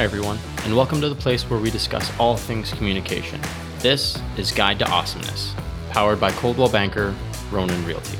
Hi, 0.00 0.04
everyone, 0.04 0.38
and 0.64 0.74
welcome 0.74 1.02
to 1.02 1.10
the 1.10 1.14
place 1.14 1.42
where 1.50 1.60
we 1.60 1.70
discuss 1.70 2.10
all 2.18 2.34
things 2.34 2.72
communication. 2.72 3.38
This 3.80 4.18
is 4.38 4.50
Guide 4.50 4.78
to 4.78 4.88
Awesomeness, 4.88 5.54
powered 5.90 6.18
by 6.18 6.32
Coldwell 6.32 6.70
Banker, 6.70 7.14
Ronan 7.50 7.84
Realty. 7.84 8.16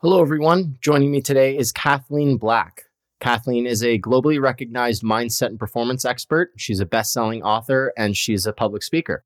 Hello, 0.00 0.22
everyone. 0.22 0.78
Joining 0.80 1.10
me 1.10 1.20
today 1.20 1.58
is 1.58 1.72
Kathleen 1.72 2.36
Black. 2.36 2.84
Kathleen 3.18 3.66
is 3.66 3.82
a 3.82 3.98
globally 3.98 4.40
recognized 4.40 5.02
mindset 5.02 5.46
and 5.46 5.58
performance 5.58 6.04
expert. 6.04 6.52
She's 6.56 6.78
a 6.78 6.86
best 6.86 7.12
selling 7.12 7.42
author 7.42 7.92
and 7.96 8.16
she's 8.16 8.46
a 8.46 8.52
public 8.52 8.84
speaker. 8.84 9.24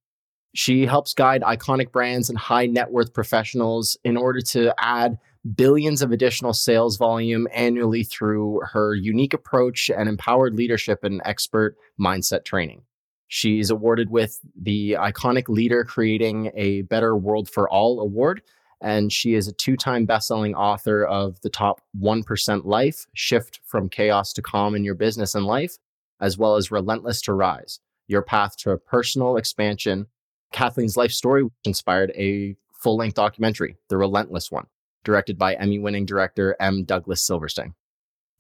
She 0.55 0.85
helps 0.85 1.15
guide 1.15 1.43
iconic 1.43 1.93
brands 1.93 2.29
and 2.29 2.39
high 2.39 2.67
net 2.67 2.91
worth 2.91 3.13
professionals 3.13 3.97
in 4.05 4.17
order 4.17 4.41
to 4.41 4.75
add 4.79 5.19
billions 5.55 6.03
of 6.03 6.13
additional 6.13 6.53
sales 6.53 6.97
volume 6.97 7.47
annually 7.55 8.03
through 8.03 8.61
her 8.73 8.95
unique 8.95 9.33
approach 9.33 9.91
and 9.91 10.09
empowered 10.09 10.55
leadership 10.55 11.05
and 11.05 11.23
expert 11.25 11.77
mindset 11.99 12.45
training. 12.45 12.83
She's 13.29 13.71
awarded 13.71 14.11
with 14.11 14.41
the 14.61 14.97
Iconic 14.99 15.49
Leader 15.49 15.85
Creating 15.85 16.51
a 16.57 16.83
Better 16.83 17.17
World 17.17 17.49
for 17.49 17.71
All 17.71 18.01
award. 18.01 18.43
And 18.83 19.13
she 19.13 19.35
is 19.35 19.47
a 19.47 19.53
two 19.53 19.77
time 19.77 20.05
best-selling 20.05 20.55
author 20.55 21.05
of 21.05 21.41
The 21.43 21.51
Top 21.51 21.81
1% 22.01 22.65
Life 22.65 23.07
Shift 23.15 23.61
from 23.65 23.89
Chaos 23.89 24.33
to 24.33 24.43
Calm 24.43 24.75
in 24.75 24.85
Your 24.85 24.97
Business 24.97 25.37
and 25.37 25.47
Life, 25.47 25.77
as 26.21 26.39
well 26.39 26.57
as 26.57 26.73
Relentless 26.73 27.23
to 27.23 27.35
Rise 27.35 27.79
Your 28.09 28.23
Path 28.23 28.57
to 28.59 28.77
Personal 28.79 29.37
Expansion 29.37 30.07
Kathleen's 30.53 30.97
life 30.97 31.13
story 31.13 31.45
which 31.45 31.53
inspired 31.65 32.13
a 32.15 32.57
full 32.75 32.97
length 32.97 33.15
documentary, 33.15 33.77
The 33.89 33.97
Relentless 33.97 34.51
One, 34.51 34.67
directed 35.05 35.39
by 35.39 35.55
Emmy 35.55 35.79
winning 35.79 36.07
director 36.07 36.57
M. 36.61 36.85
Douglas 36.85 37.23
Silverstein. 37.23 37.75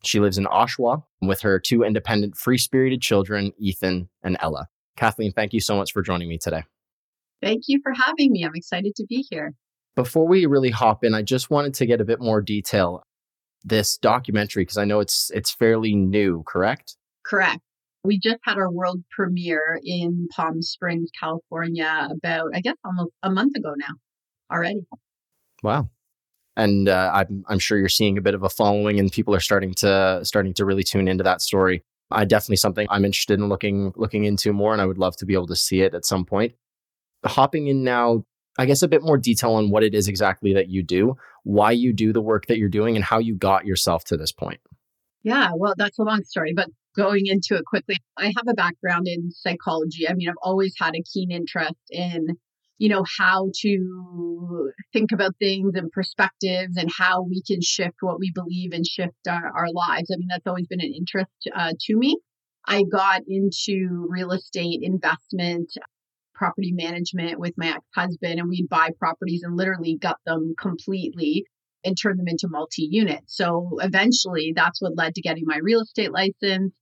She 0.03 0.19
lives 0.19 0.39
in 0.39 0.47
Oshawa 0.47 1.05
with 1.21 1.43
her 1.43 1.59
two 1.59 1.83
independent, 1.83 2.37
free 2.37 2.59
spirited 2.59 3.03
children, 3.03 3.53
Ethan 3.59 4.09
and 4.23 4.37
Ella. 4.41 4.69
Kathleen, 4.97 5.33
thank 5.33 5.53
you 5.53 5.61
so 5.61 5.77
much 5.77 5.93
for 5.93 6.03
joining 6.03 6.29
me 6.29 6.39
today. 6.39 6.65
Thank 7.43 7.65
you 7.69 7.81
for 7.83 7.93
having 7.93 8.33
me. 8.33 8.45
I'm 8.45 8.55
excited 8.55 8.95
to 8.97 9.07
be 9.07 9.27
here. 9.31 9.55
Before 9.97 10.27
we 10.27 10.47
really 10.47 10.71
hop 10.71 11.05
in, 11.05 11.15
I 11.15 11.23
just 11.23 11.51
wanted 11.51 11.75
to 11.75 11.87
get 11.87 12.01
a 12.01 12.05
bit 12.05 12.21
more 12.21 12.41
detail. 12.41 13.03
This 13.63 13.99
documentary, 13.99 14.63
because 14.63 14.79
I 14.79 14.87
know 14.87 15.01
it's 15.01 15.31
it's 15.33 15.51
fairly 15.51 15.95
new, 15.95 16.43
correct? 16.47 16.97
Correct. 17.27 17.61
We 18.05 18.19
just 18.19 18.39
had 18.43 18.57
our 18.57 18.71
world 18.71 19.03
premiere 19.11 19.79
in 19.85 20.29
Palm 20.35 20.63
Springs, 20.63 21.11
California, 21.19 22.09
about, 22.11 22.51
I 22.55 22.61
guess, 22.61 22.77
almost 22.85 23.13
a 23.23 23.31
month 23.31 23.57
ago 23.57 23.75
now 23.77 23.95
already. 24.51 24.81
Wow. 25.63 25.91
And 26.57 26.89
uh, 26.89 27.11
I'm, 27.15 27.45
I'm 27.49 27.59
sure 27.59 27.79
you're 27.79 27.89
seeing 27.89 28.19
a 28.19 28.23
bit 28.23 28.35
of 28.35 28.43
a 28.43 28.49
following 28.49 28.99
and 28.99 29.13
people 29.13 29.35
are 29.35 29.41
starting 29.41 29.75
to 29.75 30.21
starting 30.25 30.55
to 30.55 30.65
really 30.65 30.83
tune 30.83 31.09
into 31.09 31.25
that 31.25 31.43
story. 31.43 31.83
I 32.11 32.25
definitely 32.25 32.57
something 32.57 32.87
I'm 32.91 33.05
interested 33.05 33.39
in 33.39 33.49
looking 33.49 33.93
looking 33.97 34.25
into 34.25 34.53
more 34.53 34.73
and 34.73 34.83
I 34.83 34.87
would 34.87 34.99
love 34.99 35.17
to 35.19 35.27
be 35.27 35.35
able 35.35 35.47
to 35.47 35.57
see 35.57 35.83
it 35.83 35.95
at 35.95 36.05
some 36.05 36.25
point. 36.25 36.55
Hopping 37.25 37.69
in 37.69 37.85
now, 37.85 38.25
I 38.59 38.67
guess 38.67 38.83
a 38.83 38.89
bit 38.89 39.03
more 39.03 39.17
detail 39.17 39.53
on 39.53 39.71
what 39.71 39.85
it 39.85 39.95
is 39.95 40.09
exactly 40.09 40.53
that 40.55 40.69
you 40.69 40.83
do, 40.83 41.17
why 41.45 41.71
you 41.71 41.93
do 41.93 42.13
the 42.13 42.21
work 42.21 42.47
that 42.47 42.59
you're 42.59 42.69
doing 42.69 42.97
and 42.97 43.05
how 43.05 43.19
you 43.19 43.37
got 43.37 43.65
yourself 43.65 44.05
to 44.07 44.17
this 44.17 44.33
point. 44.33 44.61
Yeah, 45.23 45.51
well, 45.55 45.75
that's 45.77 45.99
a 45.99 46.03
long 46.03 46.25
story, 46.25 46.53
but 46.55 46.69
going 46.97 47.27
into 47.27 47.57
it 47.57 47.65
quickly, 47.65 47.97
I 48.17 48.27
have 48.27 48.49
a 48.49 48.55
background 48.55 49.07
in 49.07 49.31
psychology. 49.31 50.09
I 50.09 50.15
mean, 50.15 50.29
I've 50.29 50.35
always 50.43 50.75
had 50.79 50.95
a 50.95 51.03
keen 51.03 51.31
interest 51.31 51.75
in, 51.91 52.37
you 52.79 52.89
know, 52.89 53.05
how 53.19 53.51
to 53.63 54.71
think 54.93 55.13
about 55.13 55.37
things 55.39 55.73
and 55.75 55.91
perspectives 55.91 56.77
and 56.77 56.91
how 56.97 57.23
we 57.23 57.43
can 57.47 57.61
shift 57.63 57.97
what 58.01 58.19
we 58.19 58.33
believe 58.35 58.73
and 58.73 58.87
shift 58.87 59.27
our, 59.29 59.53
our 59.57 59.71
lives. 59.73 60.11
I 60.13 60.17
mean, 60.17 60.29
that's 60.29 60.47
always 60.47 60.67
been 60.67 60.81
an 60.81 60.95
interest 60.97 61.31
uh, 61.55 61.73
to 61.79 61.97
me. 61.97 62.19
I 62.67 62.83
got 62.91 63.23
into 63.27 64.07
real 64.09 64.33
estate 64.33 64.81
investment, 64.83 65.73
property 66.35 66.73
management 66.73 67.39
with 67.39 67.55
my 67.57 67.69
ex 67.69 67.85
husband, 67.95 68.39
and 68.39 68.49
we'd 68.49 68.69
buy 68.69 68.91
properties 68.99 69.43
and 69.43 69.57
literally 69.57 69.97
gut 70.01 70.19
them 70.27 70.55
completely 70.59 71.45
and 71.85 71.97
turn 72.01 72.19
them 72.19 72.29
into 72.29 72.49
multi 72.49 72.87
unit. 72.91 73.21
So 73.27 73.79
eventually, 73.81 74.53
that's 74.55 74.83
what 74.83 74.97
led 74.97 75.15
to 75.15 75.23
getting 75.23 75.45
my 75.47 75.59
real 75.63 75.81
estate 75.81 76.13
license 76.13 76.75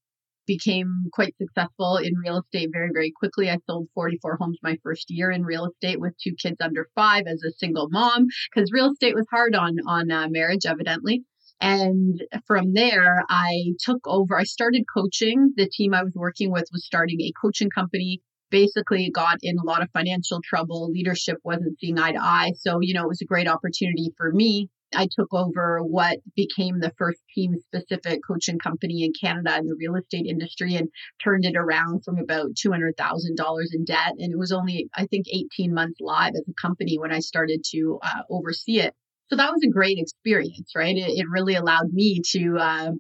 became 0.49 1.05
quite 1.13 1.37
successful 1.37 1.99
in 1.99 2.15
real 2.17 2.39
estate 2.39 2.71
very, 2.73 2.89
very 2.93 3.13
quickly. 3.13 3.49
I 3.49 3.59
sold 3.67 3.87
44 3.95 4.39
homes 4.41 4.59
my 4.63 4.77
first 4.83 5.11
year 5.11 5.31
in 5.31 5.45
real 5.45 5.67
estate 5.67 6.01
with 6.01 6.15
two 6.19 6.35
kids 6.35 6.57
under 6.61 6.89
five 6.97 7.25
as 7.29 7.45
a 7.45 7.53
single 7.53 7.89
mom 7.91 8.27
because 8.51 8.73
real 8.73 8.91
estate 8.91 9.15
was 9.15 9.27
hard 9.31 9.55
on 9.55 9.77
on 9.87 10.11
uh, 10.11 10.27
marriage, 10.29 10.67
evidently. 10.67 11.23
And 11.61 12.21
from 12.47 12.73
there, 12.73 13.23
I 13.29 13.75
took 13.81 14.01
over. 14.07 14.39
I 14.39 14.45
started 14.45 14.85
coaching. 14.93 15.53
The 15.57 15.69
team 15.69 15.93
I 15.93 16.03
was 16.03 16.15
working 16.15 16.51
with 16.51 16.65
was 16.73 16.85
starting 16.85 17.21
a 17.21 17.33
coaching 17.41 17.71
company. 17.71 18.21
Basically, 18.51 19.11
got 19.11 19.39
in 19.43 19.59
a 19.59 19.65
lot 19.65 19.83
of 19.83 19.91
financial 19.93 20.41
trouble. 20.43 20.91
Leadership 20.91 21.37
wasn't 21.45 21.79
seeing 21.79 21.99
eye 21.99 22.13
to 22.13 22.19
eye. 22.19 22.53
So, 22.57 22.79
you 22.81 22.95
know, 22.95 23.05
it 23.05 23.09
was 23.09 23.21
a 23.21 23.27
great 23.27 23.47
opportunity 23.47 24.15
for 24.17 24.33
me 24.33 24.71
I 24.95 25.07
took 25.11 25.33
over 25.33 25.81
what 25.81 26.19
became 26.35 26.81
the 26.81 26.93
first 26.97 27.21
team 27.35 27.55
specific 27.59 28.21
coaching 28.27 28.59
company 28.59 29.05
in 29.05 29.13
Canada 29.21 29.57
in 29.59 29.67
the 29.67 29.77
real 29.79 29.97
estate 29.97 30.27
industry 30.27 30.75
and 30.75 30.89
turned 31.23 31.45
it 31.45 31.57
around 31.57 32.05
from 32.05 32.19
about 32.19 32.55
$200,000 32.55 33.65
in 33.73 33.85
debt. 33.85 34.15
And 34.19 34.33
it 34.33 34.39
was 34.39 34.53
only, 34.53 34.89
I 34.95 35.07
think, 35.07 35.27
18 35.31 35.75
months 35.75 36.01
live 36.01 36.33
as 36.35 36.45
a 36.49 36.61
company 36.61 36.99
when 36.99 37.13
I 37.13 37.21
started 37.21 37.63
to 37.73 37.99
uh, 38.03 38.23
oversee 38.31 38.81
it. 38.81 38.95
So 39.31 39.37
that 39.37 39.51
was 39.51 39.63
a 39.63 39.71
great 39.71 39.99
experience, 39.99 40.73
right? 40.75 40.97
It, 40.97 41.11
it 41.11 41.27
really 41.31 41.55
allowed 41.55 41.93
me 41.93 42.23
to, 42.33 42.57
uh, 42.59 42.91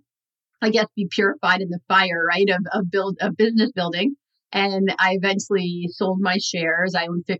I 0.60 0.70
guess, 0.70 0.86
be 0.94 1.08
purified 1.10 1.62
in 1.62 1.70
the 1.70 1.80
fire, 1.88 2.24
right, 2.28 2.48
of, 2.50 2.66
of 2.72 2.90
build 2.90 3.16
of 3.20 3.36
business 3.36 3.72
building 3.72 4.14
and 4.52 4.94
I 4.98 5.12
eventually 5.12 5.88
sold 5.90 6.20
my 6.20 6.38
shares. 6.38 6.94
I 6.94 7.06
own 7.06 7.22
50% 7.28 7.36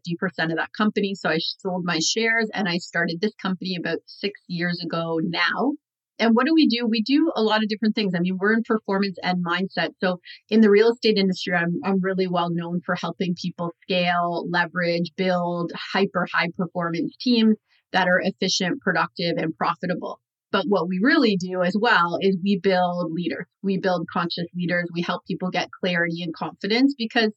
of 0.51 0.57
that 0.57 0.73
company. 0.77 1.15
So 1.15 1.31
I 1.31 1.39
sold 1.39 1.85
my 1.85 1.99
shares 2.01 2.51
and 2.53 2.69
I 2.69 2.79
started 2.79 3.21
this 3.21 3.35
company 3.41 3.77
about 3.79 3.99
six 4.07 4.41
years 4.47 4.81
ago 4.85 5.19
now. 5.23 5.73
And 6.19 6.35
what 6.35 6.47
do 6.47 6.55
we 6.55 6.67
do? 6.67 6.87
We 6.87 7.03
do 7.03 7.33
a 7.37 7.43
lot 7.43 7.63
of 7.63 7.69
different 7.69 7.95
things. 7.95 8.13
I 8.15 8.19
mean, 8.19 8.39
we're 8.39 8.53
in 8.53 8.65
performance 8.65 9.17
and 9.23 9.45
mindset. 9.45 9.91
So 10.01 10.21
in 10.51 10.61
the 10.61 10.71
real 10.71 10.91
estate 10.91 11.17
industry, 11.17 11.55
I'm, 11.55 11.81
I'm 11.85 12.01
really 12.01 12.27
well 12.27 12.51
known 12.51 12.81
for 12.85 12.97
helping 12.97 13.37
people 13.41 13.73
scale, 13.83 14.45
leverage, 14.51 15.13
build 15.17 15.73
hyper 15.93 16.27
high 16.33 16.49
performance 16.57 17.15
teams 17.21 17.57
that 17.93 18.09
are 18.09 18.21
efficient, 18.21 18.81
productive, 18.81 19.37
and 19.39 19.57
profitable. 19.57 20.21
But 20.51 20.65
what 20.67 20.89
we 20.89 20.99
really 21.03 21.37
do 21.37 21.63
as 21.63 21.77
well 21.79 22.19
is 22.21 22.37
we 22.43 22.59
build 22.59 23.13
leaders. 23.13 23.47
We 23.63 23.79
build 23.79 24.07
conscious 24.13 24.47
leaders. 24.55 24.89
We 24.95 25.03
help 25.03 25.25
people 25.27 25.51
get 25.51 25.69
clarity 25.81 26.23
and 26.23 26.35
confidence 26.35 26.95
because 26.97 27.33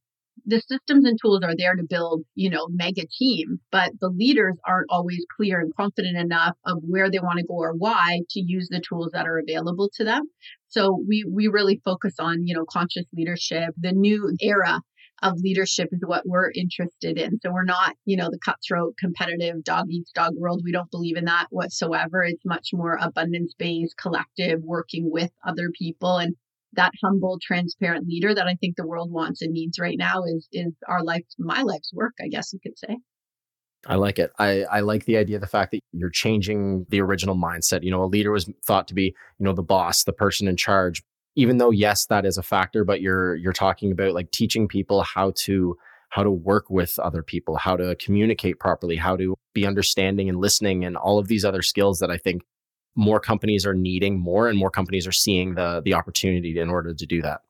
the 0.45 0.61
systems 0.61 1.05
and 1.05 1.17
tools 1.21 1.41
are 1.43 1.55
there 1.55 1.75
to 1.75 1.83
build, 1.83 2.23
you 2.35 2.49
know, 2.49 2.67
mega 2.69 3.03
team, 3.19 3.59
but 3.71 3.91
the 3.99 4.09
leaders 4.09 4.55
aren't 4.65 4.87
always 4.89 5.23
clear 5.35 5.59
and 5.59 5.75
confident 5.75 6.17
enough 6.17 6.55
of 6.65 6.79
where 6.81 7.11
they 7.11 7.19
want 7.19 7.37
to 7.39 7.45
go 7.45 7.55
or 7.55 7.73
why 7.73 8.21
to 8.29 8.39
use 8.39 8.67
the 8.69 8.81
tools 8.81 9.09
that 9.13 9.27
are 9.27 9.37
available 9.37 9.89
to 9.95 10.03
them. 10.03 10.23
So 10.67 11.03
we 11.07 11.25
we 11.29 11.47
really 11.47 11.81
focus 11.83 12.15
on, 12.19 12.47
you 12.47 12.55
know, 12.55 12.65
conscious 12.65 13.05
leadership, 13.13 13.73
the 13.77 13.91
new 13.91 14.35
era 14.39 14.81
of 15.21 15.37
leadership 15.37 15.89
is 15.91 16.01
what 16.05 16.25
we're 16.25 16.51
interested 16.55 17.17
in. 17.17 17.39
So 17.41 17.51
we're 17.51 17.63
not, 17.63 17.95
you 18.05 18.17
know, 18.17 18.29
the 18.29 18.39
cutthroat, 18.43 18.95
competitive 18.99 19.63
dog 19.63 19.87
eats 19.89 20.11
dog 20.11 20.33
world. 20.35 20.61
We 20.63 20.71
don't 20.71 20.91
believe 20.91 21.17
in 21.17 21.25
that 21.25 21.47
whatsoever. 21.49 22.23
It's 22.23 22.43
much 22.45 22.69
more 22.73 22.97
abundance 22.99 23.53
based, 23.57 23.97
collective, 23.97 24.61
working 24.63 25.11
with 25.11 25.31
other 25.45 25.69
people. 25.77 26.17
And 26.17 26.35
that 26.73 26.91
humble, 27.03 27.37
transparent 27.41 28.07
leader 28.07 28.33
that 28.33 28.47
I 28.47 28.55
think 28.55 28.77
the 28.77 28.87
world 28.87 29.11
wants 29.11 29.41
and 29.41 29.53
needs 29.53 29.77
right 29.79 29.97
now 29.97 30.23
is 30.23 30.47
is 30.51 30.73
our 30.87 31.03
life, 31.03 31.25
my 31.37 31.61
life's 31.61 31.91
work, 31.93 32.13
I 32.21 32.27
guess 32.27 32.53
you 32.53 32.59
could 32.63 32.77
say. 32.77 32.97
I 33.87 33.95
like 33.95 34.19
it. 34.19 34.31
I, 34.37 34.63
I 34.63 34.81
like 34.81 35.05
the 35.05 35.17
idea, 35.17 35.39
the 35.39 35.47
fact 35.47 35.71
that 35.71 35.81
you're 35.91 36.11
changing 36.11 36.85
the 36.89 37.01
original 37.01 37.35
mindset. 37.35 37.83
You 37.83 37.89
know, 37.89 38.03
a 38.03 38.05
leader 38.05 38.31
was 38.31 38.47
thought 38.63 38.87
to 38.89 38.93
be, 38.93 39.05
you 39.05 39.43
know, 39.43 39.53
the 39.53 39.63
boss, 39.63 40.03
the 40.03 40.13
person 40.13 40.47
in 40.47 40.55
charge 40.55 41.01
even 41.35 41.57
though 41.57 41.71
yes 41.71 42.05
that 42.07 42.25
is 42.25 42.37
a 42.37 42.43
factor 42.43 42.83
but 42.83 43.01
you're 43.01 43.35
you're 43.35 43.53
talking 43.53 43.91
about 43.91 44.13
like 44.13 44.31
teaching 44.31 44.67
people 44.67 45.01
how 45.03 45.31
to 45.35 45.77
how 46.09 46.23
to 46.23 46.31
work 46.31 46.69
with 46.69 46.99
other 46.99 47.23
people 47.23 47.55
how 47.55 47.75
to 47.75 47.95
communicate 47.95 48.59
properly 48.59 48.95
how 48.95 49.15
to 49.15 49.35
be 49.53 49.65
understanding 49.65 50.29
and 50.29 50.39
listening 50.39 50.83
and 50.83 50.97
all 50.97 51.19
of 51.19 51.27
these 51.27 51.45
other 51.45 51.61
skills 51.61 51.99
that 51.99 52.11
i 52.11 52.17
think 52.17 52.43
more 52.95 53.19
companies 53.19 53.65
are 53.65 53.73
needing 53.73 54.19
more 54.19 54.49
and 54.49 54.57
more 54.57 54.69
companies 54.69 55.07
are 55.07 55.13
seeing 55.13 55.55
the 55.55 55.81
the 55.85 55.93
opportunity 55.93 56.59
in 56.59 56.69
order 56.69 56.93
to 56.93 57.05
do 57.05 57.21
that. 57.21 57.41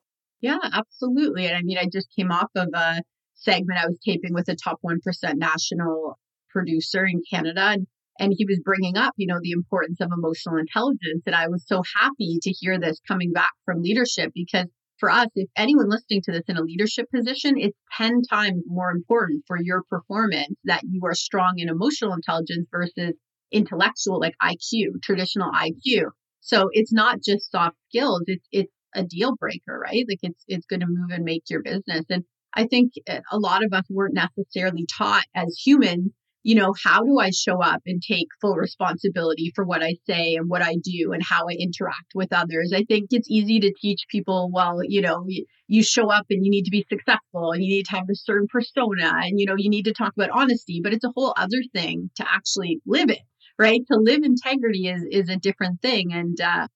Yeah 0.41 0.59
absolutely 0.73 1.45
and 1.47 1.55
i 1.55 1.61
mean 1.61 1.77
i 1.77 1.87
just 1.91 2.07
came 2.15 2.31
off 2.31 2.49
of 2.55 2.69
a 2.73 3.01
segment 3.35 3.79
i 3.79 3.87
was 3.87 3.97
taping 4.05 4.33
with 4.33 4.47
a 4.49 4.55
top 4.55 4.79
1% 4.85 4.99
national 5.35 6.19
producer 6.49 7.05
in 7.05 7.21
canada 7.29 7.61
and 7.61 7.87
and 8.19 8.33
he 8.35 8.45
was 8.45 8.59
bringing 8.63 8.97
up 8.97 9.13
you 9.17 9.27
know 9.27 9.39
the 9.41 9.51
importance 9.51 9.99
of 10.01 10.09
emotional 10.11 10.57
intelligence 10.57 11.23
and 11.25 11.35
i 11.35 11.47
was 11.47 11.63
so 11.67 11.81
happy 11.95 12.37
to 12.41 12.51
hear 12.51 12.79
this 12.79 12.99
coming 13.07 13.31
back 13.31 13.51
from 13.65 13.81
leadership 13.81 14.31
because 14.33 14.67
for 15.01 15.09
us, 15.09 15.27
if 15.33 15.49
anyone 15.57 15.89
listening 15.89 16.21
to 16.25 16.31
this 16.31 16.43
in 16.47 16.57
a 16.57 16.61
leadership 16.61 17.07
position, 17.13 17.55
it's 17.57 17.75
10 17.97 18.21
times 18.29 18.61
more 18.67 18.91
important 18.91 19.43
for 19.47 19.57
your 19.59 19.81
performance 19.89 20.53
that 20.65 20.83
you 20.83 21.01
are 21.05 21.15
strong 21.15 21.55
in 21.57 21.69
emotional 21.69 22.13
intelligence 22.13 22.67
versus 22.71 23.15
intellectual, 23.51 24.19
like 24.19 24.35
IQ, 24.41 25.01
traditional 25.01 25.51
IQ. 25.51 26.11
So 26.41 26.69
it's 26.71 26.93
not 26.93 27.19
just 27.21 27.51
soft 27.51 27.77
skills, 27.89 28.21
it's, 28.27 28.47
it's 28.51 28.71
a 28.93 29.03
deal 29.03 29.35
breaker, 29.35 29.79
right? 29.79 30.05
Like 30.07 30.19
it's, 30.21 30.43
it's 30.47 30.67
going 30.67 30.81
to 30.81 30.87
move 30.87 31.09
and 31.11 31.25
make 31.25 31.49
your 31.49 31.63
business. 31.63 32.05
And 32.09 32.23
I 32.53 32.67
think 32.67 32.93
eh, 33.07 33.21
a 33.31 33.39
lot 33.39 33.65
of 33.65 33.73
us 33.73 33.85
weren't 33.89 34.13
necessarily 34.13 34.85
taught 34.85 35.25
as 35.35 35.59
humans 35.65 36.11
you 36.43 36.55
know, 36.55 36.73
how 36.83 37.03
do 37.03 37.19
I 37.19 37.29
show 37.29 37.61
up 37.61 37.81
and 37.85 38.01
take 38.01 38.27
full 38.39 38.55
responsibility 38.55 39.51
for 39.55 39.63
what 39.63 39.83
I 39.83 39.95
say 40.07 40.35
and 40.35 40.49
what 40.49 40.61
I 40.61 40.75
do 40.83 41.11
and 41.13 41.21
how 41.23 41.47
I 41.47 41.53
interact 41.53 42.13
with 42.15 42.33
others? 42.33 42.73
I 42.75 42.83
think 42.83 43.09
it's 43.11 43.29
easy 43.29 43.59
to 43.59 43.73
teach 43.79 44.05
people, 44.09 44.49
well, 44.51 44.79
you 44.83 45.01
know, 45.01 45.25
you, 45.67 45.83
show 45.83 46.09
up 46.11 46.25
and 46.29 46.43
you 46.43 46.51
need 46.51 46.65
to 46.65 46.71
be 46.71 46.85
successful 46.89 47.51
and 47.51 47.63
you 47.63 47.69
need 47.69 47.85
to 47.85 47.95
have 47.95 48.09
a 48.09 48.15
certain 48.15 48.47
persona 48.51 49.11
and, 49.23 49.39
you 49.39 49.45
know, 49.45 49.55
you 49.57 49.69
need 49.69 49.85
to 49.85 49.93
talk 49.93 50.13
about 50.15 50.29
honesty, 50.31 50.81
but 50.83 50.93
it's 50.93 51.05
a 51.05 51.11
whole 51.15 51.33
other 51.37 51.61
thing 51.73 52.09
to 52.15 52.25
actually 52.29 52.79
live 52.85 53.09
it, 53.09 53.21
right? 53.57 53.81
To 53.91 53.97
live 53.97 54.23
integrity 54.23 54.87
is, 54.87 55.03
is 55.11 55.29
a 55.29 55.37
different 55.37 55.81
thing. 55.81 56.11
And, 56.13 56.39
uh, 56.41 56.67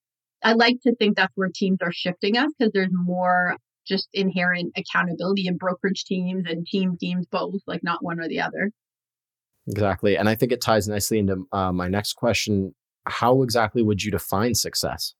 I 0.44 0.54
like 0.54 0.78
to 0.84 0.96
think 0.96 1.16
that's 1.16 1.34
where 1.36 1.50
teams 1.54 1.80
are 1.82 1.92
shifting 1.92 2.38
us 2.38 2.52
because 2.58 2.72
there's 2.74 2.92
more 2.92 3.58
just 3.88 4.08
inherent 4.14 4.74
accountability 4.78 5.48
in 5.48 5.58
brokerage 5.58 6.04
teams 6.06 6.46
and 6.48 6.66
team 6.66 6.98
teams 7.00 7.26
both, 7.32 7.62
like 7.68 7.84
not 7.84 8.04
one 8.04 8.20
or 8.20 8.28
the 8.28 8.42
other. 8.42 8.72
Exactly. 9.68 10.18
And 10.18 10.30
I 10.30 10.36
think 10.36 10.52
it 10.52 10.62
ties 10.62 10.88
nicely 10.88 11.20
into 11.20 11.46
uh, 11.52 11.72
my 11.72 11.88
next 11.88 12.14
question. 12.14 12.74
How 13.08 13.42
exactly 13.42 13.84
would 13.84 14.04
you 14.04 14.12
define 14.12 14.56
success? 14.56 15.14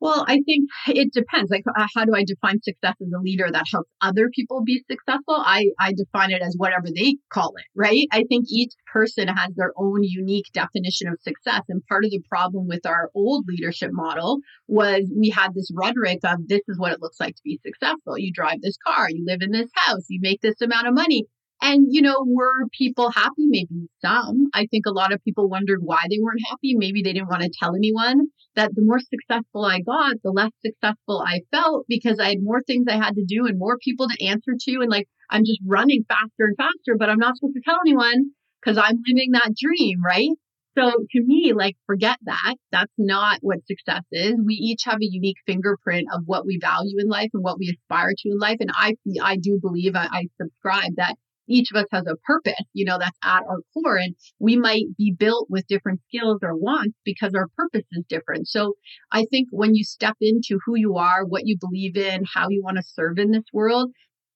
Well, 0.00 0.24
I 0.28 0.40
think 0.46 0.68
it 0.86 1.12
depends. 1.12 1.50
Like, 1.50 1.64
uh, 1.76 1.86
how 1.94 2.04
do 2.04 2.14
I 2.14 2.22
define 2.22 2.62
success 2.62 2.94
as 3.00 3.08
a 3.12 3.20
leader 3.20 3.48
that 3.50 3.66
helps 3.70 3.90
other 4.00 4.30
people 4.32 4.62
be 4.62 4.84
successful? 4.88 5.34
I, 5.36 5.70
I 5.80 5.92
define 5.92 6.30
it 6.30 6.40
as 6.40 6.54
whatever 6.56 6.86
they 6.94 7.16
call 7.32 7.54
it, 7.56 7.64
right? 7.74 8.06
I 8.12 8.22
think 8.28 8.46
each 8.48 8.72
person 8.92 9.26
has 9.26 9.54
their 9.56 9.72
own 9.76 10.04
unique 10.04 10.46
definition 10.52 11.08
of 11.08 11.18
success. 11.22 11.62
And 11.68 11.84
part 11.88 12.04
of 12.04 12.12
the 12.12 12.22
problem 12.28 12.68
with 12.68 12.86
our 12.86 13.10
old 13.14 13.46
leadership 13.48 13.90
model 13.92 14.38
was 14.68 15.10
we 15.16 15.30
had 15.30 15.52
this 15.54 15.70
rhetoric 15.74 16.20
of 16.22 16.46
this 16.46 16.62
is 16.68 16.78
what 16.78 16.92
it 16.92 17.02
looks 17.02 17.18
like 17.18 17.34
to 17.34 17.42
be 17.44 17.58
successful. 17.66 18.16
You 18.16 18.32
drive 18.32 18.62
this 18.62 18.78
car, 18.86 19.10
you 19.10 19.24
live 19.26 19.42
in 19.42 19.50
this 19.50 19.70
house, 19.74 20.04
you 20.08 20.20
make 20.22 20.40
this 20.42 20.60
amount 20.60 20.86
of 20.86 20.94
money. 20.94 21.26
And, 21.60 21.86
you 21.90 22.02
know, 22.02 22.24
were 22.24 22.66
people 22.76 23.10
happy? 23.10 23.46
Maybe 23.46 23.88
some. 24.00 24.48
I 24.54 24.66
think 24.66 24.86
a 24.86 24.92
lot 24.92 25.12
of 25.12 25.22
people 25.24 25.48
wondered 25.48 25.80
why 25.82 26.00
they 26.08 26.18
weren't 26.20 26.46
happy. 26.48 26.74
Maybe 26.76 27.02
they 27.02 27.12
didn't 27.12 27.28
want 27.28 27.42
to 27.42 27.50
tell 27.60 27.74
anyone 27.74 28.28
that 28.54 28.74
the 28.74 28.82
more 28.82 29.00
successful 29.00 29.64
I 29.64 29.80
got, 29.80 30.16
the 30.22 30.30
less 30.30 30.52
successful 30.64 31.22
I 31.26 31.40
felt 31.50 31.86
because 31.88 32.20
I 32.20 32.28
had 32.28 32.42
more 32.42 32.62
things 32.62 32.86
I 32.88 32.96
had 32.96 33.16
to 33.16 33.24
do 33.24 33.46
and 33.46 33.58
more 33.58 33.78
people 33.82 34.08
to 34.08 34.26
answer 34.26 34.52
to. 34.58 34.72
And 34.80 34.90
like, 34.90 35.08
I'm 35.30 35.44
just 35.44 35.60
running 35.66 36.04
faster 36.08 36.46
and 36.46 36.56
faster, 36.56 36.96
but 36.96 37.10
I'm 37.10 37.18
not 37.18 37.36
supposed 37.36 37.54
to 37.54 37.62
tell 37.64 37.78
anyone 37.84 38.30
because 38.60 38.78
I'm 38.78 39.02
living 39.06 39.32
that 39.32 39.54
dream, 39.60 40.02
right? 40.04 40.30
So 40.76 40.90
to 40.90 41.22
me, 41.24 41.52
like, 41.56 41.76
forget 41.86 42.18
that. 42.22 42.54
That's 42.70 42.92
not 42.98 43.38
what 43.42 43.66
success 43.66 44.04
is. 44.12 44.34
We 44.44 44.54
each 44.54 44.82
have 44.84 44.98
a 45.02 45.10
unique 45.10 45.38
fingerprint 45.44 46.06
of 46.14 46.22
what 46.26 46.46
we 46.46 46.58
value 46.60 46.98
in 47.00 47.08
life 47.08 47.30
and 47.34 47.42
what 47.42 47.58
we 47.58 47.76
aspire 47.76 48.12
to 48.16 48.28
in 48.30 48.38
life. 48.38 48.58
And 48.60 48.70
I, 48.72 48.94
I 49.20 49.36
do 49.36 49.58
believe 49.60 49.96
I, 49.96 50.08
I 50.10 50.26
subscribe 50.40 50.92
that 50.96 51.16
each 51.48 51.70
of 51.72 51.80
us 51.80 51.86
has 51.90 52.06
a 52.06 52.16
purpose, 52.24 52.54
you 52.72 52.84
know, 52.84 52.98
that's 52.98 53.18
at 53.24 53.42
our 53.48 53.58
core. 53.74 53.96
And 53.96 54.14
we 54.38 54.56
might 54.56 54.84
be 54.96 55.12
built 55.12 55.48
with 55.50 55.66
different 55.66 56.00
skills 56.08 56.38
or 56.42 56.54
wants 56.56 56.96
because 57.04 57.34
our 57.34 57.48
purpose 57.56 57.86
is 57.92 58.04
different. 58.08 58.48
So 58.48 58.74
I 59.10 59.24
think 59.30 59.48
when 59.50 59.74
you 59.74 59.84
step 59.84 60.16
into 60.20 60.58
who 60.64 60.76
you 60.76 60.96
are, 60.96 61.24
what 61.24 61.46
you 61.46 61.56
believe 61.58 61.96
in, 61.96 62.24
how 62.32 62.48
you 62.48 62.62
want 62.62 62.76
to 62.76 62.82
serve 62.82 63.18
in 63.18 63.30
this 63.30 63.44
world, 63.52 63.90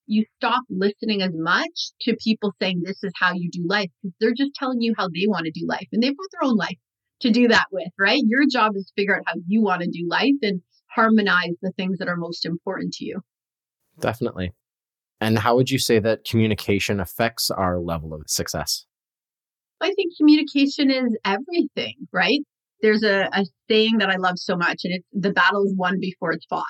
you 0.06 0.24
stop 0.36 0.64
listening 0.68 1.22
as 1.22 1.32
much 1.32 1.92
to 2.02 2.16
people 2.22 2.52
saying 2.60 2.82
this 2.84 3.02
is 3.02 3.12
how 3.18 3.32
you 3.32 3.50
do 3.50 3.64
life 3.66 3.90
because 4.02 4.14
they're 4.20 4.34
just 4.36 4.54
telling 4.54 4.80
you 4.80 4.94
how 4.96 5.08
they 5.08 5.26
want 5.26 5.46
to 5.46 5.52
do 5.52 5.66
life 5.66 5.86
and 5.92 6.02
they've 6.02 6.16
got 6.16 6.28
their 6.32 6.48
own 6.48 6.56
life 6.56 6.76
to 7.20 7.30
do 7.30 7.48
that 7.48 7.66
with, 7.70 7.88
right? 7.98 8.20
Your 8.26 8.42
job 8.50 8.72
is 8.74 8.86
to 8.86 8.92
figure 8.96 9.16
out 9.16 9.22
how 9.26 9.34
you 9.46 9.62
want 9.62 9.82
to 9.82 9.88
do 9.88 10.06
life 10.08 10.34
and 10.42 10.60
harmonize 10.94 11.54
the 11.62 11.72
things 11.72 11.98
that 11.98 12.08
are 12.08 12.16
most 12.16 12.44
important 12.44 12.94
to 12.94 13.04
you. 13.04 13.20
Definitely. 14.00 14.52
And 15.22 15.38
how 15.38 15.54
would 15.54 15.70
you 15.70 15.78
say 15.78 16.00
that 16.00 16.24
communication 16.24 16.98
affects 16.98 17.48
our 17.48 17.78
level 17.78 18.12
of 18.12 18.22
success? 18.26 18.86
I 19.80 19.92
think 19.94 20.16
communication 20.16 20.90
is 20.90 21.16
everything, 21.24 21.94
right? 22.12 22.40
There's 22.80 23.04
a, 23.04 23.28
a 23.32 23.46
saying 23.70 23.98
that 23.98 24.10
I 24.10 24.16
love 24.16 24.36
so 24.36 24.56
much, 24.56 24.80
and 24.82 24.94
it's 24.94 25.06
the 25.12 25.30
battle 25.30 25.62
is 25.64 25.74
won 25.76 26.00
before 26.00 26.32
it's 26.32 26.44
fought. 26.46 26.64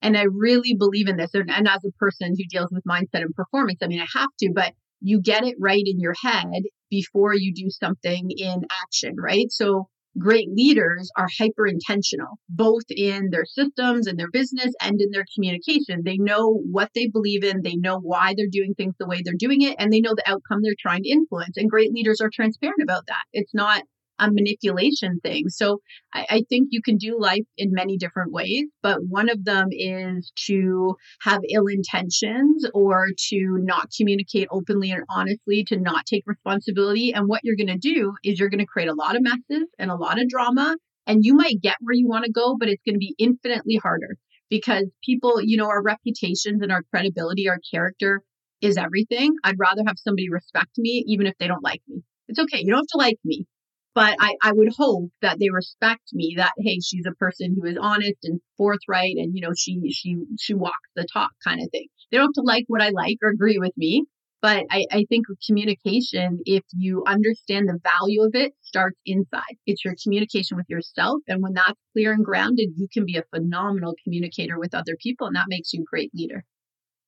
And 0.00 0.16
I 0.16 0.24
really 0.32 0.74
believe 0.74 1.08
in 1.08 1.18
this. 1.18 1.34
And, 1.34 1.50
and 1.50 1.68
as 1.68 1.84
a 1.84 1.92
person 1.98 2.34
who 2.34 2.44
deals 2.48 2.70
with 2.72 2.84
mindset 2.88 3.20
and 3.20 3.34
performance, 3.34 3.80
I 3.82 3.86
mean, 3.86 4.00
I 4.00 4.06
have 4.18 4.30
to, 4.38 4.50
but 4.54 4.72
you 5.02 5.20
get 5.20 5.44
it 5.44 5.56
right 5.60 5.82
in 5.84 6.00
your 6.00 6.14
head 6.22 6.62
before 6.88 7.34
you 7.34 7.52
do 7.52 7.68
something 7.68 8.30
in 8.30 8.62
action, 8.82 9.16
right? 9.18 9.50
So 9.50 9.90
great 10.18 10.50
leaders 10.50 11.10
are 11.16 11.28
hyper 11.38 11.66
intentional, 11.66 12.38
both 12.48 12.84
in 12.90 13.30
their 13.30 13.44
systems 13.44 14.06
and 14.06 14.18
their 14.18 14.30
business 14.30 14.72
and 14.80 15.00
in 15.00 15.10
their 15.10 15.24
communication. 15.34 16.02
They 16.04 16.16
know 16.16 16.62
what 16.70 16.90
they 16.94 17.06
believe 17.06 17.44
in, 17.44 17.62
they 17.62 17.76
know 17.76 17.98
why 17.98 18.34
they're 18.36 18.46
doing 18.50 18.74
things 18.74 18.94
the 18.98 19.06
way 19.06 19.22
they're 19.24 19.34
doing 19.36 19.62
it, 19.62 19.76
and 19.78 19.92
they 19.92 20.00
know 20.00 20.14
the 20.14 20.28
outcome 20.30 20.60
they're 20.62 20.74
trying 20.78 21.04
to 21.04 21.10
influence. 21.10 21.56
And 21.56 21.70
great 21.70 21.92
leaders 21.92 22.20
are 22.20 22.30
transparent 22.32 22.82
about 22.82 23.06
that. 23.06 23.24
It's 23.32 23.54
not 23.54 23.82
manipulation 24.28 25.20
thing. 25.20 25.48
So 25.48 25.78
I, 26.12 26.26
I, 26.30 26.42
think 26.48 26.68
you 26.70 26.82
can 26.82 26.96
do 26.96 27.18
life 27.18 27.44
in 27.56 27.70
many 27.72 27.96
different 27.96 28.32
ways, 28.32 28.66
but 28.82 28.98
one 29.08 29.30
of 29.30 29.44
them 29.44 29.68
is 29.70 30.32
to 30.46 30.96
have 31.22 31.40
ill 31.52 31.66
intentions 31.66 32.68
or 32.74 33.06
to 33.28 33.58
not 33.62 33.88
communicate 33.96 34.48
openly 34.50 34.90
and 34.90 35.04
honestly, 35.10 35.64
to 35.68 35.78
not 35.78 36.06
take 36.06 36.24
responsibility. 36.26 37.12
And 37.12 37.28
what 37.28 37.40
you're 37.44 37.56
going 37.56 37.68
to 37.68 37.78
do 37.78 38.14
is 38.24 38.38
you're 38.38 38.50
going 38.50 38.58
to 38.58 38.66
create 38.66 38.88
a 38.88 38.94
lot 38.94 39.16
of 39.16 39.22
messes 39.22 39.68
and 39.78 39.90
a 39.90 39.96
lot 39.96 40.20
of 40.20 40.28
drama. 40.28 40.76
And 41.06 41.24
you 41.24 41.34
might 41.34 41.60
get 41.62 41.76
where 41.80 41.94
you 41.94 42.06
want 42.06 42.24
to 42.24 42.32
go, 42.32 42.56
but 42.58 42.68
it's 42.68 42.82
going 42.84 42.94
to 42.94 42.98
be 42.98 43.14
infinitely 43.18 43.76
harder 43.76 44.16
because 44.50 44.84
people, 45.04 45.40
you 45.40 45.56
know, 45.56 45.68
our 45.68 45.82
reputations 45.82 46.62
and 46.62 46.70
our 46.70 46.82
credibility, 46.92 47.48
our 47.48 47.58
character 47.72 48.22
is 48.60 48.76
everything. 48.76 49.34
I'd 49.44 49.58
rather 49.58 49.82
have 49.86 49.96
somebody 49.98 50.28
respect 50.28 50.72
me, 50.76 51.04
even 51.06 51.26
if 51.26 51.34
they 51.38 51.46
don't 51.46 51.64
like 51.64 51.82
me. 51.88 52.02
It's 52.28 52.38
okay. 52.38 52.60
You 52.60 52.70
don't 52.70 52.80
have 52.80 52.86
to 52.88 52.98
like 52.98 53.18
me, 53.24 53.46
but 53.94 54.16
I, 54.20 54.36
I 54.42 54.52
would 54.52 54.72
hope 54.76 55.10
that 55.22 55.38
they 55.38 55.50
respect 55.50 56.12
me 56.12 56.34
that 56.36 56.52
hey 56.58 56.78
she's 56.80 57.06
a 57.06 57.14
person 57.14 57.56
who 57.58 57.66
is 57.66 57.78
honest 57.80 58.18
and 58.24 58.40
forthright 58.56 59.16
and 59.16 59.34
you 59.34 59.42
know 59.42 59.52
she 59.56 59.90
she 59.90 60.16
she 60.38 60.54
walks 60.54 60.76
the 60.94 61.06
talk 61.12 61.30
kind 61.44 61.60
of 61.60 61.70
thing. 61.70 61.86
They 62.10 62.18
don't 62.18 62.28
have 62.28 62.32
to 62.34 62.42
like 62.42 62.64
what 62.68 62.82
i 62.82 62.90
like 62.90 63.18
or 63.22 63.28
agree 63.28 63.58
with 63.58 63.72
me 63.76 64.04
but 64.42 64.64
I, 64.70 64.86
I 64.90 65.04
think 65.08 65.26
communication 65.46 66.40
if 66.46 66.62
you 66.72 67.04
understand 67.06 67.68
the 67.68 67.78
value 67.82 68.22
of 68.22 68.34
it 68.34 68.54
starts 68.62 68.98
inside. 69.04 69.56
It's 69.66 69.84
your 69.84 69.94
communication 70.02 70.56
with 70.56 70.66
yourself 70.68 71.20
and 71.28 71.42
when 71.42 71.54
that's 71.54 71.78
clear 71.92 72.12
and 72.12 72.24
grounded 72.24 72.70
you 72.76 72.88
can 72.92 73.04
be 73.04 73.16
a 73.16 73.24
phenomenal 73.34 73.94
communicator 74.02 74.58
with 74.58 74.74
other 74.74 74.96
people 75.00 75.26
and 75.26 75.36
that 75.36 75.46
makes 75.48 75.72
you 75.72 75.82
a 75.82 75.84
great 75.84 76.10
leader. 76.14 76.44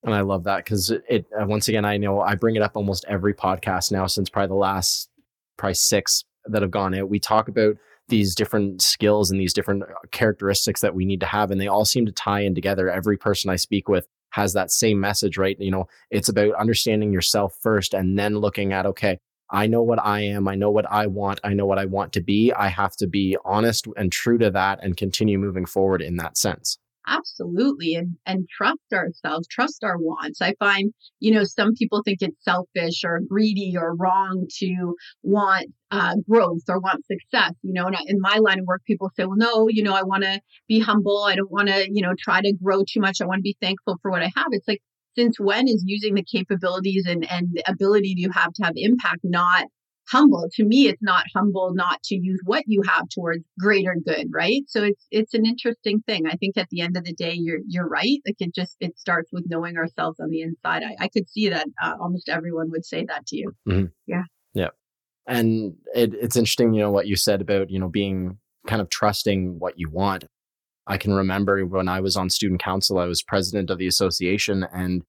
And 0.04 0.14
I 0.14 0.22
love 0.22 0.44
that 0.44 0.64
because 0.64 0.90
it, 0.90 1.26
uh, 1.38 1.46
once 1.46 1.68
again, 1.68 1.84
I 1.84 1.96
know 1.96 2.20
I 2.20 2.34
bring 2.34 2.56
it 2.56 2.62
up 2.62 2.76
almost 2.76 3.04
every 3.08 3.34
podcast 3.34 3.92
now 3.92 4.06
since 4.08 4.28
probably 4.28 4.48
the 4.48 4.54
last 4.54 5.08
probably 5.56 5.74
six 5.74 6.24
that 6.46 6.62
have 6.62 6.70
gone 6.70 6.94
out, 6.94 7.08
we 7.08 7.18
talk 7.18 7.48
about 7.48 7.76
these 8.08 8.34
different 8.34 8.82
skills 8.82 9.30
and 9.30 9.40
these 9.40 9.54
different 9.54 9.84
uh, 9.84 9.86
characteristics 10.10 10.80
that 10.80 10.94
we 10.94 11.04
need 11.04 11.20
to 11.20 11.26
have, 11.26 11.50
and 11.50 11.60
they 11.60 11.68
all 11.68 11.84
seem 11.84 12.06
to 12.06 12.12
tie 12.12 12.40
in 12.40 12.54
together. 12.54 12.90
Every 12.90 13.16
person 13.16 13.50
I 13.50 13.56
speak 13.56 13.88
with 13.88 14.06
has 14.30 14.52
that 14.54 14.70
same 14.70 14.98
message, 15.00 15.38
right? 15.38 15.56
You 15.60 15.70
know, 15.70 15.86
it's 16.10 16.28
about 16.28 16.54
understanding 16.54 17.12
yourself 17.12 17.56
first 17.60 17.94
and 17.94 18.18
then 18.18 18.38
looking 18.38 18.72
at, 18.72 18.86
okay, 18.86 19.18
I 19.50 19.66
know 19.66 19.82
what 19.82 20.02
I 20.02 20.20
am. 20.20 20.48
I 20.48 20.54
know 20.54 20.70
what 20.70 20.90
I 20.90 21.06
want. 21.06 21.38
I 21.44 21.52
know 21.52 21.66
what 21.66 21.78
I 21.78 21.84
want 21.84 22.14
to 22.14 22.22
be. 22.22 22.52
I 22.52 22.68
have 22.68 22.96
to 22.96 23.06
be 23.06 23.36
honest 23.44 23.86
and 23.96 24.10
true 24.10 24.38
to 24.38 24.50
that 24.50 24.82
and 24.82 24.96
continue 24.96 25.38
moving 25.38 25.66
forward 25.66 26.00
in 26.00 26.16
that 26.16 26.38
sense 26.38 26.78
absolutely 27.06 27.94
and 27.94 28.16
and 28.26 28.48
trust 28.48 28.92
ourselves 28.92 29.46
trust 29.48 29.84
our 29.84 29.98
wants. 29.98 30.40
I 30.40 30.54
find 30.58 30.92
you 31.20 31.32
know 31.32 31.44
some 31.44 31.74
people 31.74 32.02
think 32.02 32.18
it's 32.20 32.44
selfish 32.44 33.04
or 33.04 33.20
greedy 33.28 33.74
or 33.76 33.94
wrong 33.96 34.46
to 34.58 34.94
want 35.22 35.66
uh, 35.90 36.16
growth 36.28 36.62
or 36.68 36.80
want 36.80 37.04
success 37.06 37.52
you 37.62 37.72
know 37.72 37.86
and 37.86 37.96
in 38.06 38.20
my 38.20 38.38
line 38.38 38.60
of 38.60 38.66
work 38.66 38.82
people 38.86 39.10
say 39.16 39.24
well 39.26 39.36
no 39.36 39.68
you 39.68 39.82
know 39.82 39.94
i 39.94 40.02
want 40.02 40.22
to 40.22 40.40
be 40.68 40.80
humble. 40.80 41.24
I 41.24 41.34
don't 41.36 41.50
want 41.50 41.68
to 41.68 41.86
you 41.90 42.02
know 42.02 42.14
try 42.18 42.40
to 42.40 42.52
grow 42.62 42.82
too 42.88 43.00
much. 43.00 43.20
I 43.20 43.26
want 43.26 43.38
to 43.38 43.42
be 43.42 43.56
thankful 43.60 43.98
for 44.02 44.10
what 44.10 44.22
i 44.22 44.30
have. 44.36 44.46
It's 44.50 44.68
like 44.68 44.82
since 45.16 45.38
when 45.38 45.68
is 45.68 45.84
using 45.86 46.14
the 46.14 46.24
capabilities 46.24 47.06
and 47.06 47.30
and 47.30 47.60
ability 47.66 48.14
you 48.16 48.30
have 48.30 48.52
to 48.54 48.64
have 48.64 48.72
impact 48.76 49.20
not 49.24 49.66
humble. 50.08 50.48
To 50.54 50.64
me 50.64 50.88
it's 50.88 51.02
not 51.02 51.24
humble 51.34 51.72
not 51.74 52.02
to 52.04 52.14
use 52.14 52.40
what 52.44 52.64
you 52.66 52.82
have 52.86 53.08
towards 53.08 53.44
greater 53.58 53.96
good 54.04 54.28
right? 54.30 54.62
So 54.68 54.84
it's 54.84 55.06
it's 55.10 55.34
an 55.34 55.46
interesting 55.46 56.02
thing. 56.06 56.26
I 56.26 56.36
think 56.36 56.56
at 56.56 56.68
the 56.70 56.80
end 56.80 56.96
of 56.96 57.04
the 57.04 57.12
day 57.12 57.34
you're 57.34 57.60
you're 57.66 57.88
right. 57.88 58.20
Like 58.26 58.36
it 58.40 58.54
just 58.54 58.76
it 58.80 58.98
starts 58.98 59.30
with 59.32 59.44
knowing 59.48 59.76
ourselves 59.76 60.20
on 60.20 60.30
the 60.30 60.42
inside. 60.42 60.82
I, 60.82 61.04
I 61.04 61.08
could 61.08 61.28
see 61.28 61.48
that 61.48 61.66
uh, 61.82 61.94
almost 62.00 62.28
everyone 62.28 62.70
would 62.70 62.84
say 62.84 63.04
that 63.06 63.26
to 63.26 63.36
you. 63.36 63.52
Mm-hmm. 63.68 63.86
yeah. 64.06 64.22
Yeah. 64.54 64.68
And 65.26 65.74
it, 65.94 66.14
it's 66.14 66.36
interesting 66.36 66.72
you 66.74 66.80
know 66.80 66.90
what 66.90 67.06
you 67.06 67.16
said 67.16 67.40
about 67.40 67.70
you 67.70 67.78
know 67.78 67.88
being 67.88 68.38
kind 68.66 68.80
of 68.80 68.90
trusting 68.90 69.58
what 69.58 69.78
you 69.78 69.88
want. 69.90 70.24
I 70.86 70.98
can 70.98 71.12
remember 71.12 71.64
when 71.64 71.88
I 71.88 72.00
was 72.00 72.16
on 72.16 72.28
student 72.28 72.60
council, 72.60 72.98
I 72.98 73.06
was 73.06 73.22
president 73.22 73.70
of 73.70 73.78
the 73.78 73.86
association 73.86 74.66
and 74.72 75.04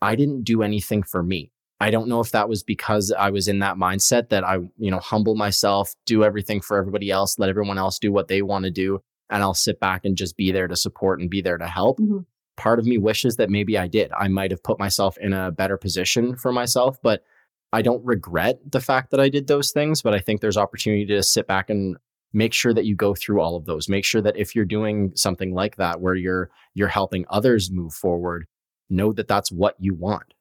I 0.00 0.16
didn't 0.16 0.42
do 0.42 0.62
anything 0.62 1.02
for 1.02 1.22
me. 1.22 1.51
I 1.82 1.90
don't 1.90 2.06
know 2.06 2.20
if 2.20 2.30
that 2.30 2.48
was 2.48 2.62
because 2.62 3.10
I 3.10 3.30
was 3.30 3.48
in 3.48 3.58
that 3.58 3.74
mindset 3.74 4.28
that 4.28 4.44
I, 4.44 4.58
you 4.78 4.90
know, 4.92 5.00
humble 5.00 5.34
myself, 5.34 5.96
do 6.06 6.22
everything 6.22 6.60
for 6.60 6.76
everybody 6.76 7.10
else, 7.10 7.40
let 7.40 7.48
everyone 7.48 7.76
else 7.76 7.98
do 7.98 8.12
what 8.12 8.28
they 8.28 8.40
want 8.40 8.66
to 8.66 8.70
do, 8.70 9.00
and 9.28 9.42
I'll 9.42 9.52
sit 9.52 9.80
back 9.80 10.04
and 10.04 10.16
just 10.16 10.36
be 10.36 10.52
there 10.52 10.68
to 10.68 10.76
support 10.76 11.18
and 11.18 11.28
be 11.28 11.42
there 11.42 11.58
to 11.58 11.66
help. 11.66 11.98
Mm-hmm. 11.98 12.18
Part 12.56 12.78
of 12.78 12.86
me 12.86 12.98
wishes 12.98 13.34
that 13.34 13.50
maybe 13.50 13.76
I 13.76 13.88
did. 13.88 14.12
I 14.12 14.28
might 14.28 14.52
have 14.52 14.62
put 14.62 14.78
myself 14.78 15.18
in 15.18 15.32
a 15.32 15.50
better 15.50 15.76
position 15.76 16.36
for 16.36 16.52
myself, 16.52 16.98
but 17.02 17.24
I 17.72 17.82
don't 17.82 18.04
regret 18.04 18.60
the 18.70 18.80
fact 18.80 19.10
that 19.10 19.18
I 19.18 19.28
did 19.28 19.48
those 19.48 19.72
things, 19.72 20.02
but 20.02 20.14
I 20.14 20.20
think 20.20 20.40
there's 20.40 20.56
opportunity 20.56 21.06
to 21.06 21.22
sit 21.24 21.48
back 21.48 21.68
and 21.68 21.96
make 22.32 22.54
sure 22.54 22.72
that 22.74 22.84
you 22.84 22.94
go 22.94 23.16
through 23.16 23.40
all 23.40 23.56
of 23.56 23.64
those. 23.64 23.88
Make 23.88 24.04
sure 24.04 24.22
that 24.22 24.36
if 24.36 24.54
you're 24.54 24.64
doing 24.64 25.10
something 25.16 25.52
like 25.52 25.76
that 25.76 26.00
where 26.00 26.14
you're 26.14 26.48
you're 26.74 26.86
helping 26.86 27.24
others 27.28 27.72
move 27.72 27.92
forward, 27.92 28.46
know 28.88 29.12
that 29.14 29.26
that's 29.26 29.50
what 29.50 29.74
you 29.80 29.96
want. 29.96 30.32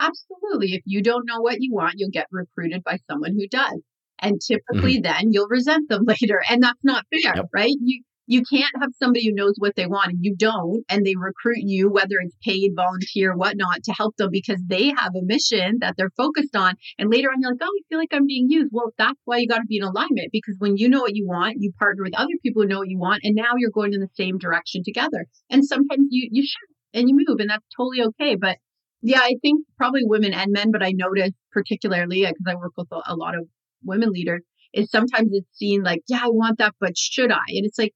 Absolutely. 0.00 0.74
If 0.74 0.82
you 0.86 1.02
don't 1.02 1.26
know 1.26 1.40
what 1.40 1.60
you 1.60 1.72
want, 1.74 1.94
you'll 1.98 2.10
get 2.10 2.26
recruited 2.32 2.82
by 2.82 2.98
someone 3.08 3.34
who 3.34 3.46
does. 3.48 3.80
And 4.18 4.40
typically 4.40 4.96
mm-hmm. 4.96 5.02
then 5.02 5.32
you'll 5.32 5.48
resent 5.48 5.88
them 5.88 6.04
later. 6.06 6.42
And 6.48 6.62
that's 6.62 6.82
not 6.82 7.04
fair, 7.10 7.34
yep. 7.36 7.46
right? 7.54 7.74
You 7.80 8.02
you 8.26 8.42
can't 8.48 8.70
have 8.80 8.90
somebody 9.02 9.26
who 9.26 9.34
knows 9.34 9.54
what 9.58 9.74
they 9.74 9.86
want 9.86 10.12
and 10.12 10.20
you 10.22 10.36
don't, 10.36 10.84
and 10.88 11.04
they 11.04 11.16
recruit 11.18 11.62
you, 11.62 11.90
whether 11.90 12.14
it's 12.22 12.36
paid, 12.44 12.70
volunteer, 12.76 13.34
whatnot, 13.34 13.82
to 13.82 13.92
help 13.92 14.16
them 14.18 14.28
because 14.30 14.62
they 14.68 14.94
have 14.96 15.16
a 15.16 15.24
mission 15.24 15.78
that 15.80 15.96
they're 15.96 16.12
focused 16.16 16.54
on. 16.54 16.74
And 16.96 17.10
later 17.10 17.26
on, 17.28 17.40
you're 17.40 17.50
like, 17.50 17.60
oh, 17.60 17.66
I 17.66 17.82
feel 17.88 17.98
like 17.98 18.12
I'm 18.12 18.28
being 18.28 18.48
used. 18.48 18.70
Well, 18.70 18.92
that's 18.96 19.18
why 19.24 19.38
you 19.38 19.48
got 19.48 19.58
to 19.58 19.66
be 19.66 19.78
in 19.78 19.82
alignment 19.82 20.28
because 20.30 20.54
when 20.60 20.76
you 20.76 20.88
know 20.88 21.00
what 21.00 21.16
you 21.16 21.26
want, 21.26 21.56
you 21.58 21.72
partner 21.76 22.04
with 22.04 22.14
other 22.16 22.30
people 22.40 22.62
who 22.62 22.68
know 22.68 22.78
what 22.78 22.88
you 22.88 23.00
want, 23.00 23.22
and 23.24 23.34
now 23.34 23.54
you're 23.58 23.72
going 23.74 23.94
in 23.94 24.00
the 24.00 24.08
same 24.14 24.38
direction 24.38 24.82
together. 24.84 25.26
And 25.50 25.64
sometimes 25.64 26.06
you 26.10 26.28
you 26.30 26.46
should 26.46 26.70
and 26.94 27.08
you 27.08 27.16
move, 27.16 27.40
and 27.40 27.50
that's 27.50 27.66
totally 27.76 28.02
okay. 28.02 28.36
But 28.36 28.58
yeah, 29.02 29.20
I 29.20 29.36
think 29.42 29.66
probably 29.76 30.02
women 30.04 30.34
and 30.34 30.52
men, 30.52 30.70
but 30.70 30.82
I 30.82 30.92
notice 30.92 31.32
particularly 31.52 32.26
uh, 32.26 32.30
because 32.30 32.52
I 32.52 32.56
work 32.56 32.72
with 32.76 32.88
a 32.90 33.16
lot 33.16 33.34
of 33.34 33.46
women 33.84 34.10
leaders, 34.10 34.42
is 34.74 34.90
sometimes 34.90 35.30
it's 35.32 35.48
seen 35.56 35.82
like, 35.82 36.02
yeah, 36.08 36.20
I 36.22 36.28
want 36.28 36.58
that, 36.58 36.74
but 36.80 36.96
should 36.96 37.32
I? 37.32 37.42
And 37.48 37.66
it's 37.66 37.78
like, 37.78 37.94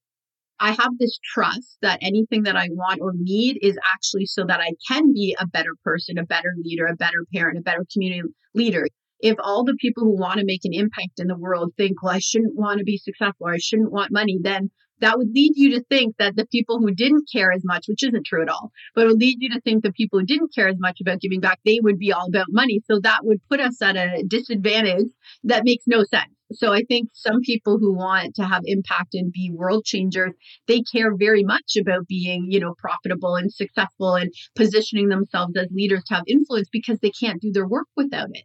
I 0.60 0.70
have 0.70 0.98
this 0.98 1.18
trust 1.34 1.78
that 1.82 1.98
anything 2.00 2.44
that 2.44 2.56
I 2.56 2.68
want 2.70 3.00
or 3.00 3.12
need 3.16 3.58
is 3.60 3.76
actually 3.92 4.26
so 4.26 4.44
that 4.46 4.60
I 4.60 4.72
can 4.88 5.12
be 5.12 5.36
a 5.38 5.46
better 5.46 5.74
person, 5.82 6.16
a 6.16 6.24
better 6.24 6.54
leader, 6.62 6.86
a 6.86 6.96
better 6.96 7.26
parent, 7.34 7.58
a 7.58 7.62
better 7.62 7.84
community 7.92 8.22
leader. 8.54 8.86
If 9.20 9.36
all 9.40 9.64
the 9.64 9.76
people 9.80 10.04
who 10.04 10.16
want 10.16 10.38
to 10.38 10.44
make 10.44 10.64
an 10.64 10.72
impact 10.72 11.18
in 11.18 11.26
the 11.26 11.36
world 11.36 11.72
think, 11.76 12.02
well, 12.02 12.14
I 12.14 12.18
shouldn't 12.18 12.56
want 12.56 12.78
to 12.78 12.84
be 12.84 12.98
successful 12.98 13.48
or 13.48 13.54
I 13.54 13.58
shouldn't 13.58 13.92
want 13.92 14.12
money, 14.12 14.38
then 14.40 14.70
that 15.04 15.18
would 15.18 15.34
lead 15.34 15.52
you 15.54 15.70
to 15.78 15.84
think 15.90 16.16
that 16.16 16.34
the 16.34 16.46
people 16.46 16.78
who 16.78 16.90
didn't 16.90 17.28
care 17.30 17.52
as 17.52 17.62
much, 17.62 17.86
which 17.88 18.02
isn't 18.02 18.24
true 18.24 18.40
at 18.40 18.48
all, 18.48 18.72
but 18.94 19.04
it 19.04 19.08
would 19.08 19.20
lead 19.20 19.36
you 19.38 19.50
to 19.50 19.60
think 19.60 19.82
the 19.82 19.92
people 19.92 20.18
who 20.18 20.24
didn't 20.24 20.54
care 20.54 20.66
as 20.66 20.78
much 20.78 20.98
about 20.98 21.20
giving 21.20 21.40
back, 21.40 21.60
they 21.64 21.78
would 21.82 21.98
be 21.98 22.10
all 22.10 22.26
about 22.26 22.46
money. 22.48 22.80
So 22.90 23.00
that 23.00 23.20
would 23.22 23.38
put 23.50 23.60
us 23.60 23.82
at 23.82 23.96
a 23.96 24.24
disadvantage 24.26 25.08
that 25.44 25.64
makes 25.64 25.84
no 25.86 26.04
sense. 26.04 26.32
So 26.52 26.72
I 26.72 26.84
think 26.84 27.10
some 27.12 27.40
people 27.42 27.78
who 27.78 27.94
want 27.94 28.34
to 28.36 28.44
have 28.44 28.62
impact 28.64 29.14
and 29.14 29.30
be 29.30 29.50
world 29.52 29.84
changers, 29.84 30.32
they 30.68 30.80
care 30.80 31.14
very 31.14 31.44
much 31.44 31.76
about 31.78 32.06
being, 32.08 32.46
you 32.48 32.60
know, 32.60 32.74
profitable 32.78 33.36
and 33.36 33.52
successful 33.52 34.14
and 34.14 34.32
positioning 34.54 35.08
themselves 35.08 35.54
as 35.56 35.68
leaders 35.70 36.04
to 36.04 36.14
have 36.14 36.24
influence 36.26 36.68
because 36.72 36.98
they 37.00 37.10
can't 37.10 37.42
do 37.42 37.52
their 37.52 37.68
work 37.68 37.88
without 37.94 38.30
it. 38.32 38.44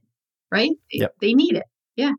Right? 0.52 0.72
Yep. 0.92 1.14
They 1.22 1.34
need 1.34 1.56
it. 1.56 1.66
Yeah 1.96 2.14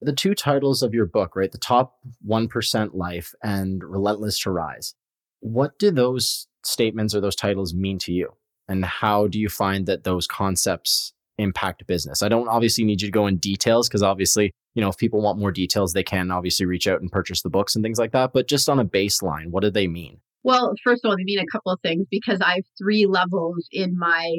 the 0.00 0.12
two 0.12 0.34
titles 0.34 0.82
of 0.82 0.94
your 0.94 1.06
book, 1.06 1.36
right? 1.36 1.52
The 1.52 1.58
top 1.58 1.98
1% 2.26 2.94
life 2.94 3.34
and 3.42 3.82
relentless 3.84 4.38
to 4.40 4.50
rise. 4.50 4.94
What 5.40 5.78
do 5.78 5.90
those 5.90 6.46
statements 6.64 7.14
or 7.14 7.20
those 7.20 7.36
titles 7.36 7.74
mean 7.74 7.98
to 8.00 8.12
you? 8.12 8.34
And 8.68 8.84
how 8.84 9.26
do 9.26 9.38
you 9.38 9.48
find 9.48 9.86
that 9.86 10.04
those 10.04 10.26
concepts 10.26 11.12
impact 11.38 11.86
business? 11.86 12.22
I 12.22 12.28
don't 12.28 12.48
obviously 12.48 12.84
need 12.84 13.02
you 13.02 13.08
to 13.08 13.12
go 13.12 13.26
in 13.26 13.36
details 13.38 13.88
because 13.88 14.02
obviously, 14.02 14.52
you 14.74 14.82
know, 14.82 14.88
if 14.88 14.96
people 14.96 15.20
want 15.20 15.38
more 15.38 15.50
details, 15.50 15.92
they 15.92 16.04
can 16.04 16.30
obviously 16.30 16.66
reach 16.66 16.86
out 16.86 17.00
and 17.00 17.10
purchase 17.10 17.42
the 17.42 17.50
books 17.50 17.74
and 17.74 17.82
things 17.82 17.98
like 17.98 18.12
that. 18.12 18.32
But 18.32 18.48
just 18.48 18.68
on 18.68 18.78
a 18.78 18.84
baseline, 18.84 19.48
what 19.48 19.62
do 19.62 19.70
they 19.70 19.88
mean? 19.88 20.20
Well, 20.42 20.72
first 20.82 21.04
of 21.04 21.10
all, 21.10 21.16
they 21.16 21.24
mean 21.24 21.38
a 21.38 21.52
couple 21.52 21.72
of 21.72 21.80
things 21.82 22.06
because 22.10 22.40
I 22.40 22.54
have 22.54 22.64
three 22.78 23.06
levels 23.06 23.68
in 23.72 23.98
my 23.98 24.32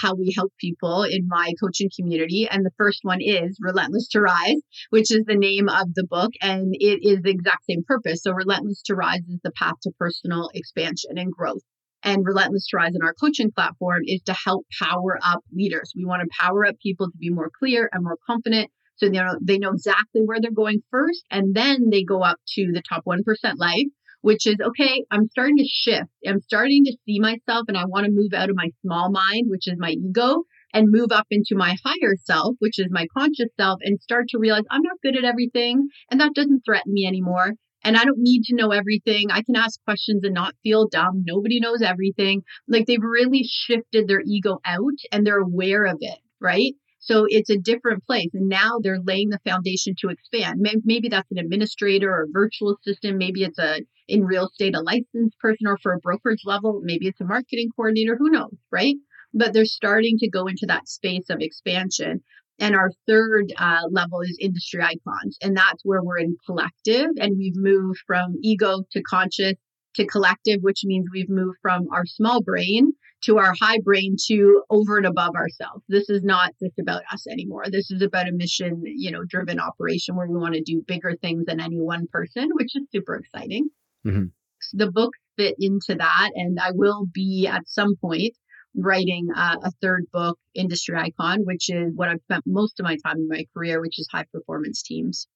how 0.00 0.14
we 0.14 0.32
help 0.34 0.52
people 0.60 1.02
in 1.04 1.26
my 1.28 1.52
coaching 1.60 1.90
community. 1.98 2.48
And 2.50 2.64
the 2.64 2.72
first 2.76 3.00
one 3.02 3.20
is 3.20 3.58
Relentless 3.60 4.08
to 4.08 4.20
Rise, 4.20 4.60
which 4.90 5.10
is 5.10 5.24
the 5.26 5.36
name 5.36 5.68
of 5.68 5.94
the 5.94 6.04
book. 6.04 6.32
And 6.40 6.74
it 6.74 7.00
is 7.02 7.22
the 7.22 7.30
exact 7.30 7.64
same 7.68 7.82
purpose. 7.86 8.22
So, 8.22 8.32
Relentless 8.32 8.82
to 8.86 8.94
Rise 8.94 9.22
is 9.28 9.40
the 9.42 9.52
path 9.52 9.74
to 9.82 9.90
personal 9.98 10.50
expansion 10.54 11.18
and 11.18 11.32
growth. 11.32 11.62
And 12.02 12.24
Relentless 12.24 12.66
to 12.68 12.76
Rise 12.76 12.94
in 12.94 13.02
our 13.02 13.14
coaching 13.14 13.50
platform 13.50 14.02
is 14.04 14.22
to 14.26 14.34
help 14.44 14.66
power 14.80 15.18
up 15.22 15.42
leaders. 15.52 15.92
We 15.96 16.04
want 16.04 16.22
to 16.22 16.28
power 16.40 16.66
up 16.66 16.76
people 16.82 17.06
to 17.06 17.18
be 17.18 17.30
more 17.30 17.50
clear 17.58 17.88
and 17.92 18.04
more 18.04 18.18
confident. 18.26 18.70
So 18.96 19.06
they 19.06 19.12
know, 19.12 19.38
they 19.40 19.58
know 19.58 19.70
exactly 19.70 20.22
where 20.24 20.40
they're 20.40 20.50
going 20.50 20.82
first, 20.90 21.24
and 21.30 21.54
then 21.54 21.90
they 21.90 22.02
go 22.02 22.22
up 22.22 22.38
to 22.54 22.72
the 22.72 22.82
top 22.88 23.04
1% 23.04 23.20
life 23.56 23.86
which 24.20 24.46
is 24.46 24.56
okay, 24.60 25.04
I'm 25.10 25.28
starting 25.28 25.56
to 25.58 25.66
shift. 25.66 26.10
I'm 26.26 26.40
starting 26.40 26.84
to 26.84 26.96
see 27.06 27.20
myself 27.20 27.64
and 27.68 27.76
I 27.76 27.84
want 27.86 28.06
to 28.06 28.12
move 28.12 28.32
out 28.34 28.50
of 28.50 28.56
my 28.56 28.70
small 28.82 29.10
mind, 29.10 29.46
which 29.48 29.68
is 29.68 29.74
my 29.78 29.90
ego, 29.90 30.42
and 30.72 30.90
move 30.90 31.12
up 31.12 31.26
into 31.30 31.54
my 31.54 31.76
higher 31.84 32.14
self, 32.24 32.56
which 32.58 32.78
is 32.78 32.88
my 32.90 33.06
conscious 33.16 33.48
self, 33.58 33.78
and 33.82 34.00
start 34.00 34.26
to 34.30 34.38
realize 34.38 34.64
I'm 34.70 34.82
not 34.82 35.00
good 35.02 35.16
at 35.16 35.24
everything 35.24 35.88
and 36.10 36.20
that 36.20 36.34
doesn't 36.34 36.62
threaten 36.64 36.92
me 36.92 37.06
anymore. 37.06 37.54
And 37.84 37.96
I 37.96 38.04
don't 38.04 38.18
need 38.18 38.42
to 38.44 38.56
know 38.56 38.72
everything. 38.72 39.30
I 39.30 39.42
can 39.42 39.54
ask 39.56 39.82
questions 39.84 40.22
and 40.24 40.34
not 40.34 40.54
feel 40.64 40.88
dumb. 40.88 41.22
Nobody 41.24 41.60
knows 41.60 41.80
everything. 41.80 42.42
Like 42.66 42.86
they've 42.86 42.98
really 43.00 43.44
shifted 43.48 44.08
their 44.08 44.20
ego 44.26 44.58
out 44.64 44.98
and 45.12 45.24
they're 45.24 45.38
aware 45.38 45.84
of 45.84 45.98
it, 46.00 46.18
right? 46.40 46.74
So 47.08 47.24
it's 47.26 47.48
a 47.48 47.56
different 47.56 48.04
place. 48.04 48.28
And 48.34 48.48
now 48.50 48.78
they're 48.82 49.00
laying 49.00 49.30
the 49.30 49.40
foundation 49.42 49.94
to 50.00 50.10
expand. 50.10 50.60
Maybe 50.84 51.08
that's 51.08 51.30
an 51.30 51.38
administrator 51.38 52.12
or 52.12 52.24
a 52.24 52.30
virtual 52.30 52.76
assistant. 52.76 53.16
Maybe 53.16 53.44
it's 53.44 53.58
a 53.58 53.80
in 54.08 54.24
real 54.24 54.48
estate, 54.48 54.76
a 54.76 54.80
licensed 54.80 55.38
person 55.38 55.66
or 55.66 55.78
for 55.82 55.94
a 55.94 55.98
brokerage 55.98 56.42
level. 56.44 56.80
Maybe 56.82 57.08
it's 57.08 57.20
a 57.20 57.24
marketing 57.24 57.70
coordinator. 57.74 58.16
Who 58.16 58.30
knows? 58.30 58.54
Right. 58.70 58.96
But 59.32 59.54
they're 59.54 59.64
starting 59.64 60.18
to 60.18 60.28
go 60.28 60.46
into 60.46 60.66
that 60.66 60.86
space 60.86 61.30
of 61.30 61.40
expansion. 61.40 62.22
And 62.58 62.74
our 62.74 62.90
third 63.06 63.52
uh, 63.56 63.82
level 63.90 64.20
is 64.20 64.36
industry 64.38 64.82
icons. 64.82 65.38
And 65.42 65.56
that's 65.56 65.82
where 65.84 66.02
we're 66.02 66.18
in 66.18 66.36
collective 66.44 67.06
and 67.18 67.38
we've 67.38 67.56
moved 67.56 68.00
from 68.06 68.36
ego 68.42 68.82
to 68.92 69.02
conscious 69.02 69.54
to 69.94 70.06
collective, 70.06 70.60
which 70.60 70.82
means 70.84 71.06
we've 71.10 71.30
moved 71.30 71.56
from 71.62 71.86
our 71.90 72.04
small 72.04 72.42
brain 72.42 72.92
to 73.22 73.38
our 73.38 73.52
high 73.60 73.78
brain 73.82 74.16
to 74.26 74.62
over 74.70 74.96
and 74.96 75.06
above 75.06 75.34
ourselves. 75.34 75.82
This 75.88 76.08
is 76.08 76.22
not 76.22 76.54
just 76.62 76.78
about 76.78 77.02
us 77.12 77.26
anymore. 77.26 77.64
This 77.70 77.90
is 77.90 78.02
about 78.02 78.28
a 78.28 78.32
mission, 78.32 78.82
you 78.84 79.10
know, 79.10 79.24
driven 79.24 79.58
operation 79.58 80.16
where 80.16 80.28
we 80.28 80.38
want 80.38 80.54
to 80.54 80.62
do 80.62 80.82
bigger 80.86 81.14
things 81.20 81.44
than 81.46 81.60
any 81.60 81.80
one 81.80 82.06
person, 82.12 82.50
which 82.52 82.76
is 82.76 82.82
super 82.92 83.16
exciting. 83.16 83.68
Mm-hmm. 84.06 84.26
The 84.74 84.90
book 84.90 85.12
fit 85.36 85.56
into 85.58 85.94
that, 85.96 86.30
and 86.34 86.58
I 86.60 86.70
will 86.72 87.06
be 87.12 87.48
at 87.50 87.62
some 87.66 87.96
point 87.96 88.34
writing 88.76 89.28
uh, 89.34 89.56
a 89.62 89.70
third 89.82 90.04
book, 90.12 90.38
Industry 90.54 90.96
Icon, 90.96 91.40
which 91.44 91.70
is 91.70 91.92
what 91.94 92.08
I've 92.08 92.20
spent 92.22 92.44
most 92.46 92.78
of 92.78 92.84
my 92.84 92.96
time 93.04 93.16
in 93.16 93.28
my 93.28 93.46
career, 93.54 93.80
which 93.80 93.98
is 93.98 94.08
high 94.12 94.26
performance 94.32 94.82
teams. 94.82 95.26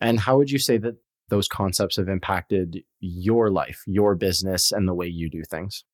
And 0.00 0.20
how 0.20 0.36
would 0.36 0.50
you 0.50 0.58
say 0.58 0.78
that 0.78 0.96
those 1.30 1.48
concepts 1.48 1.96
have 1.96 2.08
impacted 2.08 2.82
your 3.00 3.50
life, 3.50 3.82
your 3.86 4.14
business, 4.14 4.70
and 4.70 4.86
the 4.86 4.94
way 4.94 5.06
you 5.06 5.30
do 5.30 5.42
things? 5.48 5.84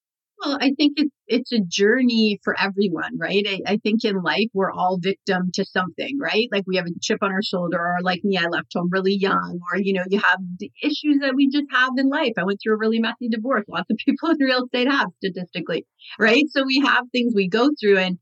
Well, 0.42 0.56
I 0.60 0.72
think 0.76 0.94
it's 0.96 1.14
it's 1.26 1.52
a 1.52 1.60
journey 1.60 2.40
for 2.42 2.58
everyone, 2.58 3.18
right? 3.18 3.44
I, 3.46 3.72
I, 3.72 3.76
think 3.76 4.04
in 4.04 4.22
life 4.22 4.48
we're 4.54 4.72
all 4.72 4.98
victim 4.98 5.50
to 5.54 5.64
something, 5.64 6.18
right? 6.18 6.48
Like 6.50 6.64
we 6.66 6.76
have 6.76 6.86
a 6.86 6.98
chip 7.00 7.18
on 7.22 7.30
our 7.30 7.42
shoulder, 7.42 7.78
or 7.78 7.98
like 8.02 8.24
me, 8.24 8.38
I 8.38 8.46
left 8.46 8.72
home 8.74 8.88
really 8.90 9.14
young, 9.14 9.60
or 9.70 9.78
you 9.78 9.92
know, 9.92 10.02
you 10.08 10.18
have 10.18 10.38
the 10.58 10.70
issues 10.82 11.18
that 11.20 11.34
we 11.34 11.50
just 11.50 11.66
have 11.70 11.90
in 11.98 12.08
life. 12.08 12.32
I 12.38 12.44
went 12.44 12.60
through 12.62 12.74
a 12.74 12.78
really 12.78 13.00
messy 13.00 13.28
divorce. 13.28 13.64
Lots 13.68 13.90
of 13.90 13.98
people 14.04 14.30
in 14.30 14.38
real 14.40 14.64
estate 14.64 14.88
have 14.88 15.08
statistically, 15.18 15.86
right? 16.18 16.44
So 16.50 16.64
we 16.64 16.80
have 16.80 17.04
things 17.12 17.34
we 17.34 17.48
go 17.48 17.70
through, 17.78 17.98
and 17.98 18.18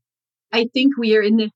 I 0.51 0.67
think 0.73 0.97
we 0.97 1.15
are 1.15 1.21
in 1.21 1.37
this 1.37 1.51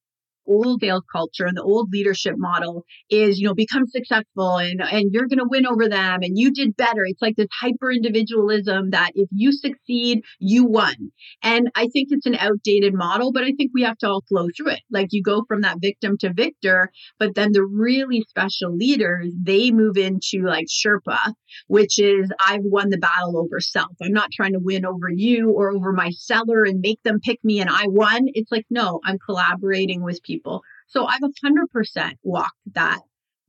old 0.47 0.81
sales 0.81 1.03
culture 1.11 1.45
and 1.45 1.57
the 1.57 1.63
old 1.63 1.89
leadership 1.91 2.35
model 2.37 2.85
is, 3.09 3.39
you 3.39 3.47
know, 3.47 3.53
become 3.53 3.85
successful 3.87 4.57
and, 4.57 4.81
and 4.81 5.11
you're 5.13 5.27
going 5.27 5.39
to 5.39 5.47
win 5.47 5.65
over 5.65 5.87
them 5.87 6.19
and 6.21 6.37
you 6.37 6.51
did 6.51 6.75
better. 6.75 7.05
It's 7.05 7.21
like 7.21 7.35
this 7.35 7.47
hyper 7.61 7.91
individualism 7.91 8.91
that 8.91 9.11
if 9.15 9.29
you 9.31 9.51
succeed, 9.51 10.21
you 10.39 10.65
won. 10.65 10.95
And 11.41 11.69
I 11.75 11.87
think 11.87 12.09
it's 12.11 12.25
an 12.25 12.35
outdated 12.35 12.93
model, 12.93 13.31
but 13.31 13.43
I 13.43 13.51
think 13.51 13.71
we 13.73 13.83
have 13.83 13.97
to 13.99 14.07
all 14.07 14.23
flow 14.27 14.47
through 14.55 14.71
it. 14.71 14.81
Like 14.91 15.09
you 15.11 15.23
go 15.23 15.43
from 15.47 15.61
that 15.61 15.77
victim 15.81 16.17
to 16.19 16.33
victor, 16.33 16.91
but 17.19 17.35
then 17.35 17.51
the 17.51 17.63
really 17.63 18.25
special 18.27 18.75
leaders, 18.75 19.33
they 19.41 19.71
move 19.71 19.97
into 19.97 20.45
like 20.45 20.67
Sherpa, 20.67 21.33
which 21.67 21.99
is 21.99 22.31
I've 22.39 22.63
won 22.63 22.89
the 22.89 22.97
battle 22.97 23.37
over 23.37 23.59
self. 23.59 23.91
I'm 24.01 24.13
not 24.13 24.31
trying 24.31 24.53
to 24.53 24.59
win 24.59 24.85
over 24.85 25.09
you 25.09 25.51
or 25.51 25.71
over 25.71 25.93
my 25.93 26.09
seller 26.09 26.63
and 26.63 26.79
make 26.81 27.01
them 27.03 27.19
pick 27.21 27.39
me 27.43 27.59
and 27.59 27.69
I 27.69 27.85
won. 27.87 28.25
It's 28.33 28.51
like, 28.51 28.65
no, 28.69 28.99
I'm 29.05 29.17
collaborating 29.19 30.03
with 30.03 30.21
people 30.23 30.32
people. 30.33 30.61
So 30.87 31.05
I've 31.05 31.21
100% 31.21 32.11
walked 32.23 32.51
that 32.73 32.99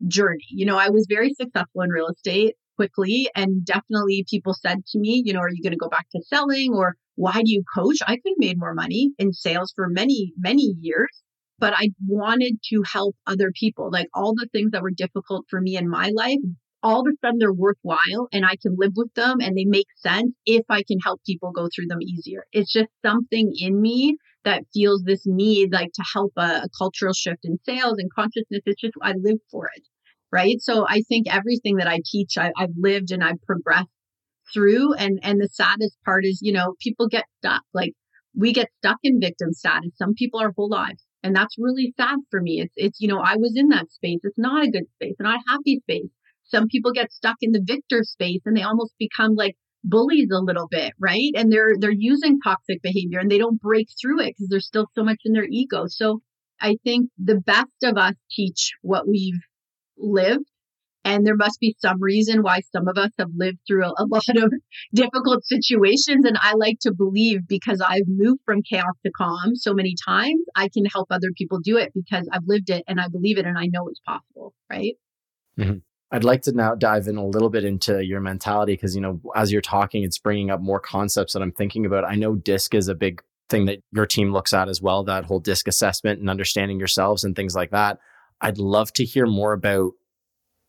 journey. 0.07 0.49
You 0.51 0.67
know, 0.67 0.79
I 0.79 0.91
was 0.91 1.07
very 1.09 1.33
successful 1.35 1.83
in 1.83 1.91
real 1.91 2.09
estate. 2.09 2.55
quickly. 2.77 3.29
And 3.35 3.65
definitely 3.65 4.25
people 4.29 4.55
said 4.55 4.79
to 4.87 4.99
me, 4.99 5.23
you 5.25 5.33
know, 5.33 5.41
are 5.41 5.51
you 5.51 5.63
going 5.63 5.73
to 5.79 5.85
go 5.87 5.89
back 5.89 6.07
to 6.11 6.23
selling 6.33 6.73
or 6.75 6.97
why 7.17 7.35
do 7.45 7.51
you 7.57 7.63
coach? 7.75 7.99
I 8.07 8.17
could 8.17 8.33
have 8.35 8.39
made 8.39 8.59
more 8.59 8.75
money 8.75 9.13
in 9.19 9.33
sales 9.33 9.73
for 9.77 9.89
many, 9.89 10.33
many 10.37 10.75
years, 10.81 11.13
but 11.59 11.73
I 11.77 11.91
wanted 12.07 12.59
to 12.71 12.83
help 12.93 13.15
other 13.27 13.53
people. 13.63 13.91
Like 13.93 14.09
all 14.13 14.35
the 14.35 14.49
things 14.53 14.73
that 14.73 14.83
were 14.83 14.91
difficult 14.91 15.47
for 15.49 15.61
me 15.61 15.77
in 15.77 15.89
my 15.89 16.11
life, 16.15 16.43
all 16.83 17.01
of 17.01 17.07
a 17.07 17.17
sudden 17.25 17.39
they're 17.39 17.53
worthwhile 17.53 18.29
and 18.33 18.45
I 18.45 18.57
can 18.61 18.75
live 18.77 18.93
with 18.97 19.13
them 19.15 19.37
and 19.41 19.57
they 19.57 19.65
make 19.65 19.87
sense 19.97 20.33
if 20.45 20.65
I 20.69 20.83
can 20.83 20.99
help 20.99 21.21
people 21.25 21.53
go 21.53 21.69
through 21.75 21.87
them 21.87 22.03
easier. 22.03 22.43
It's 22.53 22.73
just 22.73 22.91
something 23.07 23.53
in 23.57 23.81
me 23.81 24.19
that 24.45 24.65
feels 24.73 25.03
this 25.03 25.23
need 25.27 25.73
like 25.73 25.93
to 25.95 26.05
help 26.13 26.33
a, 26.37 26.63
a 26.65 26.69
cultural 26.77 27.13
shift 27.13 27.45
in 27.45 27.59
sales 27.65 27.97
and 27.99 28.11
consciousness. 28.13 28.63
It's 28.67 28.81
just, 28.81 28.95
I 29.03 29.13
live 29.17 29.39
for 29.51 29.69
it. 29.75 29.83
Right. 30.33 30.61
So 30.61 30.85
I 30.89 31.03
think 31.09 31.33
everything 31.33 31.77
that 31.77 31.87
I 31.87 32.01
teach, 32.05 32.37
I, 32.37 32.51
I've 32.57 32.75
lived 32.77 33.13
and 33.13 33.23
I've 33.23 33.41
progressed 33.47 33.89
through. 34.53 34.95
And, 34.95 35.21
and 35.23 35.41
the 35.41 35.49
saddest 35.49 35.97
part 36.05 36.25
is, 36.25 36.41
you 36.43 36.53
know, 36.53 36.75
people 36.81 37.07
get 37.07 37.25
stuck. 37.39 37.63
Like 37.73 37.93
we 38.37 38.53
get 38.53 38.69
stuck 38.79 38.99
in 39.05 39.21
victim 39.21 39.53
status. 39.53 39.93
Some 39.97 40.15
people 40.15 40.41
our 40.41 40.53
whole 40.57 40.69
lives. 40.69 41.05
And 41.23 41.35
that's 41.35 41.55
really 41.57 41.95
sad 41.97 42.19
for 42.31 42.43
me. 42.43 42.61
It's, 42.61 42.75
it's, 42.77 43.01
you 43.01 43.09
know, 43.09 43.21
I 43.21 43.37
was 43.37 43.55
in 43.57 43.69
that 43.69 43.91
space. 43.93 44.21
It's 44.25 44.37
not 44.37 44.65
a 44.65 44.71
good 44.71 44.85
space, 44.97 45.15
not 45.21 45.39
a 45.39 45.51
happy 45.51 45.81
space. 45.83 46.11
Some 46.43 46.67
people 46.67 46.93
get 46.93 47.13
stuck 47.13 47.37
in 47.41 47.53
the 47.53 47.63
victor 47.65 48.03
space 48.03 48.41
and 48.45 48.57
they 48.57 48.63
almost 48.63 48.95
become 48.99 49.35
like 49.35 49.57
bullies 49.85 50.31
a 50.33 50.41
little 50.41 50.67
bit, 50.69 50.93
right? 50.99 51.31
And 51.37 51.53
they're 51.53 51.75
they're 51.79 51.93
using 51.93 52.41
toxic 52.41 52.83
behavior 52.83 53.21
and 53.21 53.31
they 53.31 53.39
don't 53.39 53.61
break 53.61 53.89
through 54.01 54.21
it 54.21 54.35
because 54.37 54.49
there's 54.49 54.67
still 54.67 54.89
so 54.95 55.05
much 55.05 55.19
in 55.25 55.33
their 55.33 55.47
ego. 55.49 55.85
So 55.87 56.21
I 56.61 56.77
think 56.83 57.11
the 57.23 57.37
best 57.37 57.83
of 57.83 57.97
us 57.97 58.15
teach 58.31 58.73
what 58.83 59.07
we've 59.07 59.41
lived. 59.99 60.47
And 61.07 61.27
there 61.27 61.37
must 61.37 61.61
be 61.61 61.77
some 61.81 62.01
reason 62.01 62.43
why 62.43 62.61
some 62.73 62.89
of 62.89 62.97
us 62.97 63.11
have 63.19 63.29
lived 63.37 63.59
through 63.67 63.85
a, 63.85 63.93
lot 64.07 64.23
of 64.37 64.53
difficult 64.95 65.45
situations. 65.45 66.25
And 66.25 66.39
I 66.41 66.55
like 66.55 66.79
to 66.81 66.95
believe 66.95 67.47
because 67.47 67.83
I've 67.87 68.09
moved 68.09 68.41
from 68.47 68.63
chaos 68.63 68.95
to 69.05 69.13
calm 69.13 69.55
so 69.55 69.75
many 69.75 69.95
times, 70.03 70.41
I 70.57 70.71
can 70.73 70.87
help 70.87 71.09
other 71.11 71.29
people 71.37 71.61
do 71.63 71.77
it 71.77 71.93
because 71.95 72.27
I've 72.33 72.47
lived 72.47 72.71
it 72.71 72.85
and 72.89 72.99
I 72.99 73.09
believe 73.09 73.37
it 73.37 73.45
and 73.45 73.59
I 73.59 73.67
know 73.67 73.89
it's 73.89 74.01
possible. 74.01 74.55
Right. 74.71 74.95
Mm-hmm. 75.59 75.79
I'd 76.11 76.25
like 76.25 76.43
to 76.43 76.53
now 76.53 76.75
dive 76.75 77.09
in 77.09 77.17
a 77.17 77.27
little 77.27 77.51
bit 77.51 77.65
into 77.65 78.05
your 78.05 78.21
mentality 78.21 78.75
because, 78.75 78.95
you 78.95 79.01
know, 79.01 79.21
as 79.35 79.51
you're 79.51 79.61
talking, 79.61 80.05
it's 80.05 80.19
bringing 80.19 80.51
up 80.51 80.61
more 80.61 80.79
concepts 80.79 81.33
that 81.33 81.43
I'm 81.43 81.53
thinking 81.53 81.87
about. 81.87 82.05
I 82.05 82.15
know 82.15 82.35
DISC 82.35 82.75
is 82.75 82.89
a 82.89 82.95
big 82.95 83.23
thing 83.49 83.67
that 83.67 83.81
your 83.93 84.07
team 84.07 84.33
looks 84.33 84.53
at 84.53 84.69
as 84.69 84.81
well, 84.81 85.03
that 85.05 85.25
whole 85.25 85.41
DISC 85.41 85.67
assessment 85.67 86.21
and 86.21 86.31
understanding 86.31 86.79
yourselves 86.79 87.25
and 87.25 87.35
things 87.35 87.55
like 87.55 87.71
that. 87.71 87.99
I'd 88.41 88.59
love 88.59 88.93
to 88.95 89.05
hear 89.05 89.27
more 89.27 89.53
about 89.53 89.93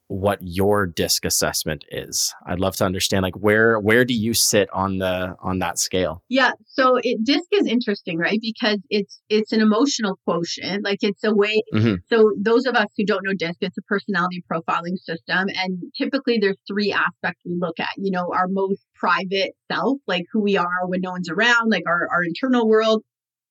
what 0.08 0.40
your 0.42 0.86
disc 0.86 1.26
assessment 1.26 1.84
is. 1.90 2.34
I'd 2.46 2.60
love 2.60 2.76
to 2.78 2.86
understand 2.86 3.24
like 3.24 3.36
where 3.36 3.80
where 3.80 4.06
do 4.06 4.14
you 4.14 4.34
sit 4.34 4.70
on 4.72 5.00
the 5.00 5.36
on 5.42 5.60
that 5.60 5.80
scale? 5.80 6.24
Yeah 6.30 6.52
so 6.66 7.00
it 7.02 7.24
disc 7.24 7.46
is 7.52 7.66
interesting 7.66 8.18
right? 8.18 8.40
Because 8.42 8.80
it's 8.90 9.22
it's 9.30 9.52
an 9.52 9.62
emotional 9.62 10.20
quotient 10.26 10.84
like 10.84 11.00
it's 11.02 11.24
a 11.24 11.34
way 11.34 11.62
mm-hmm. 11.74 11.96
so 12.08 12.32
those 12.38 12.66
of 12.66 12.76
us 12.76 12.88
who 12.98 13.06
don't 13.06 13.24
know 13.24 13.34
disc 13.38 13.58
it's 13.62 13.78
a 13.78 13.82
personality 13.84 14.44
profiling 14.52 14.98
system 14.98 15.48
and 15.56 15.82
typically 15.98 16.38
there's 16.40 16.58
three 16.68 16.92
aspects 16.92 17.42
we 17.46 17.58
look 17.60 17.80
at. 17.80 17.90
You 17.98 18.12
know 18.12 18.32
our 18.34 18.48
most 18.48 18.82
private 18.96 19.54
self 19.72 19.98
like 20.08 20.26
who 20.32 20.42
we 20.42 20.58
are 20.58 20.88
when 20.88 21.02
no 21.02 21.12
one's 21.12 21.30
around 21.30 21.72
like 21.72 21.84
our, 21.88 22.08
our 22.12 22.24
internal 22.24 22.68
world 22.68 23.04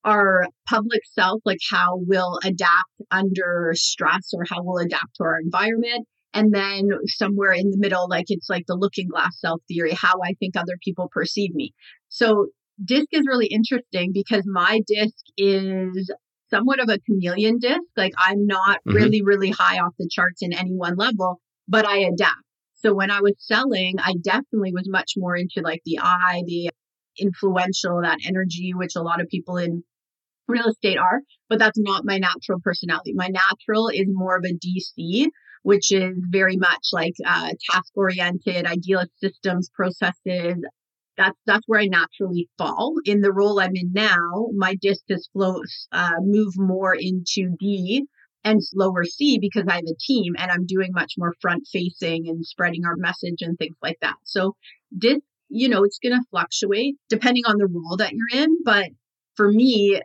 our 0.04 0.46
public 0.68 1.00
self, 1.12 1.40
like 1.46 1.58
how 1.70 1.96
we'll 2.06 2.38
adapt 2.44 2.92
under 3.10 3.72
stress 3.74 4.32
or 4.34 4.44
how 4.48 4.62
we'll 4.62 4.84
adapt 4.84 5.16
to 5.16 5.24
our 5.24 5.40
environment 5.40 6.06
and 6.34 6.52
then 6.52 6.90
somewhere 7.06 7.52
in 7.52 7.70
the 7.70 7.78
middle 7.78 8.08
like 8.08 8.26
it's 8.28 8.50
like 8.50 8.66
the 8.66 8.74
looking 8.74 9.08
glass 9.08 9.40
self 9.40 9.62
theory 9.68 9.92
how 9.92 10.14
i 10.22 10.34
think 10.34 10.56
other 10.56 10.76
people 10.82 11.08
perceive 11.10 11.54
me. 11.54 11.72
So 12.08 12.48
disc 12.84 13.06
is 13.12 13.26
really 13.26 13.46
interesting 13.46 14.10
because 14.12 14.42
my 14.46 14.80
disc 14.86 15.24
is 15.38 16.12
somewhat 16.50 16.80
of 16.80 16.88
a 16.88 16.98
chameleon 17.06 17.58
disc. 17.58 17.80
Like 17.96 18.12
i'm 18.18 18.46
not 18.46 18.78
mm-hmm. 18.80 18.96
really 18.96 19.22
really 19.22 19.50
high 19.50 19.78
off 19.78 19.94
the 19.98 20.08
charts 20.10 20.42
in 20.42 20.52
any 20.52 20.72
one 20.72 20.96
level 20.96 21.40
but 21.68 21.86
i 21.86 21.98
adapt. 21.98 22.42
So 22.74 22.92
when 22.92 23.10
i 23.10 23.20
was 23.20 23.34
selling 23.38 23.94
i 23.98 24.14
definitely 24.20 24.72
was 24.72 24.88
much 24.88 25.12
more 25.16 25.36
into 25.36 25.62
like 25.62 25.82
the 25.84 26.00
i 26.02 26.42
the 26.46 26.70
influential 27.16 28.02
that 28.02 28.18
energy 28.26 28.72
which 28.74 28.96
a 28.96 29.02
lot 29.02 29.20
of 29.20 29.28
people 29.28 29.56
in 29.56 29.84
real 30.48 30.68
estate 30.68 30.98
are 30.98 31.20
but 31.48 31.58
that's 31.58 31.78
not 31.78 32.04
my 32.04 32.18
natural 32.18 32.58
personality 32.62 33.12
my 33.14 33.28
natural 33.28 33.88
is 33.88 34.06
more 34.08 34.36
of 34.36 34.44
a 34.44 34.54
dc 34.54 35.28
which 35.64 35.90
is 35.90 36.14
very 36.28 36.56
much 36.56 36.88
like 36.92 37.14
uh, 37.26 37.48
task 37.70 37.90
oriented, 37.96 38.66
idealist 38.66 39.12
systems, 39.18 39.70
processes. 39.74 40.56
That's 41.16 41.38
that's 41.46 41.66
where 41.66 41.80
I 41.80 41.86
naturally 41.86 42.48
fall. 42.58 42.94
In 43.04 43.22
the 43.22 43.32
role 43.32 43.58
I'm 43.58 43.74
in 43.74 43.90
now, 43.92 44.48
my 44.54 44.76
has 44.82 45.28
flows 45.32 45.88
uh, 45.90 46.16
move 46.20 46.52
more 46.56 46.94
into 46.94 47.56
D 47.58 48.04
and 48.44 48.62
slower 48.62 49.04
C 49.04 49.38
because 49.38 49.64
I 49.66 49.76
have 49.76 49.84
a 49.84 49.96
team 49.98 50.34
and 50.38 50.50
I'm 50.50 50.66
doing 50.66 50.90
much 50.92 51.14
more 51.16 51.34
front 51.40 51.66
facing 51.72 52.28
and 52.28 52.44
spreading 52.44 52.84
our 52.84 52.96
message 52.96 53.40
and 53.40 53.58
things 53.58 53.76
like 53.82 53.96
that. 54.02 54.16
So 54.24 54.54
disc, 54.96 55.22
you 55.48 55.68
know, 55.70 55.82
it's 55.84 55.98
going 55.98 56.14
to 56.14 56.26
fluctuate 56.30 56.96
depending 57.08 57.44
on 57.46 57.56
the 57.56 57.68
role 57.68 57.96
that 57.96 58.12
you're 58.12 58.42
in. 58.42 58.58
But 58.64 58.88
for 59.34 59.50
me, 59.50 60.02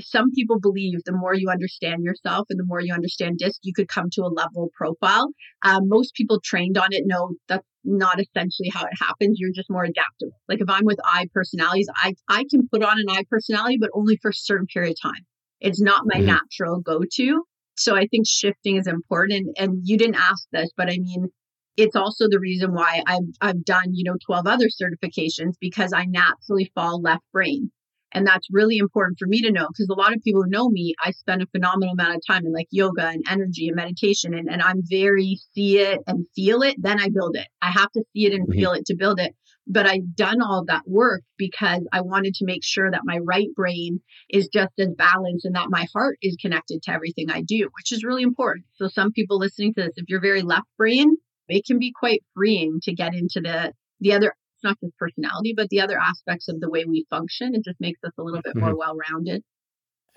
some 0.00 0.30
people 0.32 0.58
believe 0.60 0.98
the 1.04 1.12
more 1.12 1.34
you 1.34 1.48
understand 1.50 2.04
yourself 2.04 2.46
and 2.50 2.58
the 2.58 2.64
more 2.64 2.80
you 2.80 2.92
understand 2.92 3.38
disc, 3.38 3.60
you 3.62 3.72
could 3.74 3.88
come 3.88 4.08
to 4.12 4.22
a 4.22 4.28
level 4.28 4.70
profile. 4.76 5.28
Um, 5.62 5.88
most 5.88 6.14
people 6.14 6.40
trained 6.42 6.78
on 6.78 6.88
it 6.92 7.04
know 7.06 7.34
that's 7.48 7.66
not 7.84 8.20
essentially 8.20 8.70
how 8.72 8.84
it 8.84 8.92
happens. 9.00 9.38
You're 9.38 9.52
just 9.54 9.70
more 9.70 9.84
adaptable. 9.84 10.38
Like 10.48 10.60
if 10.60 10.68
I'm 10.68 10.84
with 10.84 10.98
I 11.04 11.26
personalities, 11.32 11.88
I, 11.96 12.14
I 12.28 12.44
can 12.50 12.68
put 12.68 12.82
on 12.82 12.98
an 12.98 13.06
I 13.08 13.24
personality, 13.30 13.78
but 13.80 13.90
only 13.94 14.18
for 14.20 14.30
a 14.30 14.34
certain 14.34 14.66
period 14.66 14.92
of 14.92 15.10
time. 15.10 15.24
It's 15.60 15.80
not 15.80 16.02
my 16.04 16.16
mm-hmm. 16.16 16.26
natural 16.26 16.80
go 16.80 17.02
to. 17.14 17.42
So 17.76 17.94
I 17.94 18.06
think 18.06 18.26
shifting 18.26 18.76
is 18.76 18.86
important. 18.86 19.32
And, 19.32 19.56
and 19.58 19.80
you 19.84 19.96
didn't 19.96 20.16
ask 20.16 20.46
this, 20.52 20.70
but 20.76 20.88
I 20.88 20.98
mean, 20.98 21.28
it's 21.76 21.96
also 21.96 22.26
the 22.28 22.40
reason 22.40 22.72
why 22.72 23.02
I've, 23.06 23.28
I've 23.40 23.64
done, 23.64 23.92
you 23.92 24.04
know, 24.04 24.16
12 24.24 24.46
other 24.46 24.66
certifications 24.68 25.54
because 25.60 25.92
I 25.92 26.06
naturally 26.06 26.72
fall 26.74 27.00
left 27.00 27.24
brain. 27.32 27.70
And 28.16 28.26
that's 28.26 28.48
really 28.50 28.78
important 28.78 29.18
for 29.18 29.28
me 29.28 29.42
to 29.42 29.52
know 29.52 29.68
because 29.68 29.90
a 29.90 30.00
lot 30.00 30.14
of 30.14 30.22
people 30.22 30.42
who 30.42 30.48
know 30.48 30.70
me, 30.70 30.94
I 31.04 31.10
spend 31.10 31.42
a 31.42 31.46
phenomenal 31.48 31.92
amount 31.92 32.14
of 32.14 32.22
time 32.26 32.46
in 32.46 32.52
like 32.54 32.68
yoga 32.70 33.08
and 33.08 33.22
energy 33.28 33.68
and 33.68 33.76
meditation. 33.76 34.32
And, 34.32 34.48
and 34.48 34.62
I'm 34.62 34.80
very 34.88 35.38
see 35.54 35.80
it 35.80 36.00
and 36.06 36.24
feel 36.34 36.62
it, 36.62 36.76
then 36.78 36.98
I 36.98 37.10
build 37.10 37.36
it. 37.36 37.46
I 37.60 37.70
have 37.70 37.92
to 37.92 38.02
see 38.14 38.24
it 38.24 38.32
and 38.32 38.48
mm-hmm. 38.48 38.58
feel 38.58 38.72
it 38.72 38.86
to 38.86 38.96
build 38.96 39.20
it. 39.20 39.34
But 39.66 39.86
I've 39.86 40.14
done 40.14 40.40
all 40.40 40.64
that 40.66 40.84
work 40.86 41.24
because 41.36 41.86
I 41.92 42.00
wanted 42.00 42.32
to 42.36 42.46
make 42.46 42.64
sure 42.64 42.90
that 42.90 43.02
my 43.04 43.18
right 43.18 43.48
brain 43.54 44.00
is 44.30 44.48
just 44.48 44.72
as 44.78 44.88
balanced 44.96 45.44
and 45.44 45.56
that 45.56 45.68
my 45.68 45.86
heart 45.92 46.16
is 46.22 46.38
connected 46.40 46.82
to 46.84 46.92
everything 46.92 47.30
I 47.30 47.42
do, 47.42 47.68
which 47.76 47.92
is 47.92 48.02
really 48.02 48.22
important. 48.22 48.64
So 48.76 48.88
some 48.88 49.12
people 49.12 49.38
listening 49.38 49.74
to 49.74 49.82
this, 49.82 49.92
if 49.96 50.06
you're 50.08 50.22
very 50.22 50.42
left 50.42 50.68
brain, 50.78 51.16
it 51.48 51.66
can 51.66 51.78
be 51.78 51.92
quite 51.92 52.22
freeing 52.34 52.78
to 52.84 52.94
get 52.94 53.14
into 53.14 53.40
the 53.42 53.74
the 54.00 54.12
other 54.12 54.34
not 54.66 54.78
just 54.80 54.96
personality, 54.98 55.54
but 55.56 55.68
the 55.68 55.80
other 55.80 55.98
aspects 55.98 56.48
of 56.48 56.60
the 56.60 56.70
way 56.70 56.84
we 56.84 57.06
function. 57.10 57.54
It 57.54 57.64
just 57.64 57.80
makes 57.80 58.00
us 58.04 58.12
a 58.18 58.22
little 58.22 58.42
bit 58.42 58.54
mm-hmm. 58.54 58.66
more 58.66 58.76
well 58.76 58.96
rounded. 59.10 59.42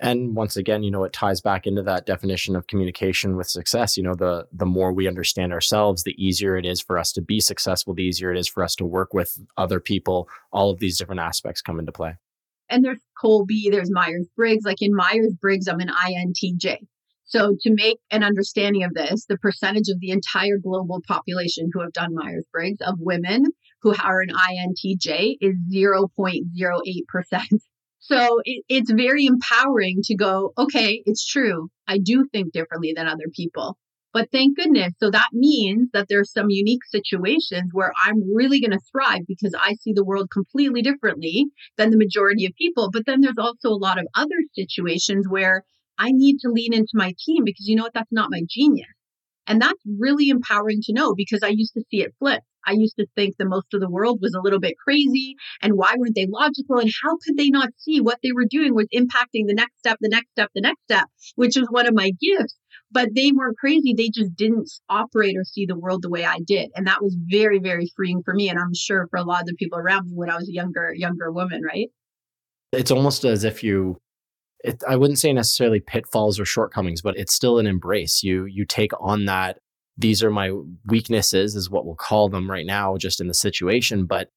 And 0.02 0.34
once 0.34 0.56
again, 0.56 0.82
you 0.82 0.90
know, 0.90 1.04
it 1.04 1.12
ties 1.12 1.42
back 1.42 1.66
into 1.66 1.82
that 1.82 2.06
definition 2.06 2.56
of 2.56 2.66
communication 2.66 3.36
with 3.36 3.48
success. 3.48 3.98
You 3.98 4.02
know, 4.02 4.14
the 4.14 4.46
the 4.50 4.66
more 4.66 4.92
we 4.92 5.06
understand 5.06 5.52
ourselves, 5.52 6.02
the 6.02 6.14
easier 6.22 6.56
it 6.56 6.64
is 6.64 6.80
for 6.80 6.98
us 6.98 7.12
to 7.12 7.22
be 7.22 7.38
successful, 7.38 7.94
the 7.94 8.02
easier 8.02 8.32
it 8.32 8.38
is 8.38 8.48
for 8.48 8.64
us 8.64 8.74
to 8.76 8.84
work 8.86 9.12
with 9.12 9.38
other 9.58 9.78
people. 9.78 10.28
All 10.52 10.70
of 10.70 10.80
these 10.80 10.98
different 10.98 11.20
aspects 11.20 11.60
come 11.60 11.78
into 11.78 11.92
play. 11.92 12.16
And 12.70 12.84
there's 12.84 13.00
Kolbe, 13.22 13.70
there's 13.70 13.90
Myers 13.90 14.28
Briggs. 14.36 14.64
Like 14.64 14.80
in 14.80 14.94
Myers 14.94 15.34
Briggs, 15.40 15.68
I'm 15.68 15.80
an 15.80 15.90
INTJ. 15.90 16.78
So, 17.24 17.56
to 17.60 17.72
make 17.72 17.98
an 18.10 18.24
understanding 18.24 18.82
of 18.82 18.94
this, 18.94 19.26
the 19.26 19.38
percentage 19.38 19.88
of 19.88 20.00
the 20.00 20.10
entire 20.10 20.58
global 20.58 21.00
population 21.06 21.70
who 21.72 21.80
have 21.80 21.92
done 21.92 22.14
Myers 22.14 22.46
Briggs 22.52 22.80
of 22.80 22.96
women 22.98 23.44
who 23.82 23.94
are 24.02 24.20
an 24.20 24.30
INTJ 24.30 25.36
is 25.40 25.56
0.08%. 25.72 27.42
So 28.02 28.40
it, 28.44 28.64
it's 28.68 28.90
very 28.90 29.26
empowering 29.26 30.00
to 30.04 30.16
go, 30.16 30.52
okay, 30.56 31.02
it's 31.04 31.24
true. 31.24 31.68
I 31.86 31.98
do 31.98 32.26
think 32.32 32.52
differently 32.52 32.94
than 32.96 33.06
other 33.06 33.28
people. 33.36 33.76
But 34.12 34.30
thank 34.32 34.56
goodness. 34.56 34.94
So 34.98 35.10
that 35.10 35.28
means 35.32 35.90
that 35.92 36.06
there's 36.08 36.32
some 36.32 36.50
unique 36.50 36.84
situations 36.86 37.70
where 37.72 37.92
I'm 38.04 38.34
really 38.34 38.60
going 38.60 38.72
to 38.72 38.80
thrive 38.90 39.26
because 39.28 39.54
I 39.56 39.74
see 39.74 39.92
the 39.92 40.04
world 40.04 40.30
completely 40.32 40.82
differently 40.82 41.46
than 41.76 41.90
the 41.90 41.96
majority 41.96 42.46
of 42.46 42.52
people. 42.56 42.90
But 42.90 43.06
then 43.06 43.20
there's 43.20 43.38
also 43.38 43.68
a 43.68 43.78
lot 43.78 43.98
of 43.98 44.06
other 44.16 44.42
situations 44.54 45.28
where 45.28 45.62
I 45.98 46.10
need 46.10 46.38
to 46.40 46.48
lean 46.50 46.72
into 46.72 46.92
my 46.94 47.14
team 47.24 47.44
because 47.44 47.68
you 47.68 47.76
know 47.76 47.84
what? 47.84 47.94
That's 47.94 48.10
not 48.10 48.30
my 48.30 48.42
genius. 48.48 48.88
And 49.46 49.60
that's 49.60 49.82
really 49.98 50.30
empowering 50.30 50.80
to 50.84 50.92
know 50.92 51.14
because 51.14 51.42
I 51.42 51.48
used 51.48 51.74
to 51.74 51.84
see 51.90 52.02
it 52.02 52.14
flip. 52.18 52.42
I 52.66 52.72
used 52.72 52.96
to 52.98 53.06
think 53.16 53.36
that 53.38 53.46
most 53.46 53.72
of 53.74 53.80
the 53.80 53.90
world 53.90 54.18
was 54.20 54.34
a 54.34 54.40
little 54.40 54.60
bit 54.60 54.76
crazy 54.82 55.36
and 55.62 55.74
why 55.74 55.94
weren't 55.96 56.14
they 56.14 56.26
logical 56.26 56.78
and 56.78 56.90
how 57.02 57.16
could 57.24 57.36
they 57.36 57.50
not 57.50 57.70
see 57.78 58.00
what 58.00 58.18
they 58.22 58.32
were 58.32 58.46
doing 58.48 58.74
was 58.74 58.88
impacting 58.94 59.46
the 59.46 59.54
next 59.54 59.78
step, 59.78 59.98
the 60.00 60.08
next 60.08 60.30
step, 60.32 60.50
the 60.54 60.60
next 60.60 60.82
step, 60.84 61.06
which 61.36 61.56
is 61.56 61.66
one 61.70 61.86
of 61.86 61.94
my 61.94 62.12
gifts. 62.20 62.56
But 62.92 63.10
they 63.14 63.30
weren't 63.32 63.56
crazy. 63.56 63.94
They 63.94 64.08
just 64.08 64.34
didn't 64.34 64.68
operate 64.88 65.36
or 65.36 65.44
see 65.44 65.64
the 65.64 65.78
world 65.78 66.02
the 66.02 66.10
way 66.10 66.24
I 66.24 66.38
did. 66.44 66.70
And 66.74 66.86
that 66.88 67.02
was 67.02 67.16
very, 67.30 67.60
very 67.60 67.90
freeing 67.94 68.22
for 68.24 68.34
me. 68.34 68.48
And 68.48 68.58
I'm 68.58 68.74
sure 68.74 69.06
for 69.10 69.16
a 69.16 69.22
lot 69.22 69.42
of 69.42 69.46
the 69.46 69.54
people 69.54 69.78
around 69.78 70.06
me 70.06 70.12
when 70.14 70.28
I 70.28 70.36
was 70.36 70.48
a 70.48 70.52
younger, 70.52 70.92
younger 70.94 71.30
woman, 71.30 71.62
right? 71.62 71.88
It's 72.72 72.90
almost 72.90 73.24
as 73.24 73.44
if 73.44 73.62
you 73.62 74.00
it, 74.62 74.82
I 74.86 74.96
wouldn't 74.96 75.18
say 75.18 75.32
necessarily 75.32 75.80
pitfalls 75.80 76.38
or 76.38 76.44
shortcomings, 76.44 77.00
but 77.00 77.16
it's 77.16 77.32
still 77.32 77.58
an 77.58 77.66
embrace. 77.66 78.22
You 78.22 78.44
you 78.44 78.64
take 78.64 78.92
on 79.00 79.24
that. 79.26 79.58
These 80.00 80.22
are 80.22 80.30
my 80.30 80.52
weaknesses, 80.86 81.54
is 81.54 81.70
what 81.70 81.84
we'll 81.84 81.94
call 81.94 82.28
them 82.28 82.50
right 82.50 82.66
now, 82.66 82.96
just 82.96 83.20
in 83.20 83.28
the 83.28 83.34
situation. 83.34 84.06
But 84.06 84.30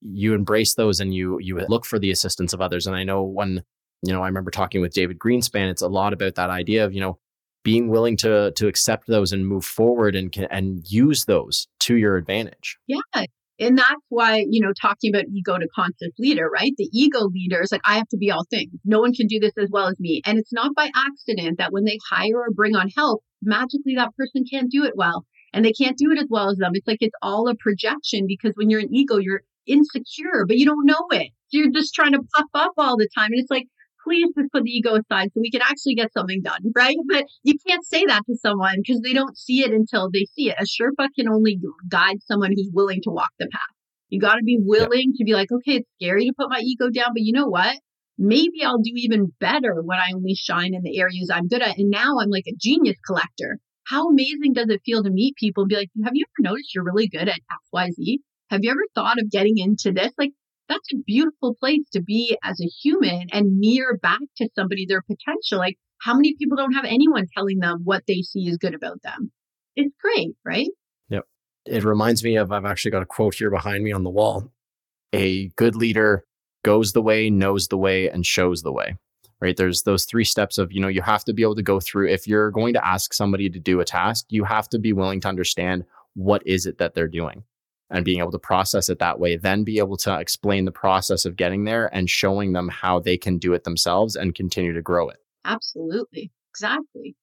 you 0.00 0.34
embrace 0.34 0.74
those 0.74 1.00
and 1.00 1.14
you 1.14 1.38
you 1.40 1.58
look 1.68 1.84
for 1.84 1.98
the 1.98 2.10
assistance 2.10 2.52
of 2.52 2.60
others. 2.60 2.86
And 2.86 2.96
I 2.96 3.04
know 3.04 3.22
when 3.22 3.62
you 4.02 4.12
know 4.12 4.22
I 4.22 4.26
remember 4.26 4.50
talking 4.50 4.80
with 4.80 4.94
David 4.94 5.18
Greenspan, 5.18 5.70
it's 5.70 5.82
a 5.82 5.88
lot 5.88 6.12
about 6.12 6.36
that 6.36 6.50
idea 6.50 6.84
of 6.84 6.94
you 6.94 7.00
know 7.00 7.18
being 7.62 7.88
willing 7.88 8.16
to 8.18 8.52
to 8.52 8.66
accept 8.66 9.06
those 9.06 9.32
and 9.32 9.46
move 9.46 9.64
forward 9.64 10.16
and 10.16 10.34
and 10.50 10.90
use 10.90 11.26
those 11.26 11.68
to 11.80 11.96
your 11.96 12.16
advantage. 12.16 12.78
Yeah, 12.86 13.00
and 13.60 13.76
that's 13.76 14.04
why, 14.08 14.46
you 14.48 14.60
know, 14.60 14.72
talking 14.72 15.14
about 15.14 15.26
ego 15.32 15.58
to 15.58 15.68
conscious 15.74 16.12
leader, 16.18 16.48
right? 16.48 16.72
The 16.78 16.88
ego 16.92 17.26
leader 17.26 17.60
is 17.60 17.70
like, 17.70 17.82
I 17.84 17.96
have 17.96 18.08
to 18.08 18.16
be 18.16 18.30
all 18.30 18.46
things. 18.50 18.72
No 18.84 19.00
one 19.00 19.12
can 19.12 19.26
do 19.26 19.38
this 19.38 19.52
as 19.58 19.68
well 19.70 19.86
as 19.86 20.00
me. 20.00 20.22
And 20.24 20.38
it's 20.38 20.52
not 20.52 20.74
by 20.74 20.90
accident 20.94 21.58
that 21.58 21.72
when 21.72 21.84
they 21.84 21.98
hire 22.10 22.38
or 22.38 22.50
bring 22.50 22.74
on 22.74 22.88
help, 22.96 23.22
magically 23.42 23.94
that 23.96 24.16
person 24.16 24.44
can't 24.50 24.70
do 24.70 24.84
it 24.84 24.94
well. 24.96 25.26
And 25.52 25.64
they 25.64 25.72
can't 25.72 25.98
do 25.98 26.10
it 26.10 26.18
as 26.18 26.26
well 26.30 26.50
as 26.50 26.56
them. 26.56 26.72
It's 26.74 26.86
like 26.86 27.02
it's 27.02 27.14
all 27.22 27.48
a 27.48 27.54
projection 27.56 28.26
because 28.26 28.52
when 28.54 28.70
you're 28.70 28.80
an 28.80 28.94
ego, 28.94 29.18
you're 29.18 29.42
insecure, 29.66 30.46
but 30.46 30.56
you 30.56 30.64
don't 30.64 30.86
know 30.86 31.06
it. 31.10 31.30
You're 31.50 31.70
just 31.70 31.94
trying 31.94 32.12
to 32.12 32.22
puff 32.34 32.46
up 32.54 32.72
all 32.78 32.96
the 32.96 33.08
time. 33.14 33.32
And 33.32 33.40
it's 33.40 33.50
like, 33.50 33.66
please 34.04 34.28
just 34.36 34.52
put 34.52 34.64
the 34.64 34.70
ego 34.70 34.94
aside 34.94 35.30
so 35.32 35.40
we 35.40 35.50
can 35.50 35.62
actually 35.62 35.94
get 35.94 36.12
something 36.12 36.42
done, 36.42 36.60
right? 36.74 36.96
But 37.08 37.24
you 37.42 37.54
can't 37.66 37.84
say 37.84 38.04
that 38.06 38.22
to 38.26 38.36
someone 38.36 38.76
because 38.76 39.00
they 39.00 39.12
don't 39.12 39.36
see 39.36 39.62
it 39.62 39.72
until 39.72 40.10
they 40.10 40.26
see 40.34 40.50
it. 40.50 40.56
A 40.58 40.64
Sherpa 40.64 41.08
can 41.14 41.28
only 41.28 41.58
guide 41.88 42.22
someone 42.22 42.52
who's 42.52 42.70
willing 42.72 43.00
to 43.02 43.10
walk 43.10 43.30
the 43.38 43.48
path. 43.50 43.60
You 44.08 44.20
got 44.20 44.34
to 44.34 44.42
be 44.44 44.58
willing 44.60 45.12
to 45.16 45.24
be 45.24 45.34
like, 45.34 45.52
okay, 45.52 45.76
it's 45.76 45.88
scary 46.00 46.26
to 46.26 46.32
put 46.36 46.50
my 46.50 46.60
ego 46.60 46.90
down, 46.90 47.10
but 47.14 47.22
you 47.22 47.32
know 47.32 47.46
what? 47.46 47.78
Maybe 48.18 48.62
I'll 48.64 48.78
do 48.78 48.92
even 48.96 49.32
better 49.40 49.80
when 49.82 49.98
I 49.98 50.12
only 50.14 50.34
shine 50.34 50.74
in 50.74 50.82
the 50.82 50.98
areas 50.98 51.30
I'm 51.32 51.48
good 51.48 51.62
at. 51.62 51.78
And 51.78 51.90
now 51.90 52.18
I'm 52.20 52.28
like 52.28 52.46
a 52.48 52.56
genius 52.58 52.98
collector. 53.06 53.58
How 53.86 54.08
amazing 54.08 54.52
does 54.52 54.68
it 54.68 54.82
feel 54.84 55.02
to 55.02 55.10
meet 55.10 55.36
people 55.36 55.62
and 55.62 55.68
be 55.68 55.76
like, 55.76 55.90
have 56.04 56.12
you 56.14 56.24
ever 56.26 56.50
noticed 56.50 56.74
you're 56.74 56.84
really 56.84 57.08
good 57.08 57.28
at 57.28 57.40
XYZ? 57.74 58.18
Have 58.50 58.60
you 58.62 58.70
ever 58.70 58.84
thought 58.94 59.20
of 59.20 59.30
getting 59.30 59.58
into 59.58 59.92
this? 59.92 60.12
Like, 60.18 60.32
that's 60.70 60.92
a 60.94 61.02
beautiful 61.04 61.54
place 61.56 61.82
to 61.92 62.00
be 62.00 62.38
as 62.44 62.60
a 62.60 62.66
human 62.66 63.26
and 63.32 63.58
mirror 63.58 63.98
back 64.00 64.20
to 64.36 64.48
somebody 64.54 64.86
their 64.86 65.02
potential. 65.02 65.58
Like, 65.58 65.76
how 66.00 66.14
many 66.14 66.34
people 66.38 66.56
don't 66.56 66.72
have 66.72 66.84
anyone 66.84 67.26
telling 67.36 67.58
them 67.58 67.80
what 67.84 68.04
they 68.06 68.22
see 68.22 68.48
is 68.48 68.56
good 68.56 68.74
about 68.74 69.02
them? 69.02 69.32
It's 69.74 69.94
great, 70.00 70.30
right? 70.44 70.68
Yep. 71.08 71.24
It 71.66 71.84
reminds 71.84 72.22
me 72.22 72.36
of 72.36 72.52
I've 72.52 72.64
actually 72.64 72.92
got 72.92 73.02
a 73.02 73.06
quote 73.06 73.34
here 73.34 73.50
behind 73.50 73.82
me 73.82 73.92
on 73.92 74.04
the 74.04 74.10
wall. 74.10 74.52
A 75.12 75.48
good 75.56 75.74
leader 75.74 76.24
goes 76.64 76.92
the 76.92 77.02
way, 77.02 77.30
knows 77.30 77.68
the 77.68 77.76
way, 77.76 78.08
and 78.08 78.24
shows 78.24 78.62
the 78.62 78.72
way. 78.72 78.96
Right. 79.40 79.56
There's 79.56 79.82
those 79.82 80.04
three 80.04 80.24
steps 80.24 80.58
of, 80.58 80.70
you 80.70 80.80
know, 80.80 80.88
you 80.88 81.00
have 81.00 81.24
to 81.24 81.32
be 81.32 81.42
able 81.42 81.54
to 81.56 81.62
go 81.62 81.80
through. 81.80 82.10
If 82.10 82.28
you're 82.28 82.50
going 82.50 82.74
to 82.74 82.86
ask 82.86 83.14
somebody 83.14 83.48
to 83.48 83.58
do 83.58 83.80
a 83.80 83.86
task, 83.86 84.26
you 84.28 84.44
have 84.44 84.68
to 84.68 84.78
be 84.78 84.92
willing 84.92 85.20
to 85.22 85.28
understand 85.28 85.84
what 86.14 86.46
is 86.46 86.66
it 86.66 86.76
that 86.76 86.94
they're 86.94 87.08
doing 87.08 87.42
and 87.90 88.04
being 88.04 88.20
able 88.20 88.30
to 88.30 88.38
process 88.38 88.88
it 88.88 88.98
that 88.98 89.18
way, 89.18 89.36
then 89.36 89.64
be 89.64 89.78
able 89.78 89.96
to 89.98 90.18
explain 90.18 90.64
the 90.64 90.72
process 90.72 91.24
of 91.24 91.36
getting 91.36 91.64
there 91.64 91.94
and 91.94 92.08
showing 92.08 92.52
them 92.52 92.68
how 92.68 93.00
they 93.00 93.16
can 93.16 93.38
do 93.38 93.52
it 93.52 93.64
themselves 93.64 94.16
and 94.16 94.34
continue 94.34 94.72
to 94.72 94.82
grow 94.82 95.08
it. 95.08 95.18
Absolutely. 95.44 96.30
Exactly. 96.50 97.16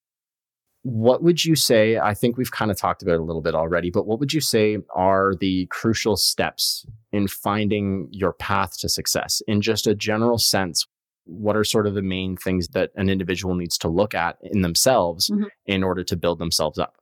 What 0.84 1.22
would 1.22 1.44
you 1.44 1.56
say? 1.56 1.98
I 1.98 2.14
think 2.14 2.38
we've 2.38 2.52
kind 2.52 2.72
of 2.72 2.78
talked 2.78 3.02
about 3.02 3.16
it 3.16 3.20
a 3.20 3.24
little 3.24 3.42
bit 3.42 3.56
already, 3.56 3.90
but 3.90 4.08
what 4.08 4.20
would 4.20 4.34
you 4.34 4.40
say 4.40 4.78
are 4.96 5.34
the 5.36 5.66
crucial 5.68 6.16
steps 6.16 6.86
in 7.12 7.28
finding 7.28 8.08
your 8.12 8.32
path 8.34 8.80
to 8.80 8.90
success 8.90 9.42
in 9.48 9.62
just 9.62 9.88
a 9.88 9.96
general 9.96 10.38
sense? 10.38 10.88
What 11.26 11.58
are 11.58 11.66
sort 11.66 11.88
of 11.88 11.94
the 11.94 12.02
main 12.02 12.38
things 12.38 12.70
that 12.70 12.92
an 12.96 13.10
individual 13.10 13.56
needs 13.56 13.78
to 13.80 13.90
look 13.90 14.16
at 14.16 14.38
in 14.42 14.62
themselves 14.62 15.30
mm-hmm. 15.30 15.46
in 15.66 15.84
order 15.84 16.04
to 16.06 16.16
build 16.16 16.40
themselves 16.40 16.80
up? 16.80 16.96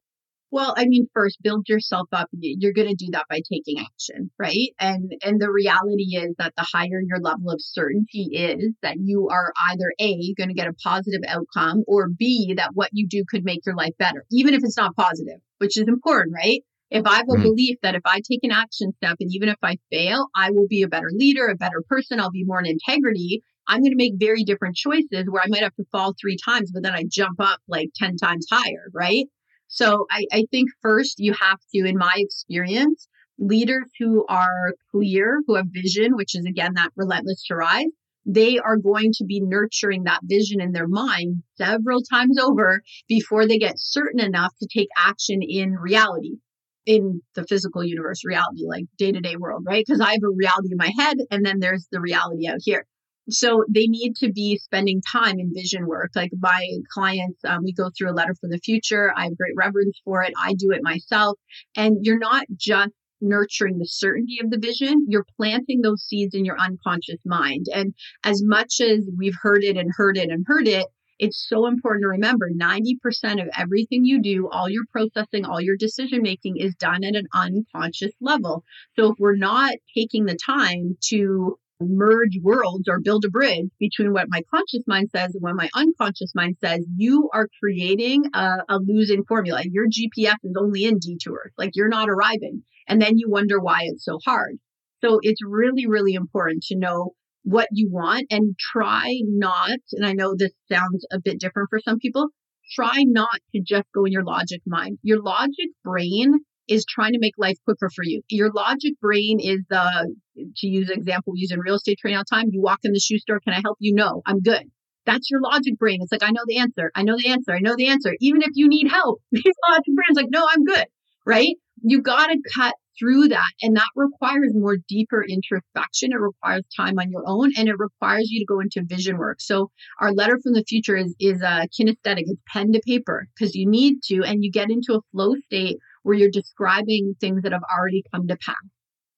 Well, 0.51 0.73
I 0.77 0.85
mean, 0.85 1.07
first 1.13 1.41
build 1.41 1.67
yourself 1.67 2.07
up. 2.13 2.29
You're 2.31 2.73
going 2.73 2.87
to 2.87 2.95
do 2.95 3.11
that 3.11 3.25
by 3.29 3.41
taking 3.51 3.79
action, 3.79 4.31
right? 4.39 4.69
And 4.79 5.11
and 5.23 5.41
the 5.41 5.51
reality 5.51 6.15
is 6.15 6.35
that 6.37 6.53
the 6.55 6.65
higher 6.71 7.01
your 7.05 7.19
level 7.19 7.49
of 7.49 7.59
certainty 7.61 8.29
is 8.33 8.73
that 8.81 8.97
you 8.99 9.27
are 9.29 9.51
either 9.71 9.91
A 9.99 10.33
going 10.37 10.49
to 10.49 10.53
get 10.53 10.67
a 10.67 10.73
positive 10.73 11.21
outcome 11.27 11.83
or 11.87 12.07
B 12.07 12.53
that 12.57 12.71
what 12.73 12.89
you 12.93 13.07
do 13.07 13.23
could 13.27 13.43
make 13.43 13.65
your 13.65 13.75
life 13.75 13.93
better, 13.97 14.23
even 14.31 14.53
if 14.53 14.63
it's 14.63 14.77
not 14.77 14.95
positive, 14.95 15.39
which 15.57 15.77
is 15.77 15.87
important, 15.87 16.35
right? 16.35 16.61
If 16.91 17.07
I 17.07 17.15
have 17.15 17.25
a 17.27 17.33
mm-hmm. 17.33 17.43
belief 17.43 17.77
that 17.81 17.95
if 17.95 18.03
I 18.05 18.21
take 18.29 18.43
an 18.43 18.51
action 18.51 18.93
step 18.97 19.17
and 19.19 19.33
even 19.33 19.49
if 19.49 19.57
I 19.63 19.77
fail, 19.91 20.27
I 20.35 20.51
will 20.51 20.67
be 20.67 20.83
a 20.83 20.87
better 20.87 21.09
leader, 21.11 21.47
a 21.47 21.55
better 21.55 21.83
person, 21.89 22.19
I'll 22.19 22.31
be 22.31 22.43
more 22.45 22.59
in 22.59 22.67
integrity, 22.67 23.41
I'm 23.67 23.81
going 23.81 23.91
to 23.91 23.97
make 23.97 24.13
very 24.17 24.43
different 24.43 24.75
choices 24.75 25.25
where 25.27 25.41
I 25.43 25.47
might 25.49 25.63
have 25.63 25.75
to 25.75 25.85
fall 25.91 26.13
three 26.19 26.37
times, 26.37 26.71
but 26.71 26.83
then 26.83 26.93
I 26.93 27.03
jump 27.09 27.39
up 27.39 27.59
like 27.67 27.89
10 27.95 28.17
times 28.17 28.45
higher, 28.49 28.89
right? 28.93 29.25
So 29.67 30.05
I, 30.09 30.25
I 30.31 30.43
think 30.51 30.69
first 30.81 31.15
you 31.19 31.33
have 31.33 31.59
to, 31.73 31.85
in 31.85 31.97
my 31.97 32.13
experience, 32.15 33.07
leaders 33.37 33.89
who 33.99 34.25
are 34.27 34.73
clear, 34.91 35.41
who 35.45 35.55
have 35.55 35.65
vision, 35.69 36.15
which 36.15 36.35
is 36.35 36.45
again 36.45 36.73
that 36.75 36.91
relentless 36.95 37.43
to 37.47 37.55
rise, 37.55 37.87
they 38.25 38.57
are 38.57 38.77
going 38.77 39.11
to 39.17 39.25
be 39.25 39.39
nurturing 39.41 40.03
that 40.03 40.21
vision 40.23 40.59
in 40.61 40.71
their 40.71 40.87
mind 40.87 41.43
several 41.57 42.01
times 42.01 42.39
over 42.39 42.81
before 43.07 43.47
they 43.47 43.57
get 43.57 43.75
certain 43.77 44.19
enough 44.19 44.53
to 44.61 44.67
take 44.73 44.89
action 44.97 45.41
in 45.41 45.73
reality 45.73 46.37
in 46.85 47.21
the 47.35 47.45
physical 47.45 47.83
universe 47.83 48.23
reality 48.25 48.63
like 48.65 48.85
day-to-day 48.97 49.35
world 49.35 49.63
right? 49.65 49.83
Because 49.85 50.01
i 50.01 50.11
have 50.11 50.23
a 50.23 50.35
reality 50.35 50.69
in 50.71 50.77
my 50.77 50.91
head 50.97 51.17
and 51.31 51.45
then 51.45 51.59
there's 51.59 51.87
the 51.91 51.99
reality 51.99 52.47
out 52.47 52.59
here 52.63 52.85
so 53.29 53.63
they 53.69 53.87
need 53.87 54.15
to 54.17 54.31
be 54.31 54.57
spending 54.57 55.01
time 55.11 55.39
in 55.39 55.53
vision 55.53 55.87
work. 55.87 56.11
Like 56.15 56.31
my 56.39 56.67
clients, 56.93 57.43
um, 57.45 57.63
we 57.63 57.73
go 57.73 57.89
through 57.97 58.11
a 58.11 58.13
letter 58.13 58.35
for 58.39 58.47
the 58.47 58.59
future. 58.59 59.11
I 59.15 59.25
have 59.25 59.37
great 59.37 59.55
reverence 59.55 59.99
for 60.03 60.23
it. 60.23 60.33
I 60.41 60.53
do 60.53 60.71
it 60.71 60.83
myself. 60.83 61.37
And 61.75 61.97
you're 62.01 62.19
not 62.19 62.45
just 62.55 62.91
nurturing 63.21 63.77
the 63.79 63.87
certainty 63.87 64.39
of 64.43 64.51
the 64.51 64.57
vision, 64.57 65.05
you're 65.07 65.25
planting 65.37 65.81
those 65.81 66.03
seeds 66.03 66.35
in 66.35 66.45
your 66.45 66.59
unconscious 66.59 67.19
mind. 67.25 67.65
And 67.73 67.93
as 68.23 68.43
much 68.43 68.81
as 68.81 69.09
we've 69.17 69.37
heard 69.41 69.63
it 69.63 69.77
and 69.77 69.89
heard 69.95 70.17
it 70.17 70.29
and 70.29 70.45
heard 70.45 70.67
it, 70.67 70.85
it's 71.17 71.47
so 71.47 71.65
important 71.65 72.03
to 72.03 72.09
remember 72.09 72.49
90% 72.49 73.41
of 73.41 73.47
everything 73.57 74.03
you 74.03 74.21
do, 74.21 74.49
all 74.49 74.69
your 74.69 74.83
processing, 74.91 75.45
all 75.45 75.61
your 75.61 75.77
decision 75.77 76.21
making 76.21 76.57
is 76.57 76.75
done 76.75 77.05
at 77.05 77.15
an 77.15 77.27
unconscious 77.33 78.11
level. 78.19 78.65
So 78.97 79.13
if 79.13 79.15
we're 79.17 79.37
not 79.37 79.75
taking 79.95 80.25
the 80.25 80.37
time 80.45 80.97
to 81.07 81.57
merge 81.79 82.39
worlds 82.41 82.87
or 82.87 82.99
build 82.99 83.25
a 83.25 83.29
bridge 83.29 83.69
between 83.79 84.13
what 84.13 84.27
my 84.29 84.41
conscious 84.49 84.83
mind 84.87 85.09
says 85.15 85.33
and 85.33 85.43
what 85.43 85.55
my 85.55 85.69
unconscious 85.75 86.31
mind 86.33 86.57
says, 86.63 86.85
you 86.95 87.29
are 87.33 87.47
creating 87.61 88.23
a, 88.33 88.57
a, 88.69 88.79
losing 88.79 89.23
formula. 89.25 89.61
Your 89.65 89.87
GPS 89.87 90.35
is 90.43 90.55
only 90.59 90.85
in 90.85 90.99
detours, 90.99 91.51
like 91.57 91.71
you're 91.73 91.89
not 91.89 92.09
arriving. 92.09 92.63
And 92.87 93.01
then 93.01 93.17
you 93.17 93.29
wonder 93.29 93.59
why 93.59 93.81
it's 93.83 94.05
so 94.05 94.19
hard. 94.23 94.57
So 95.03 95.19
it's 95.21 95.41
really, 95.45 95.87
really 95.87 96.13
important 96.13 96.63
to 96.67 96.77
know 96.77 97.13
what 97.43 97.67
you 97.71 97.89
want 97.91 98.25
and 98.31 98.55
try 98.57 99.19
not, 99.23 99.79
and 99.91 100.05
I 100.05 100.13
know 100.13 100.35
this 100.35 100.53
sounds 100.71 101.05
a 101.11 101.19
bit 101.19 101.39
different 101.39 101.69
for 101.69 101.79
some 101.79 101.99
people, 101.99 102.29
try 102.73 103.03
not 103.03 103.39
to 103.53 103.61
just 103.61 103.85
go 103.93 104.05
in 104.05 104.11
your 104.11 104.23
logic 104.23 104.61
mind. 104.65 104.97
Your 105.03 105.21
logic 105.21 105.69
brain 105.83 106.39
is 106.67 106.85
trying 106.85 107.13
to 107.13 107.19
make 107.19 107.33
life 107.37 107.57
quicker 107.65 107.89
for 107.93 108.03
you. 108.03 108.21
Your 108.29 108.51
logic 108.51 108.99
brain 108.99 109.39
is 109.39 109.59
the, 109.69 110.15
to 110.57 110.67
use 110.67 110.89
an 110.89 110.97
example 110.97 111.33
we 111.33 111.39
use 111.39 111.51
in 111.51 111.59
real 111.59 111.75
estate 111.75 111.99
training 111.99 112.17
all 112.17 112.23
the 112.29 112.35
time, 112.35 112.49
you 112.51 112.61
walk 112.61 112.79
in 112.83 112.91
the 112.91 112.99
shoe 112.99 113.19
store, 113.19 113.39
can 113.39 113.53
I 113.53 113.61
help 113.63 113.77
you? 113.79 113.93
No, 113.93 114.21
I'm 114.25 114.41
good. 114.41 114.63
That's 115.05 115.29
your 115.29 115.39
logic 115.41 115.77
brain. 115.77 115.99
It's 116.01 116.11
like, 116.11 116.23
I 116.23 116.31
know 116.31 116.41
the 116.47 116.57
answer. 116.57 116.91
I 116.95 117.03
know 117.03 117.15
the 117.15 117.29
answer. 117.29 117.53
I 117.53 117.59
know 117.59 117.75
the 117.75 117.87
answer. 117.87 118.15
Even 118.19 118.41
if 118.41 118.51
you 118.53 118.67
need 118.67 118.89
help, 118.89 119.21
your 119.31 119.53
logic 119.69 119.93
brain's 119.93 120.15
like, 120.15 120.29
no, 120.29 120.47
I'm 120.49 120.63
good. 120.63 120.85
Right? 121.25 121.55
You 121.87 122.01
got 122.01 122.27
to 122.27 122.37
cut 122.55 122.73
through 122.97 123.27
that. 123.27 123.51
And 123.61 123.75
that 123.75 123.89
requires 123.95 124.53
more 124.53 124.77
deeper 124.87 125.23
introspection. 125.27 126.11
It 126.11 126.19
requires 126.19 126.63
time 126.75 126.97
on 126.97 127.11
your 127.11 127.23
own 127.27 127.51
and 127.57 127.67
it 127.67 127.77
requires 127.77 128.29
you 128.31 128.39
to 128.39 128.45
go 128.45 128.59
into 128.59 128.83
vision 128.83 129.17
work. 129.17 129.41
So 129.41 129.69
our 129.99 130.13
letter 130.13 130.39
from 130.41 130.53
the 130.53 130.63
future 130.67 130.95
is, 130.95 131.13
is 131.19 131.41
a 131.41 131.67
kinesthetic. 131.77 132.23
It's 132.25 132.41
pen 132.51 132.71
to 132.73 132.81
paper 132.85 133.27
because 133.37 133.55
you 133.55 133.69
need 133.69 133.97
to, 134.05 134.23
and 134.23 134.43
you 134.43 134.51
get 134.51 134.71
into 134.71 134.93
a 134.93 135.01
flow 135.11 135.35
state 135.45 135.77
where 136.03 136.15
you're 136.15 136.31
describing 136.31 137.15
things 137.19 137.41
that 137.43 137.51
have 137.51 137.63
already 137.77 138.03
come 138.13 138.27
to 138.27 138.37
pass. 138.37 138.55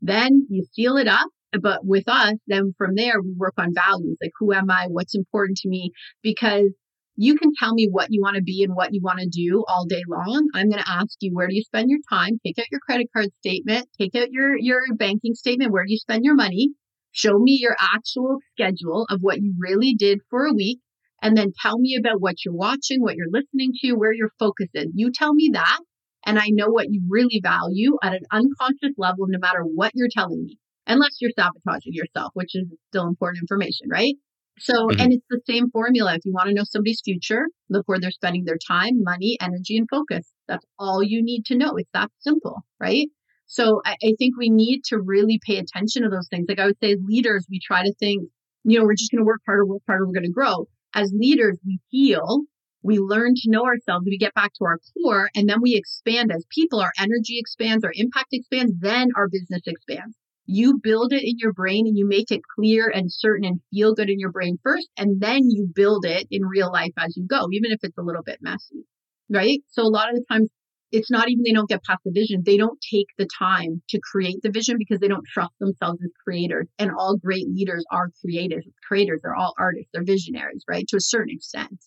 Then 0.01 0.47
you 0.49 0.65
seal 0.73 0.97
it 0.97 1.07
up. 1.07 1.27
But 1.61 1.85
with 1.85 2.03
us, 2.07 2.33
then 2.47 2.75
from 2.77 2.95
there, 2.95 3.21
we 3.21 3.31
work 3.37 3.53
on 3.57 3.73
values 3.73 4.17
like 4.21 4.31
who 4.37 4.53
am 4.53 4.69
I? 4.69 4.87
What's 4.89 5.15
important 5.15 5.57
to 5.59 5.69
me? 5.69 5.91
Because 6.21 6.71
you 7.17 7.35
can 7.35 7.51
tell 7.57 7.73
me 7.73 7.87
what 7.91 8.07
you 8.11 8.21
want 8.21 8.35
to 8.35 8.43
be 8.43 8.63
and 8.63 8.75
what 8.75 8.93
you 8.93 9.01
want 9.01 9.19
to 9.19 9.27
do 9.27 9.65
all 9.67 9.85
day 9.85 10.03
long. 10.07 10.47
I'm 10.53 10.69
going 10.69 10.81
to 10.81 10.89
ask 10.89 11.17
you, 11.19 11.31
where 11.33 11.47
do 11.47 11.55
you 11.55 11.63
spend 11.63 11.89
your 11.89 11.99
time? 12.09 12.39
Take 12.45 12.59
out 12.59 12.71
your 12.71 12.79
credit 12.79 13.07
card 13.11 13.29
statement, 13.39 13.89
take 13.99 14.15
out 14.15 14.31
your, 14.31 14.55
your 14.55 14.81
banking 14.95 15.33
statement. 15.33 15.71
Where 15.71 15.83
do 15.83 15.91
you 15.91 15.97
spend 15.97 16.23
your 16.23 16.35
money? 16.35 16.69
Show 17.11 17.39
me 17.39 17.57
your 17.59 17.75
actual 17.79 18.37
schedule 18.51 19.07
of 19.09 19.19
what 19.21 19.41
you 19.41 19.55
really 19.57 19.95
did 19.95 20.19
for 20.29 20.45
a 20.45 20.53
week. 20.53 20.79
And 21.19 21.35
then 21.35 21.53
tell 21.59 21.79
me 21.79 21.97
about 21.99 22.21
what 22.21 22.45
you're 22.45 22.53
watching, 22.53 23.01
what 23.01 23.15
you're 23.15 23.31
listening 23.31 23.71
to, 23.81 23.93
where 23.93 24.13
your 24.13 24.29
focus 24.37 24.67
is. 24.75 24.91
You 24.93 25.11
tell 25.11 25.33
me 25.33 25.49
that. 25.53 25.79
And 26.27 26.37
I 26.37 26.49
know 26.49 26.67
what 26.67 26.91
you 26.91 27.01
really 27.09 27.39
value 27.41 27.97
at 28.03 28.13
an 28.13 28.25
unconscious 28.31 28.93
level, 28.97 29.25
no 29.27 29.39
matter 29.39 29.61
what 29.61 29.91
you're 29.95 30.09
telling 30.11 30.43
me, 30.43 30.59
unless 30.85 31.17
you're 31.19 31.31
sabotaging 31.35 31.93
yourself, 31.93 32.31
which 32.35 32.55
is 32.55 32.67
still 32.89 33.07
important 33.07 33.41
information, 33.41 33.87
right? 33.89 34.13
So, 34.59 34.87
mm-hmm. 34.87 34.99
and 34.99 35.13
it's 35.13 35.25
the 35.29 35.41
same 35.45 35.69
formula. 35.69 36.15
If 36.15 36.25
you 36.25 36.33
want 36.33 36.47
to 36.49 36.53
know 36.53 36.63
somebody's 36.63 37.01
future, 37.03 37.45
look 37.69 37.87
where 37.87 37.99
they're 37.99 38.11
spending 38.11 38.45
their 38.45 38.57
time, 38.67 39.03
money, 39.03 39.37
energy, 39.39 39.77
and 39.77 39.87
focus. 39.89 40.31
That's 40.47 40.65
all 40.79 41.03
you 41.03 41.23
need 41.23 41.45
to 41.45 41.57
know. 41.57 41.75
It's 41.77 41.89
that 41.93 42.09
simple, 42.19 42.63
right? 42.79 43.07
So 43.45 43.81
I, 43.85 43.95
I 44.03 44.13
think 44.17 44.37
we 44.37 44.49
need 44.49 44.83
to 44.85 44.99
really 44.99 45.39
pay 45.45 45.57
attention 45.57 46.03
to 46.03 46.09
those 46.09 46.27
things. 46.29 46.45
Like 46.49 46.59
I 46.59 46.65
would 46.65 46.79
say, 46.81 46.93
as 46.93 46.99
leaders, 47.03 47.45
we 47.49 47.59
try 47.59 47.83
to 47.83 47.93
think, 47.99 48.29
you 48.63 48.79
know, 48.79 48.85
we're 48.85 48.95
just 48.95 49.11
going 49.11 49.21
to 49.21 49.25
work 49.25 49.41
harder, 49.45 49.65
work 49.65 49.83
harder, 49.87 50.05
we're 50.05 50.13
going 50.13 50.23
to 50.23 50.31
grow. 50.31 50.67
As 50.93 51.13
leaders, 51.13 51.57
we 51.65 51.79
heal, 51.89 52.41
we 52.81 52.97
learn 52.97 53.33
to 53.35 53.51
know 53.51 53.65
ourselves, 53.65 54.05
we 54.05 54.17
get 54.17 54.33
back 54.33 54.53
to 54.53 54.65
our 54.65 54.79
core, 54.93 55.29
and 55.35 55.47
then 55.47 55.61
we 55.61 55.75
expand 55.75 56.31
as 56.31 56.45
people. 56.49 56.79
Our 56.79 56.93
energy 56.99 57.37
expands, 57.37 57.83
our 57.83 57.93
impact 57.93 58.29
expands, 58.31 58.73
then 58.79 59.09
our 59.15 59.27
business 59.29 59.61
expands 59.65 60.15
you 60.47 60.79
build 60.81 61.13
it 61.13 61.23
in 61.23 61.37
your 61.37 61.53
brain 61.53 61.85
and 61.85 61.97
you 61.97 62.07
make 62.07 62.31
it 62.31 62.41
clear 62.55 62.89
and 62.89 63.11
certain 63.11 63.45
and 63.45 63.59
feel 63.71 63.93
good 63.93 64.09
in 64.09 64.19
your 64.19 64.31
brain 64.31 64.57
first 64.63 64.89
and 64.97 65.21
then 65.21 65.49
you 65.49 65.69
build 65.73 66.05
it 66.05 66.25
in 66.31 66.43
real 66.43 66.71
life 66.71 66.93
as 66.97 67.15
you 67.15 67.25
go 67.27 67.47
even 67.51 67.71
if 67.71 67.79
it's 67.83 67.97
a 67.97 68.03
little 68.03 68.23
bit 68.23 68.39
messy 68.41 68.85
right? 69.29 69.59
So 69.67 69.83
a 69.83 69.89
lot 69.89 70.09
of 70.09 70.15
the 70.15 70.25
times 70.29 70.49
it's 70.91 71.11
not 71.11 71.29
even 71.29 71.43
they 71.43 71.51
don't 71.51 71.67
get 71.67 71.83
past 71.83 71.99
the 72.05 72.11
vision. 72.11 72.43
They 72.45 72.55
don't 72.55 72.79
take 72.89 73.07
the 73.17 73.27
time 73.37 73.81
to 73.89 73.99
create 73.99 74.37
the 74.41 74.51
vision 74.51 74.77
because 74.77 74.99
they 74.99 75.09
don't 75.09 75.25
trust 75.27 75.51
themselves 75.59 75.99
as 76.01 76.11
creators 76.23 76.67
and 76.79 76.91
all 76.97 77.17
great 77.17 77.47
leaders 77.49 77.85
are 77.91 78.09
creators 78.21 78.65
creators. 78.87 79.19
They're 79.21 79.35
all 79.35 79.53
artists. 79.59 79.89
They're 79.93 80.03
visionaries 80.03 80.63
right? 80.67 80.85
To 80.89 80.97
a 80.97 81.01
certain 81.01 81.35
extent. 81.35 81.83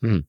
Hmm. 0.00 0.20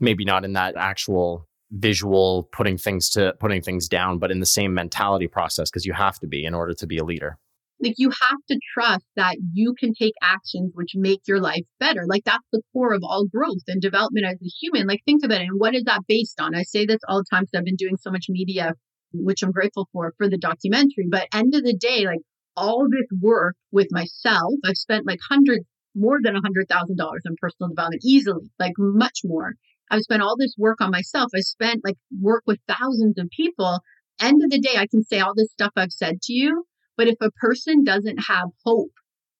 maybe 0.00 0.24
not 0.24 0.44
in 0.44 0.54
that 0.54 0.76
actual 0.76 1.47
visual 1.70 2.48
putting 2.52 2.78
things 2.78 3.10
to 3.10 3.34
putting 3.40 3.60
things 3.60 3.88
down 3.88 4.18
but 4.18 4.30
in 4.30 4.40
the 4.40 4.46
same 4.46 4.72
mentality 4.72 5.26
process 5.26 5.70
because 5.70 5.84
you 5.84 5.92
have 5.92 6.18
to 6.18 6.26
be 6.26 6.44
in 6.44 6.54
order 6.54 6.74
to 6.74 6.86
be 6.86 6.98
a 6.98 7.04
leader. 7.04 7.38
Like 7.80 7.94
you 7.96 8.10
have 8.10 8.38
to 8.48 8.58
trust 8.74 9.04
that 9.14 9.36
you 9.52 9.74
can 9.78 9.92
take 9.94 10.14
actions 10.20 10.72
which 10.74 10.92
make 10.96 11.20
your 11.28 11.40
life 11.40 11.62
better. 11.78 12.04
Like 12.08 12.24
that's 12.24 12.46
the 12.52 12.62
core 12.72 12.92
of 12.92 13.02
all 13.04 13.26
growth 13.26 13.62
and 13.68 13.80
development 13.80 14.26
as 14.26 14.34
a 14.42 14.50
human. 14.60 14.88
Like 14.88 15.00
think 15.04 15.24
of 15.24 15.30
it 15.30 15.40
and 15.40 15.60
what 15.60 15.76
is 15.76 15.84
that 15.84 16.00
based 16.08 16.40
on? 16.40 16.56
I 16.56 16.62
say 16.62 16.86
this 16.86 16.98
all 17.06 17.18
the 17.18 17.24
time 17.30 17.42
because 17.42 17.58
i've 17.58 17.64
been 17.64 17.76
doing 17.76 17.96
so 17.96 18.10
much 18.10 18.26
media 18.28 18.74
which 19.12 19.42
i'm 19.42 19.52
grateful 19.52 19.88
for 19.92 20.12
for 20.16 20.28
the 20.28 20.38
documentary 20.38 21.06
but 21.08 21.28
end 21.32 21.54
of 21.54 21.64
the 21.64 21.74
day 21.74 22.04
like 22.06 22.20
all 22.56 22.86
this 22.90 23.06
work 23.20 23.56
with 23.72 23.88
myself 23.90 24.54
i've 24.64 24.76
spent 24.76 25.06
like 25.06 25.20
hundreds 25.28 25.64
more 25.94 26.18
than 26.22 26.36
a 26.36 26.40
hundred 26.40 26.68
thousand 26.68 26.96
dollars 26.96 27.22
on 27.26 27.34
personal 27.40 27.68
development 27.70 28.02
easily 28.04 28.50
like 28.58 28.74
much 28.76 29.20
more 29.24 29.54
I've 29.90 30.02
spent 30.02 30.22
all 30.22 30.36
this 30.36 30.54
work 30.58 30.80
on 30.80 30.90
myself. 30.90 31.30
I 31.34 31.40
spent 31.40 31.84
like 31.84 31.96
work 32.20 32.42
with 32.46 32.58
thousands 32.68 33.18
of 33.18 33.28
people. 33.30 33.80
End 34.20 34.42
of 34.42 34.50
the 34.50 34.58
day, 34.58 34.76
I 34.76 34.86
can 34.86 35.02
say 35.04 35.20
all 35.20 35.34
this 35.34 35.52
stuff 35.52 35.72
I've 35.76 35.92
said 35.92 36.20
to 36.22 36.32
you. 36.32 36.64
But 36.96 37.08
if 37.08 37.16
a 37.20 37.30
person 37.30 37.84
doesn't 37.84 38.18
have 38.28 38.48
hope, 38.64 38.90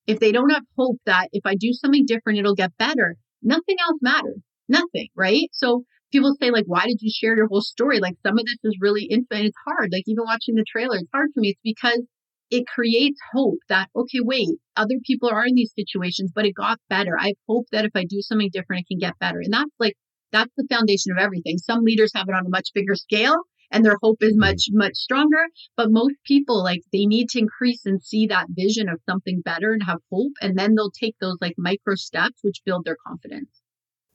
if 0.06 0.20
they 0.20 0.32
don't 0.32 0.50
have 0.50 0.62
hope 0.76 0.98
that 1.06 1.28
if 1.32 1.42
I 1.44 1.54
do 1.54 1.72
something 1.72 2.06
different, 2.06 2.38
it'll 2.38 2.54
get 2.54 2.76
better, 2.78 3.16
nothing 3.42 3.76
else 3.80 3.98
matters. 4.00 4.40
Nothing, 4.68 5.08
right? 5.16 5.48
So 5.52 5.84
people 6.12 6.34
say, 6.40 6.50
like, 6.50 6.66
why 6.66 6.84
did 6.86 6.98
you 7.00 7.10
share 7.10 7.36
your 7.36 7.48
whole 7.48 7.62
story? 7.62 8.00
Like, 8.00 8.14
some 8.24 8.38
of 8.38 8.44
this 8.44 8.58
is 8.64 8.78
really 8.80 9.04
infinite. 9.04 9.46
It's 9.46 9.56
hard. 9.66 9.90
Like, 9.92 10.04
even 10.06 10.24
watching 10.24 10.54
the 10.54 10.64
trailer, 10.70 10.96
it's 10.96 11.08
hard 11.12 11.30
for 11.34 11.40
me. 11.40 11.48
It's 11.48 11.60
because 11.64 12.02
it 12.50 12.66
creates 12.66 13.18
hope 13.32 13.58
that, 13.68 13.88
okay, 13.96 14.20
wait, 14.20 14.50
other 14.76 14.96
people 15.04 15.28
are 15.28 15.46
in 15.46 15.54
these 15.54 15.72
situations, 15.76 16.32
but 16.34 16.46
it 16.46 16.54
got 16.54 16.78
better. 16.88 17.18
I 17.18 17.34
hope 17.48 17.66
that 17.72 17.84
if 17.84 17.92
I 17.94 18.04
do 18.04 18.20
something 18.20 18.50
different, 18.52 18.82
it 18.82 18.88
can 18.88 18.98
get 18.98 19.18
better. 19.18 19.40
And 19.40 19.52
that's 19.52 19.70
like 19.78 19.94
that's 20.32 20.52
the 20.56 20.66
foundation 20.70 21.12
of 21.12 21.18
everything. 21.18 21.58
Some 21.58 21.84
leaders 21.84 22.12
have 22.14 22.28
it 22.28 22.34
on 22.34 22.46
a 22.46 22.50
much 22.50 22.70
bigger 22.74 22.94
scale 22.94 23.42
and 23.70 23.84
their 23.84 23.98
hope 24.02 24.18
is 24.22 24.36
much, 24.36 24.68
mm-hmm. 24.68 24.78
much 24.78 24.94
stronger. 24.94 25.46
But 25.76 25.90
most 25.90 26.16
people, 26.24 26.62
like, 26.62 26.82
they 26.92 27.06
need 27.06 27.28
to 27.30 27.38
increase 27.38 27.84
and 27.84 28.02
see 28.02 28.26
that 28.26 28.46
vision 28.50 28.88
of 28.88 29.00
something 29.08 29.42
better 29.42 29.72
and 29.72 29.82
have 29.82 29.98
hope. 30.10 30.32
And 30.40 30.58
then 30.58 30.74
they'll 30.74 30.90
take 30.90 31.16
those 31.20 31.36
like 31.40 31.54
micro 31.58 31.94
steps, 31.94 32.38
which 32.42 32.62
build 32.64 32.84
their 32.84 32.96
confidence. 33.06 33.50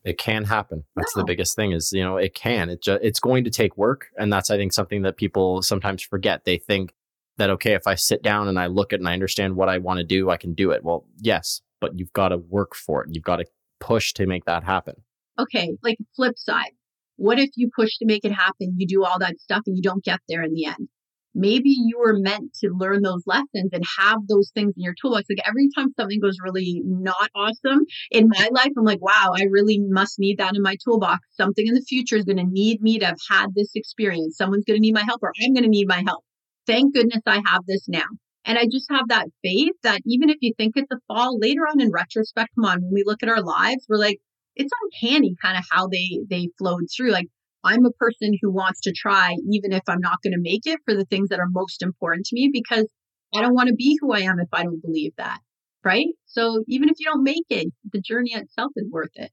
It 0.04 0.18
can 0.18 0.44
happen. 0.44 0.84
That's 0.96 1.14
the 1.14 1.24
biggest 1.24 1.56
thing 1.56 1.72
is, 1.72 1.90
you 1.92 2.04
know, 2.04 2.18
it 2.18 2.34
can. 2.34 2.68
It 2.68 2.82
ju- 2.82 2.98
it's 3.00 3.20
going 3.20 3.44
to 3.44 3.50
take 3.50 3.78
work. 3.78 4.08
And 4.18 4.30
that's, 4.30 4.50
I 4.50 4.58
think, 4.58 4.74
something 4.74 5.02
that 5.02 5.16
people 5.16 5.62
sometimes 5.62 6.02
forget. 6.02 6.44
They 6.44 6.58
think 6.58 6.92
that, 7.38 7.48
okay, 7.50 7.72
if 7.72 7.86
I 7.86 7.94
sit 7.94 8.22
down 8.22 8.48
and 8.48 8.58
I 8.58 8.66
look 8.66 8.92
at 8.92 9.00
and 9.00 9.08
I 9.08 9.14
understand 9.14 9.56
what 9.56 9.70
I 9.70 9.78
want 9.78 9.98
to 9.98 10.04
do, 10.04 10.28
I 10.28 10.36
can 10.36 10.52
do 10.52 10.72
it. 10.72 10.84
Well, 10.84 11.06
yes, 11.16 11.62
but 11.80 11.98
you've 11.98 12.12
got 12.12 12.28
to 12.28 12.36
work 12.36 12.74
for 12.74 13.02
it. 13.02 13.10
You've 13.12 13.24
got 13.24 13.36
to 13.36 13.46
push 13.80 14.12
to 14.14 14.26
make 14.26 14.44
that 14.44 14.62
happen 14.62 14.96
okay, 15.38 15.76
like 15.82 15.98
flip 16.16 16.34
side. 16.36 16.72
What 17.16 17.38
if 17.38 17.50
you 17.56 17.70
push 17.74 17.96
to 17.98 18.06
make 18.06 18.24
it 18.24 18.32
happen? 18.32 18.74
You 18.76 18.86
do 18.86 19.04
all 19.04 19.18
that 19.20 19.40
stuff 19.40 19.62
and 19.66 19.76
you 19.76 19.82
don't 19.82 20.04
get 20.04 20.20
there 20.28 20.42
in 20.42 20.52
the 20.52 20.66
end. 20.66 20.88
Maybe 21.36 21.70
you 21.70 21.98
were 21.98 22.16
meant 22.16 22.54
to 22.62 22.70
learn 22.70 23.02
those 23.02 23.24
lessons 23.26 23.70
and 23.72 23.82
have 23.98 24.18
those 24.28 24.50
things 24.54 24.72
in 24.76 24.82
your 24.82 24.94
toolbox. 25.00 25.24
Like 25.28 25.46
every 25.46 25.68
time 25.76 25.92
something 25.98 26.20
goes 26.20 26.36
really 26.42 26.80
not 26.84 27.28
awesome 27.34 27.86
in 28.12 28.28
my 28.28 28.48
life, 28.52 28.70
I'm 28.76 28.84
like, 28.84 29.02
wow, 29.02 29.32
I 29.36 29.44
really 29.50 29.80
must 29.80 30.20
need 30.20 30.38
that 30.38 30.54
in 30.54 30.62
my 30.62 30.76
toolbox. 30.84 31.20
Something 31.32 31.66
in 31.66 31.74
the 31.74 31.82
future 31.82 32.16
is 32.16 32.24
going 32.24 32.36
to 32.36 32.44
need 32.44 32.80
me 32.82 33.00
to 33.00 33.06
have 33.06 33.18
had 33.28 33.48
this 33.54 33.72
experience. 33.74 34.36
Someone's 34.36 34.64
going 34.64 34.76
to 34.76 34.80
need 34.80 34.94
my 34.94 35.02
help 35.02 35.22
or 35.22 35.32
I'm 35.42 35.54
going 35.54 35.64
to 35.64 35.68
need 35.68 35.88
my 35.88 36.04
help. 36.06 36.24
Thank 36.68 36.94
goodness 36.94 37.22
I 37.26 37.42
have 37.46 37.66
this 37.66 37.88
now. 37.88 38.06
And 38.44 38.58
I 38.58 38.66
just 38.66 38.86
have 38.90 39.08
that 39.08 39.26
faith 39.42 39.72
that 39.82 40.02
even 40.06 40.28
if 40.28 40.36
you 40.40 40.52
think 40.56 40.74
it's 40.76 40.92
a 40.92 41.00
fall 41.08 41.38
later 41.38 41.62
on 41.62 41.80
in 41.80 41.90
retrospect, 41.90 42.50
come 42.54 42.64
on, 42.64 42.82
when 42.82 42.92
we 42.92 43.02
look 43.04 43.22
at 43.22 43.28
our 43.28 43.42
lives, 43.42 43.86
we're 43.88 43.96
like, 43.96 44.20
it's 44.56 44.72
uncanny 44.82 45.34
kind 45.42 45.58
of 45.58 45.64
how 45.70 45.86
they 45.88 46.20
they 46.28 46.48
flowed 46.58 46.84
through 46.94 47.10
like 47.10 47.26
i'm 47.64 47.84
a 47.84 47.90
person 47.92 48.36
who 48.40 48.52
wants 48.52 48.80
to 48.80 48.92
try 48.92 49.36
even 49.50 49.72
if 49.72 49.82
i'm 49.88 50.00
not 50.00 50.22
going 50.22 50.32
to 50.32 50.40
make 50.40 50.66
it 50.66 50.80
for 50.84 50.94
the 50.94 51.04
things 51.06 51.28
that 51.28 51.40
are 51.40 51.48
most 51.50 51.82
important 51.82 52.26
to 52.26 52.34
me 52.34 52.50
because 52.52 52.86
i 53.34 53.40
don't 53.40 53.54
want 53.54 53.68
to 53.68 53.74
be 53.74 53.98
who 54.00 54.12
i 54.12 54.20
am 54.20 54.38
if 54.38 54.48
i 54.52 54.62
don't 54.62 54.82
believe 54.82 55.12
that 55.16 55.40
right? 55.84 56.06
So 56.26 56.64
even 56.66 56.88
if 56.88 56.96
you 56.98 57.06
don't 57.06 57.22
make 57.22 57.44
it 57.50 57.68
the 57.92 58.00
journey 58.00 58.32
itself 58.32 58.72
is 58.76 58.90
worth 58.90 59.10
it. 59.14 59.30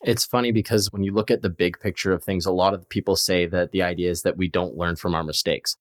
It's 0.00 0.24
funny 0.24 0.52
because 0.52 0.92
when 0.92 1.02
you 1.02 1.12
look 1.12 1.30
at 1.30 1.42
the 1.42 1.50
big 1.50 1.78
picture 1.80 2.12
of 2.12 2.24
things 2.24 2.46
a 2.46 2.52
lot 2.52 2.74
of 2.74 2.88
people 2.88 3.16
say 3.16 3.46
that 3.46 3.72
the 3.72 3.82
idea 3.82 4.10
is 4.10 4.22
that 4.22 4.36
we 4.36 4.48
don't 4.48 4.76
learn 4.76 4.96
from 4.96 5.14
our 5.14 5.24
mistakes. 5.24 5.76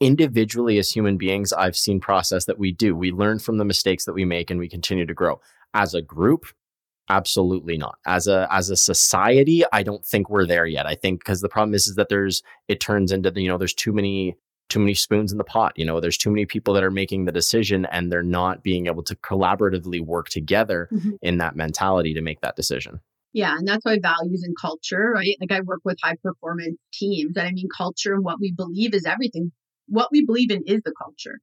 Individually 0.00 0.78
as 0.78 0.90
human 0.90 1.16
beings 1.16 1.52
i've 1.52 1.76
seen 1.76 2.00
process 2.00 2.44
that 2.46 2.58
we 2.58 2.72
do. 2.72 2.94
We 2.94 3.12
learn 3.12 3.38
from 3.38 3.58
the 3.58 3.64
mistakes 3.64 4.04
that 4.04 4.14
we 4.14 4.24
make 4.24 4.50
and 4.50 4.58
we 4.58 4.68
continue 4.68 5.06
to 5.06 5.14
grow. 5.14 5.40
As 5.74 5.94
a 5.94 6.02
group 6.02 6.46
absolutely 7.08 7.76
not. 7.76 7.98
As 8.06 8.26
a 8.26 8.48
as 8.50 8.70
a 8.70 8.76
society 8.76 9.62
i 9.72 9.82
don't 9.82 10.04
think 10.04 10.28
we're 10.28 10.46
there 10.46 10.66
yet. 10.66 10.86
I 10.86 10.94
think 10.94 11.20
because 11.20 11.40
the 11.40 11.48
problem 11.48 11.74
is 11.74 11.86
is 11.86 11.96
that 11.96 12.08
there's 12.08 12.42
it 12.68 12.80
turns 12.80 13.12
into 13.12 13.30
the, 13.30 13.42
you 13.42 13.48
know 13.48 13.58
there's 13.58 13.74
too 13.74 13.92
many 13.92 14.36
too 14.68 14.78
many 14.78 14.94
spoons 14.94 15.32
in 15.32 15.38
the 15.38 15.44
pot 15.44 15.72
you 15.76 15.84
know? 15.84 16.00
There's 16.00 16.18
too 16.18 16.30
many 16.30 16.44
people 16.46 16.74
that 16.74 16.84
are 16.84 16.90
making 16.90 17.24
the 17.24 17.32
decision 17.32 17.86
and 17.86 18.12
they're 18.12 18.22
not 18.22 18.62
being 18.62 18.86
able 18.86 19.02
to 19.04 19.16
collaboratively 19.16 20.04
work 20.04 20.28
together 20.28 20.88
mm-hmm. 20.92 21.12
in 21.22 21.38
that 21.38 21.56
mentality 21.56 22.12
to 22.14 22.20
make 22.20 22.40
that 22.42 22.56
decision. 22.56 23.00
Yeah 23.32 23.56
and 23.56 23.66
that's 23.66 23.84
why 23.84 23.98
values 24.00 24.42
and 24.42 24.54
culture 24.60 25.12
right? 25.14 25.36
Like 25.40 25.52
i 25.52 25.60
work 25.60 25.80
with 25.84 25.98
high 26.02 26.16
performance 26.22 26.78
teams 26.92 27.36
and 27.36 27.46
i 27.46 27.52
mean 27.52 27.68
culture 27.76 28.14
and 28.14 28.24
what 28.24 28.40
we 28.40 28.52
believe 28.52 28.94
is 28.94 29.04
everything. 29.06 29.52
What 29.86 30.10
we 30.12 30.24
believe 30.24 30.50
in 30.50 30.62
is 30.66 30.82
the 30.84 30.92
culture 31.02 31.40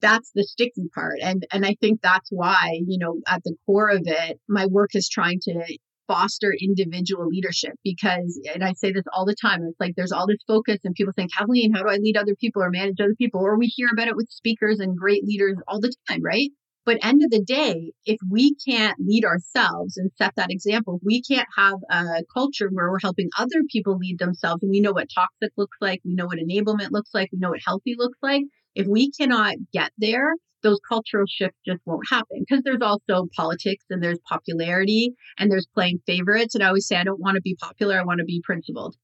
that's 0.00 0.30
the 0.34 0.44
sticky 0.44 0.88
part. 0.94 1.18
And 1.22 1.46
and 1.52 1.64
i 1.64 1.76
think 1.80 2.00
that's 2.02 2.28
why 2.30 2.80
you 2.86 2.98
know 2.98 3.20
at 3.28 3.42
the 3.44 3.54
core 3.66 3.90
of 3.90 4.02
it 4.06 4.38
my 4.48 4.66
work 4.66 4.90
is 4.94 5.08
trying 5.08 5.40
to 5.42 5.78
foster 6.08 6.52
individual 6.60 7.28
leadership 7.28 7.72
because 7.84 8.40
and 8.52 8.64
i 8.64 8.72
say 8.72 8.90
this 8.92 9.04
all 9.12 9.24
the 9.24 9.36
time 9.40 9.60
it's 9.62 9.78
like 9.78 9.94
there's 9.96 10.10
all 10.10 10.26
this 10.26 10.42
focus 10.46 10.78
and 10.82 10.94
people 10.96 11.12
saying 11.16 11.28
kathleen 11.36 11.72
how 11.72 11.82
do 11.82 11.88
i 11.88 11.96
lead 11.96 12.16
other 12.16 12.34
people 12.40 12.62
or 12.62 12.70
manage 12.70 12.96
other 13.00 13.14
people? 13.16 13.40
Or 13.40 13.56
we 13.56 13.66
hear 13.66 13.88
about 13.92 14.08
it 14.08 14.16
with 14.16 14.28
speakers 14.30 14.80
and 14.80 14.96
great 14.96 15.24
leaders 15.24 15.56
all 15.68 15.80
the 15.80 15.92
time 16.08 16.22
right? 16.22 16.50
But 16.86 16.98
end 17.04 17.22
of 17.22 17.30
the 17.30 17.44
day 17.44 17.92
if 18.06 18.18
we 18.28 18.56
can't 18.66 18.98
lead 18.98 19.24
ourselves 19.24 19.96
and 19.96 20.10
set 20.18 20.32
that 20.36 20.50
example 20.50 20.98
we 21.04 21.22
can't 21.22 21.46
have 21.56 21.78
a 21.90 22.24
culture 22.34 22.68
where 22.72 22.90
we're 22.90 22.98
helping 23.00 23.28
other 23.38 23.62
people 23.70 23.96
lead 23.98 24.18
themselves 24.18 24.62
and 24.62 24.70
we 24.70 24.80
know 24.80 24.92
what 24.92 25.08
toxic 25.14 25.52
looks 25.56 25.76
like 25.80 26.00
we 26.04 26.14
know 26.14 26.26
what 26.26 26.38
enablement 26.38 26.90
looks 26.90 27.10
like 27.14 27.28
we 27.32 27.38
know 27.38 27.50
what 27.50 27.60
healthy 27.64 27.94
looks 27.96 28.18
like 28.22 28.42
if 28.74 28.86
we 28.86 29.10
cannot 29.10 29.56
get 29.72 29.92
there, 29.98 30.34
those 30.62 30.78
cultural 30.86 31.24
shifts 31.26 31.58
just 31.66 31.80
won't 31.86 32.08
happen 32.10 32.44
because 32.46 32.62
there's 32.64 32.82
also 32.82 33.26
politics 33.34 33.84
and 33.90 34.02
there's 34.02 34.18
popularity 34.28 35.14
and 35.38 35.50
there's 35.50 35.66
playing 35.74 36.00
favorites. 36.06 36.54
And 36.54 36.62
I 36.62 36.68
always 36.68 36.86
say, 36.86 36.96
I 36.96 37.04
don't 37.04 37.20
want 37.20 37.36
to 37.36 37.42
be 37.42 37.56
popular. 37.60 37.98
I 37.98 38.04
want 38.04 38.18
to 38.18 38.24
be 38.24 38.42
principled, 38.44 38.96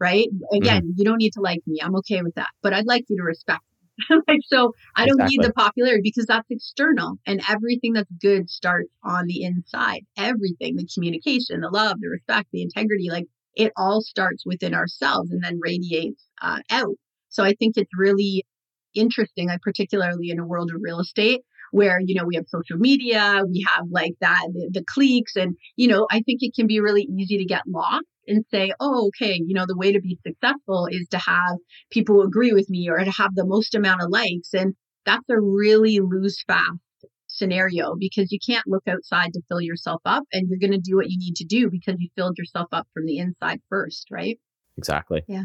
right? 0.00 0.26
Again, 0.52 0.82
mm-hmm. 0.82 0.92
you 0.96 1.04
don't 1.04 1.18
need 1.18 1.32
to 1.34 1.40
like 1.40 1.60
me. 1.66 1.80
I'm 1.82 1.96
okay 1.96 2.22
with 2.22 2.34
that, 2.34 2.50
but 2.62 2.72
I'd 2.72 2.86
like 2.86 3.04
you 3.08 3.16
to 3.16 3.22
respect 3.22 3.62
me. 3.62 4.16
like, 4.28 4.40
so 4.46 4.72
I 4.96 5.06
don't 5.06 5.20
exactly. 5.20 5.36
need 5.38 5.46
the 5.46 5.52
popularity 5.52 6.02
because 6.02 6.26
that's 6.26 6.50
external 6.50 7.16
and 7.26 7.40
everything 7.48 7.92
that's 7.92 8.10
good 8.20 8.50
starts 8.50 8.90
on 9.04 9.26
the 9.26 9.44
inside. 9.44 10.04
Everything, 10.16 10.76
the 10.76 10.88
communication, 10.92 11.60
the 11.60 11.70
love, 11.70 11.98
the 12.00 12.08
respect, 12.08 12.48
the 12.52 12.62
integrity, 12.62 13.08
like 13.08 13.26
it 13.54 13.72
all 13.76 14.00
starts 14.00 14.44
within 14.44 14.74
ourselves 14.74 15.30
and 15.30 15.44
then 15.44 15.60
radiates 15.62 16.24
uh, 16.42 16.58
out. 16.70 16.96
So 17.28 17.44
I 17.44 17.54
think 17.54 17.76
it's 17.76 17.90
really 17.96 18.44
interesting, 18.94 19.48
like 19.48 19.60
particularly 19.62 20.30
in 20.30 20.38
a 20.38 20.46
world 20.46 20.70
of 20.74 20.80
real 20.82 21.00
estate 21.00 21.42
where 21.70 21.98
you 21.98 22.14
know 22.14 22.24
we 22.24 22.36
have 22.36 22.44
social 22.46 22.76
media 22.76 23.42
we 23.50 23.66
have 23.74 23.86
like 23.90 24.12
that 24.20 24.42
the, 24.52 24.70
the 24.70 24.84
cliques 24.86 25.34
and 25.34 25.56
you 25.74 25.88
know 25.88 26.06
i 26.12 26.20
think 26.20 26.38
it 26.40 26.54
can 26.54 26.68
be 26.68 26.78
really 26.78 27.08
easy 27.18 27.38
to 27.38 27.44
get 27.44 27.62
lost 27.66 28.04
and 28.28 28.44
say, 28.50 28.72
oh, 28.80 29.08
okay, 29.08 29.40
you 29.44 29.54
know, 29.54 29.64
the 29.66 29.76
way 29.76 29.92
to 29.92 30.00
be 30.00 30.18
successful 30.26 30.88
is 30.90 31.06
to 31.10 31.18
have 31.18 31.56
people 31.90 32.22
agree 32.22 32.52
with 32.52 32.68
me 32.68 32.88
or 32.88 32.98
to 32.98 33.10
have 33.10 33.34
the 33.34 33.46
most 33.46 33.74
amount 33.74 34.02
of 34.02 34.10
likes. 34.10 34.52
And 34.52 34.74
that's 35.04 35.28
a 35.30 35.40
really 35.40 36.00
lose 36.00 36.42
fast 36.46 36.78
scenario 37.26 37.94
because 37.98 38.30
you 38.30 38.38
can't 38.44 38.66
look 38.66 38.84
outside 38.88 39.32
to 39.32 39.42
fill 39.48 39.60
yourself 39.60 40.00
up 40.04 40.22
and 40.32 40.48
you're 40.48 40.58
going 40.58 40.72
to 40.72 40.90
do 40.90 40.96
what 40.96 41.10
you 41.10 41.18
need 41.18 41.34
to 41.36 41.44
do 41.44 41.68
because 41.70 41.96
you 41.98 42.08
filled 42.16 42.38
yourself 42.38 42.68
up 42.72 42.86
from 42.94 43.06
the 43.06 43.18
inside 43.18 43.60
first, 43.68 44.06
right? 44.10 44.38
Exactly. 44.78 45.22
Yeah. 45.26 45.44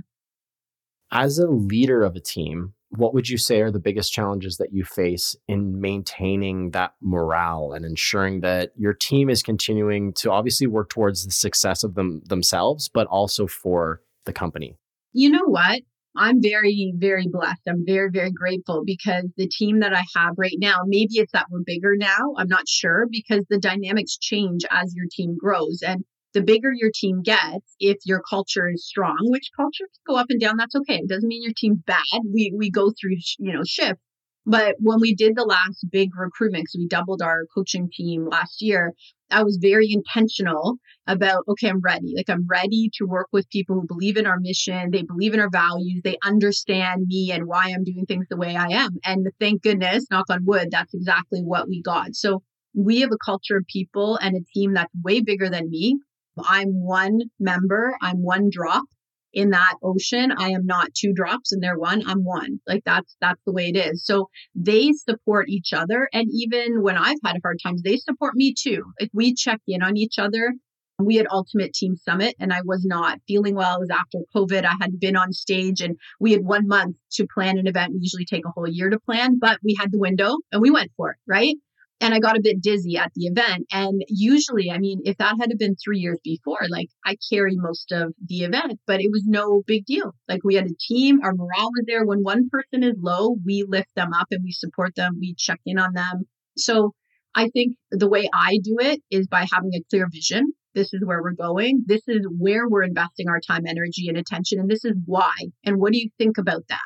As 1.12 1.40
a 1.40 1.48
leader 1.48 2.04
of 2.04 2.16
a 2.16 2.20
team, 2.20 2.74
what 2.90 3.14
would 3.14 3.30
you 3.30 3.38
say 3.38 3.62
are 3.62 3.72
the 3.72 3.80
biggest 3.80 4.12
challenges 4.12 4.58
that 4.58 4.74
you 4.74 4.84
face 4.84 5.36
in 5.48 5.80
maintaining 5.80 6.72
that 6.72 6.94
morale 7.02 7.72
and 7.74 7.86
ensuring 7.86 8.42
that 8.42 8.72
your 8.76 8.94
team 8.94 9.30
is 9.30 9.44
continuing 9.44 10.14
to 10.14 10.32
obviously 10.32 10.68
work 10.68 10.90
towards 10.90 11.26
the 11.26 11.32
success 11.32 11.84
of 11.84 11.96
them 11.96 12.22
themselves 12.26 12.90
but 12.90 13.08
also 13.08 13.48
for 13.48 14.02
the 14.26 14.34
company? 14.34 14.76
You 15.14 15.30
know 15.32 15.46
what? 15.46 15.82
I'm 16.18 16.42
very 16.42 16.94
very 16.98 17.28
blessed. 17.28 17.62
I'm 17.68 17.86
very 17.86 18.10
very 18.12 18.32
grateful 18.32 18.84
because 18.86 19.26
the 19.38 19.48
team 19.48 19.80
that 19.82 19.94
i 19.94 20.04
have 20.16 20.34
right 20.38 20.58
now 20.58 20.80
maybe 20.86 21.14
it's 21.14 21.32
that 21.32 21.46
we're 21.52 21.62
bigger 21.66 21.96
now 21.96 22.34
i'm 22.38 22.48
not 22.48 22.68
sure 22.68 23.06
because 23.10 23.46
the 23.50 23.60
dynamics 23.60 24.18
change 24.18 24.66
as 24.72 24.94
your 24.96 25.06
team 25.12 25.38
grows. 25.40 25.82
And 25.86 26.04
the 26.34 26.42
bigger 26.42 26.72
your 26.74 26.92
team 26.94 27.22
gets, 27.22 27.76
if 27.80 27.98
your 28.06 28.22
culture 28.30 28.70
is 28.70 28.86
strong, 28.86 29.18
which 29.24 29.50
cultures 29.56 29.90
go 30.08 30.16
up 30.16 30.28
and 30.30 30.40
down, 30.40 30.58
that's 30.58 30.76
okay. 30.76 30.98
It 30.98 31.10
doesn't 31.10 31.28
mean 31.28 31.44
your 31.44 31.54
team's 31.58 31.82
bad. 31.86 32.04
We 32.32 32.54
we 32.56 32.70
go 32.70 32.92
through 32.92 33.18
you 33.40 33.54
know 33.54 33.64
shifts. 33.66 34.04
But 34.46 34.76
when 34.80 35.00
we 35.00 35.14
did 35.14 35.36
the 35.36 35.44
last 35.44 35.86
big 35.92 36.10
recruitment, 36.18 36.64
because 36.64 36.78
we 36.80 36.88
doubled 36.88 37.22
our 37.22 37.46
coaching 37.54 37.90
team 37.96 38.28
last 38.28 38.62
year, 38.62 38.94
I 39.32 39.44
was 39.44 39.60
very 39.62 39.92
intentional 39.92 40.78
about 41.08 41.44
okay, 41.48 41.70
I'm 41.70 41.82
ready. 41.82 42.14
Like 42.16 42.30
I'm 42.30 42.48
ready 42.48 42.90
to 42.96 43.06
work 43.06 43.28
with 43.32 43.50
people 43.50 43.76
who 43.76 43.88
believe 43.88 44.18
in 44.18 44.26
our 44.26 44.40
mission, 44.40 44.92
they 44.92 45.04
believe 45.04 45.34
in 45.34 45.40
our 45.40 45.50
values, 45.52 46.02
they 46.04 46.18
understand 46.24 47.06
me 47.08 47.32
and 47.32 47.46
why 47.46 47.66
I'm 47.66 47.84
doing 47.84 48.06
things 48.08 48.28
the 48.30 48.38
way 48.38 48.56
I 48.56 48.68
am. 48.68 48.98
And 49.06 49.28
thank 49.40 49.62
goodness, 49.62 50.06
knock 50.10 50.26
on 50.30 50.46
wood, 50.46 50.70
that's 50.72 50.94
exactly 50.94 51.42
what 51.42 51.68
we 51.68 51.82
got. 51.82 52.16
So 52.16 52.42
we 52.74 53.02
have 53.02 53.12
a 53.12 53.18
culture 53.24 53.58
of 53.58 53.66
people 53.68 54.18
and 54.18 54.36
a 54.36 54.46
team 54.54 54.74
that's 54.74 54.94
way 55.04 55.22
bigger 55.22 55.50
than 55.50 55.70
me 55.70 56.00
I'm 56.48 56.82
one 56.82 57.22
member, 57.40 57.96
I'm 58.02 58.24
one 58.24 58.50
drop 58.52 58.86
in 59.34 59.52
that 59.52 59.76
ocean. 59.84 60.32
I 60.38 60.50
am 60.50 60.66
not 60.66 60.94
two 60.94 61.14
drops 61.14 61.52
and 61.52 61.62
they're 61.62 61.78
one, 61.78 62.08
I'm 62.08 62.24
one. 62.24 62.60
Like 62.68 62.84
that's 62.86 63.16
that's 63.22 63.42
the 63.46 63.54
way 63.54 63.70
it 63.70 63.78
is. 63.78 64.06
So 64.06 64.30
they 64.56 64.92
support 64.94 65.50
each 65.50 65.74
other 65.74 66.10
and 66.14 66.28
even 66.34 66.82
when 66.82 66.98
I've 66.98 67.20
had 67.24 67.38
a 67.38 67.42
hard 67.44 67.60
times, 67.64 67.84
they 67.84 67.98
support 67.98 68.36
me 68.36 68.54
too. 68.58 68.84
Like 69.00 69.12
we 69.14 69.34
check 69.34 69.62
in 69.68 69.84
on 69.84 69.98
each 69.98 70.18
other. 70.18 70.54
We 71.02 71.16
had 71.16 71.28
Ultimate 71.32 71.74
Team 71.74 71.96
Summit 71.96 72.36
and 72.40 72.52
I 72.52 72.62
was 72.66 72.86
not 72.86 73.20
feeling 73.26 73.56
well. 73.56 73.78
It 73.78 73.82
was 73.82 73.90
after 73.90 74.20
COVID. 74.36 74.66
I 74.66 74.74
had 74.82 75.00
been 75.00 75.16
on 75.16 75.32
stage 75.32 75.80
and 75.80 75.96
we 76.20 76.34
had 76.34 76.44
one 76.44 76.68
month 76.68 76.98
to 77.14 77.26
plan 77.34 77.58
an 77.58 77.68
event. 77.68 77.94
We 77.94 78.00
usually 78.02 78.26
take 78.26 78.46
a 78.46 78.52
whole 78.52 78.68
year 78.68 78.90
to 78.90 79.00
plan, 79.00 79.40
but 79.40 79.60
we 79.64 79.76
had 79.80 79.92
the 79.92 80.00
window 80.00 80.36
and 80.52 80.62
we 80.62 80.72
went 80.72 80.92
for 80.98 81.12
it, 81.12 81.18
right? 81.26 81.56
And 82.02 82.14
I 82.14 82.20
got 82.20 82.38
a 82.38 82.42
bit 82.42 82.62
dizzy 82.62 82.98
at 82.98 83.12
the 83.14 83.26
event. 83.26 83.68
And 83.72 84.04
usually, 84.08 84.72
I 84.72 84.78
mean, 84.78 85.02
if 85.04 85.18
that 85.18 85.36
had 85.40 85.52
been 85.58 85.76
three 85.76 86.00
years 86.00 86.20
before, 86.24 86.66
like 86.70 86.88
I 87.06 87.18
carry 87.32 87.56
most 87.56 87.92
of 87.92 88.14
the 88.26 88.44
event, 88.44 88.80
but 88.88 89.02
it 89.02 89.12
was 89.12 89.24
no 89.26 89.62
big 89.68 89.86
deal. 89.86 90.14
Like 90.28 90.44
we 90.44 90.56
had 90.56 90.66
a 90.66 90.76
team, 90.80 91.20
our 91.24 91.34
morale 91.34 91.72
was 91.72 91.84
there. 91.88 92.06
When 92.06 92.24
one 92.24 92.50
person 92.50 92.84
is 92.84 92.96
low, 93.00 93.36
we 93.46 93.66
lift 93.68 93.94
them 93.96 94.14
up 94.14 94.28
and 94.32 94.44
we 94.44 94.52
support 94.52 94.96
them, 94.96 95.18
we 95.20 95.36
check 95.38 95.60
in 95.66 95.78
on 95.78 95.94
them. 95.94 96.24
So 96.58 96.94
I 97.36 97.50
think 97.50 97.76
the 97.92 98.10
way 98.10 98.30
I 98.34 98.60
do 98.64 98.78
it 98.80 99.02
is 99.12 99.28
by 99.28 99.46
having 99.52 99.74
a 99.74 99.84
clear 99.90 100.08
vision. 100.12 100.54
This 100.76 100.94
is 100.94 101.02
where 101.04 101.22
we're 101.22 101.34
going. 101.34 101.84
This 101.86 102.04
is 102.08 102.26
where 102.38 102.68
we're 102.68 102.84
investing 102.84 103.28
our 103.28 103.40
time, 103.40 103.66
energy, 103.68 104.08
and 104.08 104.18
attention. 104.18 104.60
And 104.60 104.70
this 104.70 104.86
is 104.86 104.94
why. 105.06 105.34
And 105.66 105.78
what 105.78 105.92
do 105.92 106.00
you 106.00 106.10
think 106.18 106.38
about 106.38 106.64
that? 106.70 106.80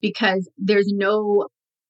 Because 0.00 0.48
there's 0.58 0.92
no 0.92 1.46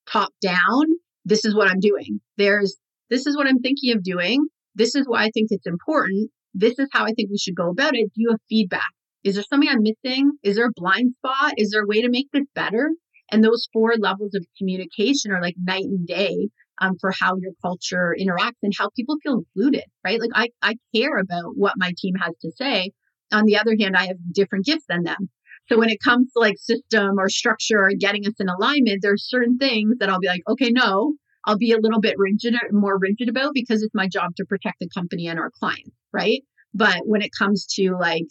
top 0.07 0.33
down 0.41 0.85
this 1.25 1.45
is 1.45 1.55
what 1.55 1.69
I'm 1.69 1.81
doing. 1.81 2.21
There's, 2.37 2.77
this 3.11 3.27
is 3.27 3.37
what 3.37 3.47
I'm 3.47 3.61
thinking 3.61 3.95
of 3.95 4.03
doing. 4.03 4.47
This 4.75 4.95
is 4.95 5.05
why 5.07 5.25
I 5.25 5.31
think 5.31 5.49
it's 5.51 5.67
important. 5.67 6.31
This 6.55 6.79
is 6.79 6.89
how 6.93 7.05
I 7.05 7.13
think 7.13 7.31
we 7.31 7.39
should 7.39 7.57
go 7.57 7.71
about 7.71 7.95
it. 7.95 8.11
Do 8.15 8.23
you 8.23 8.31
have 8.31 8.41
feedback? 8.49 8.91
Is 9.25 9.35
there 9.35 9.45
something 9.45 9.69
I'm 9.69 9.83
missing? 9.83 10.33
Is 10.43 10.57
there 10.57 10.67
a 10.67 10.73
blind 10.75 11.15
spot? 11.19 11.55
Is 11.57 11.71
there 11.71 11.83
a 11.83 11.87
way 11.87 12.03
to 12.03 12.11
make 12.11 12.27
this 12.33 12.47
better? 12.55 12.91
And 13.31 13.43
those 13.43 13.69
four 13.73 13.95
levels 13.99 14.35
of 14.35 14.45
communication 14.59 15.31
are 15.33 15.41
like 15.41 15.55
night 15.59 15.85
and 15.85 16.07
day 16.07 16.49
um, 16.81 16.97
for 17.01 17.13
how 17.19 17.37
your 17.37 17.53
culture 17.63 18.15
interacts 18.19 18.59
and 18.63 18.73
how 18.77 18.91
people 18.97 19.17
feel 19.23 19.39
included, 19.39 19.85
right? 20.05 20.21
Like 20.21 20.31
I, 20.35 20.49
I 20.61 20.75
care 20.95 21.19
about 21.19 21.53
what 21.55 21.75
my 21.77 21.93
team 21.97 22.15
has 22.17 22.35
to 22.43 22.51
say. 22.57 22.91
On 23.33 23.45
the 23.47 23.57
other 23.57 23.75
hand, 23.79 23.97
I 23.97 24.07
have 24.07 24.17
different 24.33 24.67
gifts 24.67 24.85
than 24.89 25.05
them. 25.05 25.31
So 25.69 25.79
when 25.79 25.91
it 25.91 25.99
comes 26.03 26.33
to 26.33 26.41
like 26.41 26.59
system 26.59 27.19
or 27.19 27.29
structure 27.29 27.85
or 27.85 27.93
getting 27.99 28.27
us 28.27 28.35
in 28.39 28.49
alignment, 28.49 29.01
there's 29.03 29.29
certain 29.29 29.59
things 29.59 29.97
that 29.99 30.09
I'll 30.09 30.21
be 30.21 30.27
like, 30.27 30.43
okay, 30.49 30.71
no, 30.71 31.15
I'll 31.45 31.59
be 31.59 31.73
a 31.73 31.79
little 31.79 32.01
bit 32.01 32.15
rigid, 32.19 32.55
more 32.71 32.99
rigid 32.99 33.29
about 33.29 33.53
because 33.55 33.83
it's 33.83 33.95
my 33.95 34.09
job 34.09 34.33
to 34.37 34.45
protect 34.45 34.77
the 34.81 34.89
company 34.95 35.27
and 35.29 35.39
our 35.39 35.51
clients, 35.59 35.91
right? 36.13 36.43
But 36.75 37.03
when 37.07 37.23
it 37.23 37.31
comes 37.37 37.67
to 37.75 37.97
like 37.99 38.27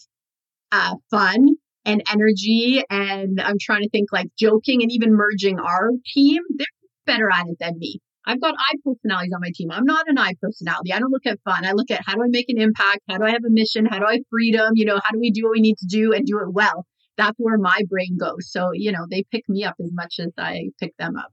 uh, 0.72 0.96
fun 1.10 1.56
and 1.86 2.04
energy, 2.12 2.84
and 2.90 3.42
I'm 3.42 3.58
trying 3.60 3.82
to 3.82 3.90
think 3.90 4.10
like 4.12 4.28
joking 4.38 4.82
and 4.82 4.92
even 4.92 5.14
merging 5.14 5.60
our 5.60 5.92
team, 6.14 6.42
they're 6.56 6.68
better 7.06 7.30
at 7.32 7.48
it 7.48 7.58
than 7.60 7.78
me. 7.78 8.00
I've 8.26 8.40
got 8.40 8.54
I 8.58 8.76
personalities 8.86 9.34
on 9.34 9.42
my 9.42 9.52
team. 9.54 9.72
I'm 9.72 9.86
not 9.86 10.08
an 10.08 10.18
I 10.18 10.34
personality. 10.40 10.94
I 10.94 11.00
don't 11.00 11.12
look 11.12 11.26
at 11.26 11.40
fun. 11.44 11.66
I 11.66 11.72
look 11.72 11.90
at 11.90 12.02
how 12.06 12.14
do 12.16 12.24
I 12.24 12.28
make 12.28 12.50
an 12.50 12.62
impact? 12.62 13.02
How 13.10 13.18
do 13.18 13.26
I 13.26 13.32
have 13.32 13.44
a 13.44 13.50
mission? 13.50 13.86
How 13.86 13.98
do 13.98 14.06
I 14.06 14.20
freedom? 14.30 14.74
You 14.76 14.86
know, 14.86 15.00
how 15.04 15.12
do 15.12 15.20
we 15.20 15.32
do 15.32 15.44
what 15.44 15.54
we 15.54 15.62
need 15.62 15.78
to 15.78 15.88
do 15.88 16.14
and 16.14 16.26
do 16.26 16.40
it 16.40 16.54
well? 16.54 16.86
That's 17.22 17.38
where 17.38 17.58
my 17.58 17.82
brain 17.90 18.18
goes. 18.18 18.52
So, 18.52 18.72
you 18.74 18.92
know, 18.92 19.06
they 19.10 19.24
pick 19.32 19.48
me 19.48 19.64
up 19.64 19.76
as 19.80 19.92
much 19.94 20.16
as 20.20 20.32
I 20.38 20.70
pick 20.80 20.96
them 20.98 21.16
up. 21.18 21.32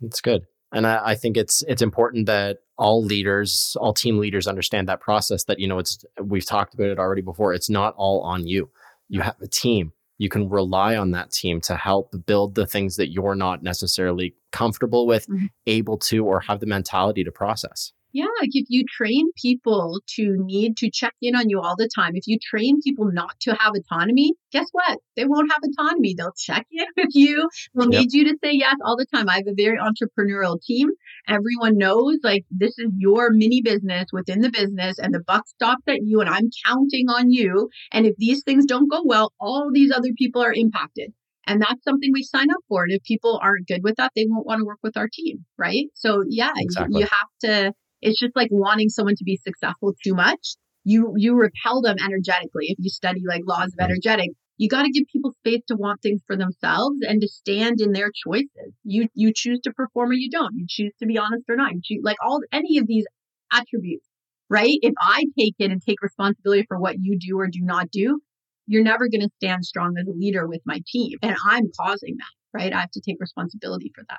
That's 0.00 0.20
good. 0.20 0.42
And 0.72 0.86
I, 0.86 1.10
I, 1.10 1.14
think 1.14 1.36
it's 1.36 1.62
it's 1.68 1.82
important 1.82 2.26
that 2.26 2.58
all 2.78 3.04
leaders, 3.04 3.76
all 3.78 3.92
team 3.92 4.18
leaders 4.18 4.46
understand 4.46 4.88
that 4.88 5.00
process 5.00 5.44
that, 5.44 5.60
you 5.60 5.68
know, 5.68 5.78
it's 5.78 6.04
we've 6.20 6.46
talked 6.46 6.74
about 6.74 6.88
it 6.88 6.98
already 6.98 7.22
before. 7.22 7.52
It's 7.52 7.70
not 7.70 7.94
all 7.96 8.22
on 8.22 8.46
you. 8.46 8.70
You 9.08 9.20
have 9.20 9.36
a 9.40 9.46
team. 9.46 9.92
You 10.18 10.28
can 10.28 10.48
rely 10.48 10.96
on 10.96 11.10
that 11.10 11.30
team 11.30 11.60
to 11.62 11.76
help 11.76 12.14
build 12.26 12.54
the 12.54 12.66
things 12.66 12.96
that 12.96 13.10
you're 13.10 13.34
not 13.34 13.62
necessarily 13.62 14.34
comfortable 14.50 15.06
with, 15.06 15.26
mm-hmm. 15.26 15.46
able 15.66 15.98
to, 15.98 16.24
or 16.24 16.40
have 16.40 16.60
the 16.60 16.66
mentality 16.66 17.24
to 17.24 17.32
process. 17.32 17.92
Yeah, 18.12 18.26
like 18.40 18.50
if 18.52 18.66
you 18.68 18.84
train 18.84 19.30
people 19.40 20.00
to 20.16 20.36
need 20.38 20.76
to 20.78 20.90
check 20.90 21.14
in 21.22 21.34
on 21.34 21.48
you 21.48 21.60
all 21.60 21.76
the 21.76 21.88
time, 21.94 22.12
if 22.14 22.26
you 22.26 22.38
train 22.38 22.80
people 22.82 23.10
not 23.10 23.40
to 23.40 23.54
have 23.54 23.72
autonomy, 23.74 24.34
guess 24.50 24.66
what? 24.72 24.98
They 25.16 25.24
won't 25.24 25.50
have 25.50 25.62
autonomy. 25.62 26.14
They'll 26.14 26.34
check 26.36 26.66
in 26.70 26.86
with 26.96 27.14
you. 27.14 27.48
They'll 27.74 27.90
yep. 27.90 28.00
need 28.00 28.12
you 28.12 28.24
to 28.24 28.38
say 28.44 28.52
yes 28.52 28.76
all 28.84 28.96
the 28.96 29.06
time. 29.06 29.30
I 29.30 29.36
have 29.36 29.46
a 29.46 29.54
very 29.54 29.78
entrepreneurial 29.78 30.60
team. 30.60 30.90
Everyone 31.26 31.78
knows 31.78 32.18
like 32.22 32.44
this 32.50 32.78
is 32.78 32.90
your 32.98 33.30
mini 33.30 33.62
business 33.62 34.06
within 34.12 34.40
the 34.40 34.50
business 34.50 34.98
and 34.98 35.14
the 35.14 35.20
buck 35.20 35.48
stops 35.48 35.84
at 35.88 36.02
you 36.02 36.20
and 36.20 36.28
I'm 36.28 36.50
counting 36.66 37.08
on 37.08 37.30
you. 37.30 37.70
And 37.92 38.06
if 38.06 38.14
these 38.16 38.42
things 38.42 38.66
don't 38.66 38.90
go 38.90 39.02
well, 39.04 39.32
all 39.40 39.70
these 39.72 39.90
other 39.90 40.10
people 40.18 40.42
are 40.42 40.52
impacted. 40.52 41.12
And 41.46 41.60
that's 41.60 41.82
something 41.82 42.10
we 42.12 42.22
sign 42.22 42.50
up 42.50 42.60
for. 42.68 42.84
And 42.84 42.92
if 42.92 43.02
people 43.02 43.40
aren't 43.42 43.66
good 43.66 43.82
with 43.82 43.96
that, 43.96 44.12
they 44.14 44.26
won't 44.28 44.46
want 44.46 44.60
to 44.60 44.64
work 44.64 44.78
with 44.82 44.96
our 44.96 45.08
team. 45.12 45.44
Right. 45.58 45.86
So 45.94 46.24
yeah, 46.28 46.52
exactly. 46.56 47.00
you, 47.00 47.00
you 47.00 47.06
have 47.10 47.28
to 47.40 47.72
it's 48.02 48.18
just 48.18 48.36
like 48.36 48.48
wanting 48.50 48.88
someone 48.88 49.14
to 49.16 49.24
be 49.24 49.36
successful 49.36 49.94
too 50.04 50.14
much. 50.14 50.56
You 50.84 51.14
you 51.16 51.34
repel 51.34 51.80
them 51.80 51.96
energetically. 52.04 52.66
If 52.68 52.78
you 52.80 52.90
study 52.90 53.22
like 53.26 53.42
laws 53.46 53.72
of 53.72 53.80
energetic, 53.80 54.30
you 54.58 54.68
got 54.68 54.82
to 54.82 54.90
give 54.90 55.04
people 55.10 55.32
space 55.38 55.62
to 55.68 55.76
want 55.76 56.02
things 56.02 56.20
for 56.26 56.36
themselves 56.36 56.98
and 57.02 57.20
to 57.20 57.28
stand 57.28 57.80
in 57.80 57.92
their 57.92 58.10
choices. 58.26 58.74
You 58.82 59.08
you 59.14 59.32
choose 59.34 59.60
to 59.60 59.72
perform 59.72 60.10
or 60.10 60.14
you 60.14 60.28
don't. 60.28 60.56
You 60.56 60.66
choose 60.68 60.92
to 60.98 61.06
be 61.06 61.16
honest 61.16 61.44
or 61.48 61.54
not. 61.54 61.72
You 61.72 61.80
choose, 61.82 62.00
like 62.02 62.16
all 62.24 62.40
any 62.50 62.78
of 62.78 62.88
these 62.88 63.06
attributes, 63.52 64.06
right? 64.50 64.76
If 64.82 64.94
I 65.00 65.24
take 65.38 65.54
it 65.60 65.70
and 65.70 65.80
take 65.80 66.02
responsibility 66.02 66.64
for 66.66 66.80
what 66.80 66.96
you 66.98 67.16
do 67.16 67.38
or 67.38 67.46
do 67.46 67.60
not 67.62 67.90
do, 67.92 68.20
you're 68.66 68.82
never 68.82 69.08
going 69.08 69.20
to 69.22 69.30
stand 69.36 69.64
strong 69.64 69.94
as 70.00 70.08
a 70.08 70.18
leader 70.18 70.48
with 70.48 70.62
my 70.64 70.80
team, 70.88 71.18
and 71.22 71.36
I'm 71.46 71.70
causing 71.78 72.16
that, 72.16 72.58
right? 72.58 72.72
I 72.72 72.80
have 72.80 72.90
to 72.92 73.00
take 73.00 73.18
responsibility 73.20 73.92
for 73.94 74.02
that. 74.08 74.18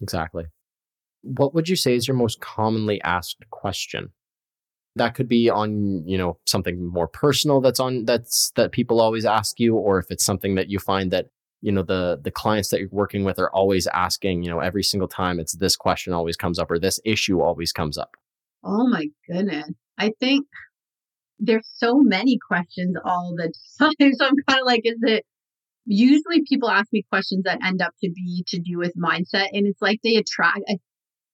Exactly 0.00 0.44
what 1.24 1.54
would 1.54 1.68
you 1.68 1.76
say 1.76 1.94
is 1.94 2.06
your 2.06 2.16
most 2.16 2.40
commonly 2.40 3.00
asked 3.02 3.44
question? 3.50 4.10
That 4.96 5.14
could 5.14 5.28
be 5.28 5.50
on, 5.50 6.06
you 6.06 6.16
know, 6.16 6.38
something 6.46 6.86
more 6.86 7.08
personal 7.08 7.60
that's 7.60 7.80
on 7.80 8.04
that's 8.04 8.52
that 8.54 8.72
people 8.72 9.00
always 9.00 9.24
ask 9.24 9.58
you, 9.58 9.74
or 9.74 9.98
if 9.98 10.06
it's 10.10 10.24
something 10.24 10.54
that 10.54 10.68
you 10.68 10.78
find 10.78 11.10
that 11.10 11.26
you 11.62 11.72
know 11.72 11.82
the 11.82 12.20
the 12.22 12.30
clients 12.30 12.68
that 12.68 12.78
you're 12.78 12.90
working 12.92 13.24
with 13.24 13.38
are 13.38 13.50
always 13.50 13.86
asking 13.88 14.42
you 14.42 14.50
know 14.50 14.60
every 14.60 14.82
single 14.82 15.08
time 15.08 15.40
it's 15.40 15.56
this 15.56 15.76
question 15.76 16.12
always 16.12 16.36
comes 16.36 16.58
up 16.58 16.70
or 16.70 16.78
this 16.78 17.00
issue 17.04 17.40
always 17.40 17.72
comes 17.72 17.98
up. 17.98 18.10
Oh 18.62 18.86
my 18.86 19.06
goodness. 19.26 19.70
I 19.98 20.12
think 20.20 20.46
there's 21.38 21.68
so 21.74 22.00
many 22.00 22.38
questions 22.46 22.96
all 23.04 23.34
the 23.36 23.52
time. 23.78 24.12
So 24.14 24.26
i'm 24.26 24.36
kind 24.46 24.60
of 24.60 24.66
like 24.66 24.82
is 24.84 24.98
it 25.02 25.24
usually 25.86 26.42
people 26.48 26.70
ask 26.70 26.92
me 26.92 27.04
questions 27.10 27.44
that 27.44 27.58
end 27.64 27.82
up 27.82 27.92
to 28.02 28.10
be 28.10 28.44
to 28.48 28.58
do 28.58 28.78
with 28.78 28.92
mindset 28.96 29.48
and 29.52 29.66
it's 29.66 29.82
like 29.82 30.00
they 30.02 30.16
attract 30.16 30.60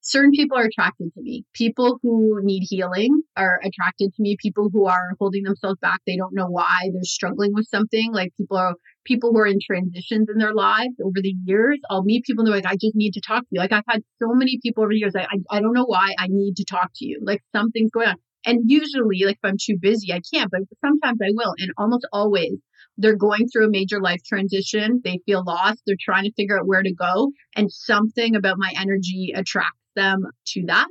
certain 0.00 0.30
people 0.32 0.56
are 0.58 0.64
attracted 0.64 1.12
to 1.14 1.20
me. 1.20 1.44
People 1.54 1.98
who 2.02 2.40
need 2.42 2.64
healing 2.68 3.22
are 3.36 3.60
attracted 3.64 4.14
to 4.14 4.22
me. 4.22 4.36
People 4.40 4.70
who 4.72 4.86
are 4.86 5.10
holding 5.18 5.44
themselves 5.44 5.78
back, 5.80 6.00
they 6.06 6.16
don't 6.16 6.34
know 6.34 6.46
why 6.46 6.90
they're 6.92 7.02
struggling 7.04 7.52
with 7.54 7.66
something. 7.68 8.12
Like 8.12 8.32
people 8.36 8.56
are 8.56 8.74
people 9.04 9.32
who 9.32 9.38
are 9.38 9.46
in 9.46 9.58
transitions 9.64 10.28
in 10.32 10.38
their 10.38 10.54
lives 10.54 10.94
over 11.04 11.20
the 11.22 11.34
years. 11.44 11.78
I'll 11.90 12.04
meet 12.04 12.24
people 12.24 12.42
and 12.42 12.52
they're 12.52 12.60
like, 12.60 12.72
I 12.72 12.76
just 12.76 12.96
need 12.96 13.12
to 13.12 13.20
talk 13.20 13.42
to 13.42 13.48
you. 13.50 13.60
Like 13.60 13.72
I've 13.72 13.84
had 13.88 14.02
so 14.18 14.28
many 14.32 14.58
people 14.62 14.82
over 14.82 14.92
the 14.92 14.98
years. 14.98 15.14
I, 15.16 15.22
I, 15.22 15.56
I 15.58 15.60
don't 15.60 15.74
know 15.74 15.86
why 15.86 16.14
I 16.18 16.26
need 16.28 16.56
to 16.56 16.64
talk 16.64 16.90
to 16.96 17.06
you. 17.06 17.20
Like 17.22 17.42
something's 17.54 17.90
going 17.90 18.08
on. 18.08 18.16
And 18.46 18.70
usually, 18.70 19.22
like 19.26 19.36
if 19.36 19.44
I'm 19.44 19.56
too 19.60 19.76
busy, 19.78 20.12
I 20.14 20.20
can't, 20.32 20.50
but 20.50 20.62
sometimes 20.82 21.18
I 21.22 21.28
will. 21.34 21.54
And 21.58 21.72
almost 21.76 22.06
always, 22.10 22.54
they're 22.96 23.16
going 23.16 23.48
through 23.48 23.66
a 23.66 23.70
major 23.70 24.00
life 24.00 24.20
transition. 24.26 25.02
They 25.04 25.20
feel 25.26 25.44
lost. 25.46 25.82
They're 25.86 25.96
trying 26.00 26.24
to 26.24 26.32
figure 26.32 26.58
out 26.58 26.66
where 26.66 26.82
to 26.82 26.94
go. 26.94 27.32
And 27.54 27.70
something 27.70 28.34
about 28.34 28.56
my 28.58 28.72
energy 28.78 29.32
attracts 29.36 29.79
them 29.94 30.24
to 30.48 30.64
that. 30.66 30.88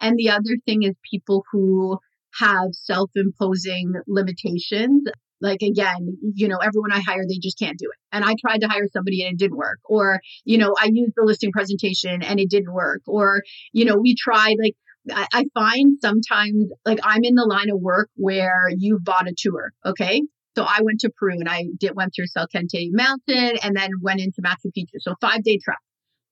And 0.00 0.16
the 0.16 0.30
other 0.30 0.56
thing 0.66 0.82
is 0.82 0.94
people 1.10 1.44
who 1.52 1.98
have 2.38 2.68
self 2.72 3.10
imposing 3.14 3.92
limitations. 4.06 5.04
Like 5.42 5.62
again, 5.62 6.18
you 6.34 6.48
know, 6.48 6.58
everyone 6.58 6.92
I 6.92 7.00
hire, 7.00 7.24
they 7.26 7.38
just 7.38 7.58
can't 7.58 7.78
do 7.78 7.86
it. 7.86 7.98
And 8.12 8.24
I 8.24 8.34
tried 8.40 8.60
to 8.60 8.68
hire 8.68 8.86
somebody 8.92 9.22
and 9.22 9.32
it 9.32 9.38
didn't 9.38 9.56
work. 9.56 9.78
Or, 9.86 10.20
you 10.44 10.58
know, 10.58 10.74
I 10.78 10.90
used 10.92 11.14
the 11.16 11.24
listing 11.24 11.50
presentation 11.50 12.22
and 12.22 12.38
it 12.38 12.50
didn't 12.50 12.72
work. 12.72 13.00
Or, 13.06 13.42
you 13.72 13.86
know, 13.86 13.96
we 13.96 14.14
tried 14.14 14.56
like 14.62 14.74
I, 15.10 15.44
find 15.54 15.96
sometimes 16.00 16.66
like 16.84 17.00
I'm 17.02 17.24
in 17.24 17.34
the 17.34 17.44
line 17.44 17.70
of 17.70 17.80
work 17.80 18.10
where 18.16 18.68
you've 18.76 19.02
bought 19.02 19.28
a 19.28 19.34
tour. 19.36 19.72
Okay. 19.84 20.22
So 20.56 20.64
I 20.64 20.80
went 20.82 21.00
to 21.00 21.10
Peru 21.10 21.38
and 21.38 21.48
I 21.48 21.64
did 21.78 21.92
went 21.94 22.12
through 22.14 22.26
Salkantay 22.36 22.88
Mountain 22.90 23.58
and 23.62 23.74
then 23.74 23.90
went 24.02 24.20
into 24.20 24.42
Machu 24.42 24.70
Picchu. 24.76 24.98
So 25.00 25.14
five 25.20 25.42
day 25.42 25.58
trek. 25.62 25.78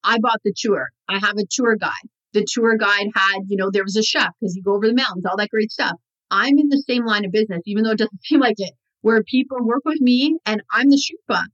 I 0.05 0.19
bought 0.21 0.41
the 0.45 0.55
tour. 0.57 0.89
I 1.09 1.19
have 1.19 1.37
a 1.39 1.45
tour 1.51 1.77
guide. 1.77 2.09
The 2.33 2.47
tour 2.51 2.77
guide 2.77 3.09
had, 3.15 3.43
you 3.49 3.57
know, 3.57 3.71
there 3.71 3.85
was 3.85 3.97
a 3.97 4.03
chef 4.03 4.31
because 4.41 4.55
you 4.55 4.63
go 4.63 4.75
over 4.75 4.87
the 4.87 4.95
mountains, 4.95 5.25
all 5.25 5.37
that 5.37 5.51
great 5.51 5.71
stuff. 5.71 5.97
I'm 6.31 6.59
in 6.59 6.69
the 6.69 6.83
same 6.87 7.07
line 7.07 7.25
of 7.25 7.33
business, 7.33 7.63
even 7.67 7.85
though 7.85 7.93
it 7.93 7.99
doesn't 7.99 8.23
seem 8.25 8.41
like 8.41 8.57
it, 8.59 8.73
where 9.01 9.23
people 9.23 9.59
work 9.63 9.83
with 9.85 10.01
me 10.01 10.39
and 10.47 10.63
I'm 10.73 10.91
the 10.91 10.97
Sherpa. 10.97 11.45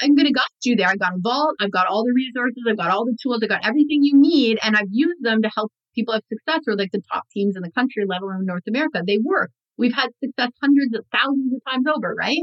I'm 0.00 0.14
going 0.14 0.26
to 0.26 0.32
guide 0.32 0.42
you 0.64 0.76
there. 0.76 0.88
I 0.88 0.96
got 0.96 1.12
a 1.12 1.18
vault. 1.20 1.56
I've 1.60 1.70
got 1.70 1.86
all 1.86 2.04
the 2.04 2.14
resources. 2.14 2.62
I've 2.68 2.78
got 2.78 2.90
all 2.90 3.04
the 3.04 3.16
tools. 3.22 3.40
I've 3.42 3.50
got 3.50 3.66
everything 3.66 4.02
you 4.02 4.18
need. 4.18 4.58
And 4.62 4.74
I've 4.74 4.88
used 4.90 5.22
them 5.22 5.42
to 5.42 5.50
help 5.54 5.70
people 5.94 6.14
have 6.14 6.22
success 6.32 6.60
or 6.66 6.76
like 6.76 6.92
the 6.92 7.02
top 7.12 7.24
teams 7.30 7.56
in 7.56 7.62
the 7.62 7.70
country, 7.72 8.04
let 8.06 8.22
alone 8.22 8.46
North 8.46 8.62
America. 8.66 9.02
They 9.06 9.18
work. 9.18 9.50
We've 9.76 9.92
had 9.92 10.08
success 10.24 10.48
hundreds 10.62 10.94
of 10.94 11.04
thousands 11.12 11.52
of 11.52 11.60
times 11.70 11.84
over, 11.94 12.14
right? 12.14 12.40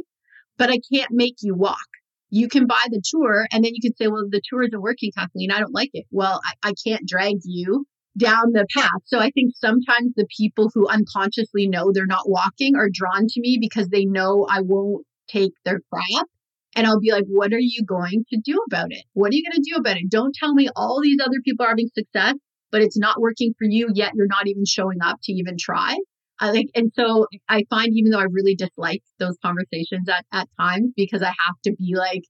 But 0.58 0.70
I 0.70 0.78
can't 0.94 1.12
make 1.12 1.38
you 1.42 1.56
walk 1.56 1.88
you 2.30 2.48
can 2.48 2.68
buy 2.68 2.84
the 2.90 3.02
tour 3.04 3.48
and 3.52 3.64
then 3.64 3.74
you 3.74 3.82
can 3.82 3.96
say, 3.96 4.08
well, 4.08 4.28
the 4.30 4.42
tour 4.48 4.64
isn't 4.64 4.82
working, 4.82 5.12
Kathleen. 5.18 5.52
I 5.52 5.60
don't 5.60 5.74
like 5.74 5.90
it. 5.94 6.06
Well, 6.12 6.42
I, 6.46 6.70
I 6.70 6.74
can't 6.86 7.08
drag 7.08 7.38
you 7.44 7.86
down 8.18 8.52
the 8.52 8.68
path. 8.76 9.02
So 9.06 9.20
I 9.20 9.32
think 9.32 9.54
sometimes 9.56 10.14
the 10.16 10.28
people 10.36 10.72
who 10.74 10.88
unconsciously 10.88 11.68
know 11.68 11.92
they're 11.92 12.06
not 12.06 12.30
walking 12.30 12.76
are 12.76 12.90
drawn 12.92 13.28
to 13.28 13.42
me 13.42 13.58
because 13.60 13.88
they 13.90 14.06
know 14.06 14.46
I 14.50 14.62
won't 14.62 15.06
take 15.28 15.54
their 15.66 15.80
crap. 15.92 16.28
And 16.76 16.86
I'll 16.86 17.00
be 17.00 17.12
like, 17.12 17.26
what 17.28 17.52
are 17.52 17.60
you 17.60 17.84
going 17.84 18.26
to 18.32 18.40
do 18.44 18.62
about 18.68 18.92
it? 18.92 19.04
What 19.14 19.32
are 19.32 19.36
you 19.36 19.44
going 19.44 19.62
to 19.62 19.72
do 19.74 19.80
about 19.80 19.98
it? 19.98 20.10
Don't 20.10 20.36
tell 20.36 20.54
me 20.54 20.70
all 20.76 21.02
these 21.02 21.18
other 21.20 21.42
people 21.44 21.66
are 21.66 21.70
having 21.70 21.90
success, 21.96 22.36
but 22.72 22.82
it's 22.82 22.98
not 22.98 23.20
working 23.20 23.54
for 23.58 23.66
you 23.66 23.90
yet. 23.94 24.14
You're 24.14 24.28
not 24.28 24.48
even 24.48 24.66
showing 24.66 25.02
up 25.02 25.18
to 25.24 25.34
even 25.34 25.58
try. 25.60 25.98
I 26.40 26.52
like, 26.52 26.68
and 26.74 26.92
so 26.96 27.28
I 27.50 27.64
find 27.70 27.90
even 27.94 28.12
though 28.12 28.20
I 28.20 28.28
really 28.32 28.56
dislike 28.56 29.04
those 29.20 29.38
conversations 29.44 30.08
at, 30.08 30.26
at 30.32 30.48
times 30.60 30.92
because 30.96 31.22
I 31.22 31.28
have 31.28 31.56
to 31.66 31.74
be 31.74 31.96
like 31.98 32.24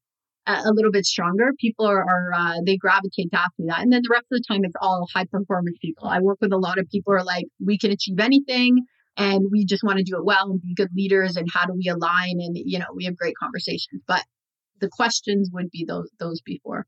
a, 0.48 0.70
a 0.70 0.74
little 0.74 0.92
bit 0.92 1.06
stronger, 1.06 1.52
people 1.60 1.86
are, 1.86 2.02
are 2.02 2.34
uh, 2.34 2.56
they 2.66 2.76
gravitate 2.78 3.32
to 3.32 3.40
ask 3.40 3.52
me 3.60 3.68
that. 3.68 3.82
And 3.82 3.94
then 3.94 4.02
the 4.02 4.10
rest 4.12 4.26
of 4.32 4.38
the 4.38 4.44
time, 4.48 4.62
it's 4.64 4.74
all 4.82 5.08
high 5.14 5.26
performance 5.26 5.78
people. 5.82 6.08
I 6.08 6.20
work 6.22 6.40
with 6.42 6.52
a 6.52 6.58
lot 6.58 6.80
of 6.80 6.90
people 6.90 7.14
who 7.14 7.20
are 7.20 7.24
like, 7.24 7.46
we 7.64 7.78
can 7.78 7.92
achieve 7.92 8.20
anything 8.20 8.80
and 9.16 9.46
we 9.52 9.64
just 9.66 9.84
want 9.84 10.00
to 10.00 10.04
do 10.04 10.18
it 10.18 10.26
well 10.26 10.50
and 10.50 10.62
be 10.62 10.74
good 10.74 10.90
leaders. 10.96 11.36
And 11.36 11.48
how 11.54 11.66
do 11.66 11.74
we 11.74 11.88
align? 11.88 12.38
And, 12.40 12.56
you 12.56 12.80
know, 12.80 12.88
we 12.96 13.06
have 13.06 13.16
great 13.16 13.36
conversations, 13.40 14.02
but 14.08 14.24
the 14.82 14.90
questions 14.90 15.50
would 15.54 15.70
be 15.70 15.86
those, 15.88 16.10
those 16.20 16.42
before. 16.42 16.86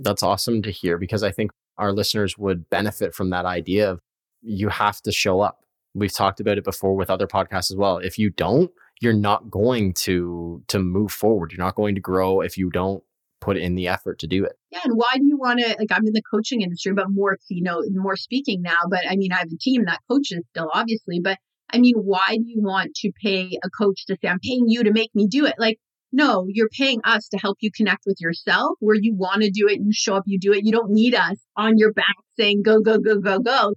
That's 0.00 0.22
awesome 0.22 0.62
to 0.62 0.70
hear 0.70 0.96
because 0.96 1.22
I 1.22 1.30
think 1.30 1.50
our 1.76 1.92
listeners 1.92 2.38
would 2.38 2.70
benefit 2.70 3.14
from 3.14 3.30
that 3.30 3.44
idea 3.44 3.90
of 3.90 4.00
you 4.40 4.68
have 4.68 5.02
to 5.02 5.12
show 5.12 5.40
up 5.40 5.58
We've 5.94 6.12
talked 6.12 6.40
about 6.40 6.58
it 6.58 6.64
before 6.64 6.94
with 6.94 7.10
other 7.10 7.26
podcasts 7.26 7.70
as 7.70 7.76
well. 7.76 7.98
If 7.98 8.18
you 8.18 8.30
don't, 8.30 8.70
you're 9.00 9.12
not 9.12 9.50
going 9.50 9.94
to 9.94 10.62
to 10.68 10.78
move 10.78 11.12
forward. 11.12 11.52
You're 11.52 11.64
not 11.64 11.74
going 11.74 11.94
to 11.94 12.00
grow 12.00 12.40
if 12.40 12.56
you 12.56 12.70
don't 12.70 13.02
put 13.40 13.56
in 13.56 13.74
the 13.74 13.88
effort 13.88 14.18
to 14.20 14.26
do 14.26 14.44
it. 14.44 14.52
Yeah, 14.70 14.80
and 14.84 14.94
why 14.94 15.16
do 15.16 15.26
you 15.26 15.36
want 15.36 15.60
to 15.60 15.76
like 15.78 15.90
I'm 15.90 16.06
in 16.06 16.12
the 16.12 16.22
coaching 16.30 16.60
industry, 16.60 16.92
but 16.92 17.06
more 17.08 17.38
you 17.48 17.62
know, 17.62 17.82
more 17.90 18.16
speaking 18.16 18.62
now. 18.62 18.82
But 18.88 19.00
I 19.08 19.16
mean, 19.16 19.32
I 19.32 19.38
have 19.38 19.52
a 19.52 19.58
team 19.58 19.84
that 19.86 20.00
coaches 20.08 20.44
still, 20.50 20.70
obviously. 20.72 21.20
But 21.20 21.38
I 21.72 21.78
mean, 21.78 21.94
why 21.96 22.36
do 22.36 22.44
you 22.44 22.60
want 22.60 22.94
to 22.96 23.10
pay 23.22 23.58
a 23.64 23.70
coach 23.70 24.06
to 24.06 24.16
say 24.20 24.28
I'm 24.28 24.40
paying 24.40 24.68
you 24.68 24.84
to 24.84 24.92
make 24.92 25.10
me 25.14 25.26
do 25.26 25.46
it? 25.46 25.54
Like, 25.58 25.78
no, 26.12 26.46
you're 26.48 26.68
paying 26.68 27.00
us 27.04 27.28
to 27.28 27.38
help 27.38 27.58
you 27.60 27.70
connect 27.74 28.02
with 28.06 28.20
yourself. 28.20 28.76
Where 28.80 28.96
you 28.96 29.14
want 29.14 29.42
to 29.42 29.50
do 29.50 29.66
it, 29.68 29.80
you 29.80 29.92
show 29.92 30.16
up, 30.16 30.24
you 30.26 30.38
do 30.38 30.52
it. 30.52 30.64
You 30.64 30.72
don't 30.72 30.90
need 30.90 31.14
us 31.14 31.38
on 31.56 31.78
your 31.78 31.92
back 31.92 32.16
saying 32.36 32.62
go, 32.62 32.80
go, 32.80 32.98
go, 32.98 33.18
go, 33.18 33.38
go 33.38 33.74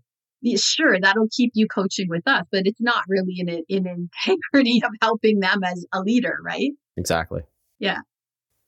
sure 0.58 1.00
that'll 1.00 1.28
keep 1.32 1.52
you 1.54 1.68
coaching 1.68 2.08
with 2.10 2.28
us 2.28 2.46
but 2.52 2.64
it's 2.66 2.82
not 2.82 3.04
really 3.08 3.36
in 3.38 3.50
in 3.70 3.88
integrity 3.88 4.82
of 4.84 4.92
helping 5.02 5.40
them 5.40 5.64
as 5.64 5.86
a 5.94 6.02
leader 6.02 6.38
right? 6.44 6.72
Exactly. 6.98 7.42
Yeah. 7.80 8.00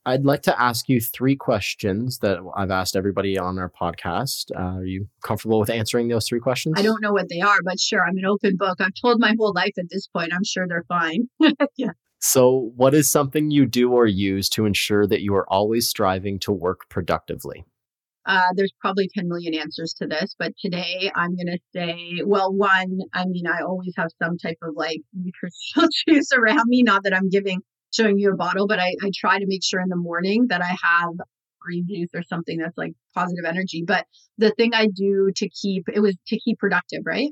I'd 0.08 0.26
like 0.26 0.44
to 0.44 0.62
ask 0.62 0.88
you 0.88 1.02
three 1.02 1.36
questions 1.36 2.20
that 2.20 2.38
i've 2.56 2.72
asked 2.72 2.96
everybody 2.96 3.38
on 3.38 3.58
our 3.58 3.70
podcast. 3.70 4.52
Uh, 4.56 4.80
are 4.80 4.86
you 4.86 5.08
comfortable 5.24 5.60
with 5.60 5.70
answering 5.70 6.08
those 6.08 6.28
three 6.28 6.40
questions? 6.40 6.76
I 6.78 6.84
don't 6.84 7.02
know 7.02 7.14
what 7.14 7.30
they 7.30 7.42
are 7.42 7.60
but 7.64 7.80
sure 7.80 8.04
i'm 8.06 8.18
an 8.18 8.26
open 8.26 8.56
book. 8.58 8.80
I've 8.80 8.94
told 9.02 9.20
my 9.20 9.36
whole 9.38 9.54
life 9.54 9.74
at 9.78 9.90
this 9.90 10.08
point 10.08 10.34
i'm 10.34 10.44
sure 10.44 10.66
they're 10.68 10.86
fine. 10.88 11.30
Yeah. 11.78 11.92
So 12.20 12.72
what 12.76 12.96
is 12.96 13.12
something 13.12 13.52
you 13.52 13.68
do 13.68 13.92
or 13.92 14.08
use 14.08 14.50
to 14.50 14.66
ensure 14.66 15.06
that 15.06 15.22
you 15.22 15.36
are 15.36 15.48
always 15.48 15.88
striving 15.88 16.40
to 16.40 16.52
work 16.52 16.90
productively 16.90 17.66
uh, 18.26 18.42
there's 18.56 18.74
probably 18.80 19.10
10 19.14 19.28
million 19.28 19.54
answers 19.54 19.94
to 20.00 20.08
this, 20.08 20.36
but 20.38 20.54
today 20.60 21.12
I'm 21.16 21.36
going 21.36 21.48
to 21.48 21.60
say, 21.76 22.22
well, 22.26 22.54
one, 22.54 23.00
I 23.14 23.26
mean, 23.26 23.46
I 23.48 23.62
always 23.62 23.94
have 23.98 24.10
some 24.22 24.38
type 24.38 24.58
of 24.64 24.74
like 24.76 25.02
nutritional 25.14 25.90
juice 26.08 26.32
around 26.34 26.66
me. 26.68 26.82
Not 26.84 27.04
that 27.04 27.16
I'm 27.16 27.30
giving, 27.30 27.62
showing 27.94 28.18
you 28.18 28.32
a 28.32 28.36
bottle, 28.36 28.68
but 28.68 28.80
I, 28.80 28.96
I 29.04 29.12
try 29.16 29.38
to 29.40 29.46
make 29.48 29.64
sure 29.64 29.80
in 29.80 29.90
the 29.90 29.96
morning 29.96 30.48
that 30.50 30.62
I 30.62 30.76
have 30.82 31.14
green 31.62 31.86
juice 31.88 32.10
or 32.14 32.24
something 32.24 32.58
that's 32.58 32.78
like 32.78 32.94
positive 33.14 33.46
energy. 33.46 33.84
But 33.86 34.06
the 34.38 34.52
thing 34.52 34.74
I 34.74 34.88
do 34.88 35.32
to 35.36 35.50
keep, 35.50 35.84
it 35.94 36.00
was 36.00 36.16
to 36.28 36.40
keep 36.40 36.58
productive, 36.58 37.02
right? 37.06 37.32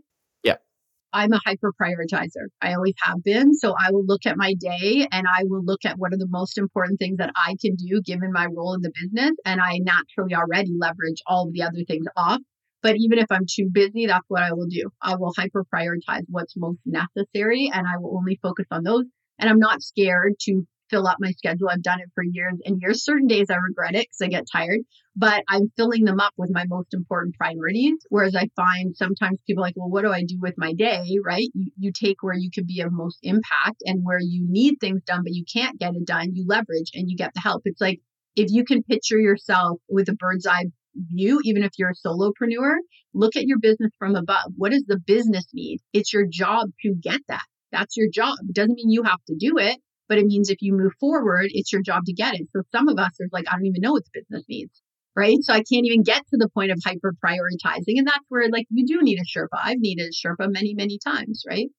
I'm 1.14 1.32
a 1.32 1.40
hyper 1.46 1.72
prioritizer. 1.80 2.48
I 2.62 2.74
always 2.74 2.96
have 3.04 3.24
been. 3.24 3.54
So 3.54 3.76
I 3.80 3.92
will 3.92 4.04
look 4.06 4.26
at 4.26 4.36
my 4.36 4.56
day 4.56 5.08
and 5.12 5.28
I 5.28 5.44
will 5.44 5.64
look 5.64 5.86
at 5.86 5.98
what 6.00 6.12
are 6.12 6.18
the 6.18 6.28
most 6.28 6.58
important 6.58 7.00
things 7.00 7.18
that 7.18 7.32
I 7.36 7.56
can 7.62 7.76
do 7.76 8.02
given 8.02 8.32
my 8.34 8.48
role 8.48 8.74
in 8.74 8.82
the 8.82 8.92
business. 9.00 9.32
And 9.46 9.62
I 9.62 9.78
naturally 9.78 10.34
already 10.34 10.72
leverage 10.76 11.22
all 11.28 11.52
the 11.52 11.62
other 11.62 11.84
things 11.88 12.06
off. 12.18 12.40
But 12.82 12.96
even 12.98 13.20
if 13.20 13.28
I'm 13.30 13.46
too 13.50 13.70
busy, 13.72 14.08
that's 14.08 14.26
what 14.28 14.42
I 14.42 14.54
will 14.54 14.66
do. 14.66 14.90
I 15.02 15.16
will 15.16 15.34
hyper 15.38 15.64
prioritize 15.74 16.24
what's 16.30 16.58
most 16.58 16.80
necessary 16.86 17.70
and 17.72 17.88
I 17.88 17.98
will 18.00 18.18
only 18.18 18.40
focus 18.42 18.66
on 18.72 18.84
those. 18.84 19.06
And 19.40 19.50
I'm 19.50 19.60
not 19.60 19.82
scared 19.84 20.34
to 20.42 20.66
fill 20.94 21.08
up 21.08 21.18
my 21.20 21.32
schedule. 21.32 21.70
I've 21.70 21.82
done 21.82 22.02
it 22.02 22.12
for 22.14 22.24
years 22.24 22.54
and 22.66 22.80
years. 22.80 23.04
Certain 23.04 23.28
days 23.28 23.48
I 23.50 23.56
regret 23.56 23.96
it 23.96 24.08
because 24.08 24.22
I 24.22 24.28
get 24.28 24.46
tired, 24.52 24.82
but 25.16 25.44
I'm 25.50 25.72
filling 25.76 26.06
them 26.06 26.20
up 26.20 26.34
with 26.38 26.52
my 26.54 26.66
most 26.68 26.94
important 26.94 27.36
priorities. 27.36 27.98
Whereas 28.10 28.36
I 28.36 28.50
find 28.56 28.96
sometimes 28.96 29.40
people 29.48 29.64
like, 29.64 29.74
well, 29.76 29.90
what 29.90 30.04
do 30.04 30.12
I 30.12 30.24
do 30.24 30.38
with 30.40 30.54
my 30.58 30.74
day? 30.74 31.18
Right? 31.26 31.50
You, 31.54 31.72
you 31.80 31.92
take 31.92 32.22
where 32.22 32.36
you 32.36 32.52
can 32.54 32.66
be 32.68 32.82
of 32.82 32.92
most 32.92 33.18
impact 33.24 33.82
and 33.86 34.04
where 34.04 34.20
you 34.22 34.46
need 34.48 34.76
things 34.80 35.02
done, 35.04 35.22
but 35.24 35.34
you 35.34 35.46
can't 35.52 35.80
get 35.80 35.96
it 35.96 36.06
done. 36.06 36.36
You 36.36 36.46
leverage 36.48 36.92
and 36.94 37.10
you 37.10 37.18
get 37.18 37.34
the 37.34 37.42
help. 37.42 37.64
It's 37.66 37.82
like 37.82 38.00
if 38.36 38.52
you 38.52 38.64
can 38.66 38.84
picture 38.84 39.20
yourself 39.20 39.80
with 39.90 40.10
a 40.10 40.14
bird's 40.14 40.46
eye 40.46 40.66
view, 40.96 41.42
even 41.44 41.64
if 41.64 41.72
you're 41.78 41.92
a 41.92 42.08
solopreneur, 42.08 42.76
look 43.16 43.36
at 43.36 43.48
your 43.48 43.58
business 43.58 43.92
from 43.98 44.16
above. 44.16 44.52
What 44.56 44.72
does 44.72 44.84
the 44.88 45.00
business 45.00 45.48
need? 45.54 45.80
It's 45.92 46.14
your 46.14 46.26
job 46.30 46.70
to 46.82 46.94
get 46.94 47.22
that. 47.30 47.44
That's 47.72 47.98
your 47.98 48.08
job. 48.14 48.36
It 48.48 48.54
doesn't 48.54 48.76
mean 48.76 48.92
you 48.92 49.02
have 49.04 49.24
to 49.28 49.36
do 49.36 49.58
it, 49.58 49.80
but 50.14 50.20
it 50.20 50.28
means 50.28 50.52
if 50.52 50.62
you 50.62 50.74
move 50.74 50.94
forward, 51.00 51.48
it's 51.54 51.74
your 51.74 51.82
job 51.82 52.06
to 52.06 52.14
get 52.14 52.36
it. 52.36 52.48
So 52.56 52.62
some 52.72 52.88
of 52.88 53.00
us 53.00 53.20
are 53.20 53.26
like, 53.32 53.46
I 53.48 53.54
don't 53.54 53.66
even 53.66 53.82
know 53.82 53.94
what 53.94 54.04
the 54.06 54.22
business 54.22 54.46
needs. 54.48 54.80
Right. 55.16 55.38
So 55.42 55.54
I 55.54 55.64
can't 55.64 55.88
even 55.88 56.04
get 56.04 56.22
to 56.28 56.38
the 56.38 56.50
point 56.50 56.72
of 56.72 56.78
hyper 56.86 57.16
prioritizing. 57.26 57.98
And 57.98 58.06
that's 58.06 58.24
where 58.30 58.48
like 58.50 58.68
you 58.70 58.86
do 58.86 59.02
need 59.02 59.18
a 59.18 59.24
Sherpa. 59.24 59.58
I've 59.60 59.80
needed 59.80 60.08
a 60.08 60.12
Sherpa 60.12 60.52
many, 60.52 60.76
many 60.76 61.00
times. 61.04 61.44
Right. 61.50 61.70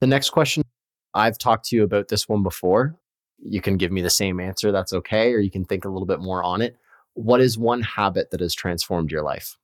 The 0.00 0.06
next 0.06 0.30
question 0.30 0.62
I've 1.12 1.36
talked 1.36 1.66
to 1.66 1.76
you 1.76 1.82
about 1.82 2.08
this 2.08 2.26
one 2.30 2.42
before. 2.42 2.96
You 3.42 3.60
can 3.60 3.76
give 3.76 3.92
me 3.92 4.00
the 4.00 4.08
same 4.08 4.40
answer. 4.40 4.72
That's 4.72 4.94
okay. 4.94 5.34
Or 5.34 5.40
you 5.40 5.50
can 5.50 5.66
think 5.66 5.84
a 5.84 5.90
little 5.90 6.06
bit 6.06 6.20
more 6.20 6.42
on 6.42 6.62
it. 6.62 6.78
What 7.12 7.42
is 7.42 7.58
one 7.58 7.82
habit 7.82 8.30
that 8.30 8.40
has 8.40 8.54
transformed 8.54 9.10
your 9.10 9.22
life? 9.22 9.58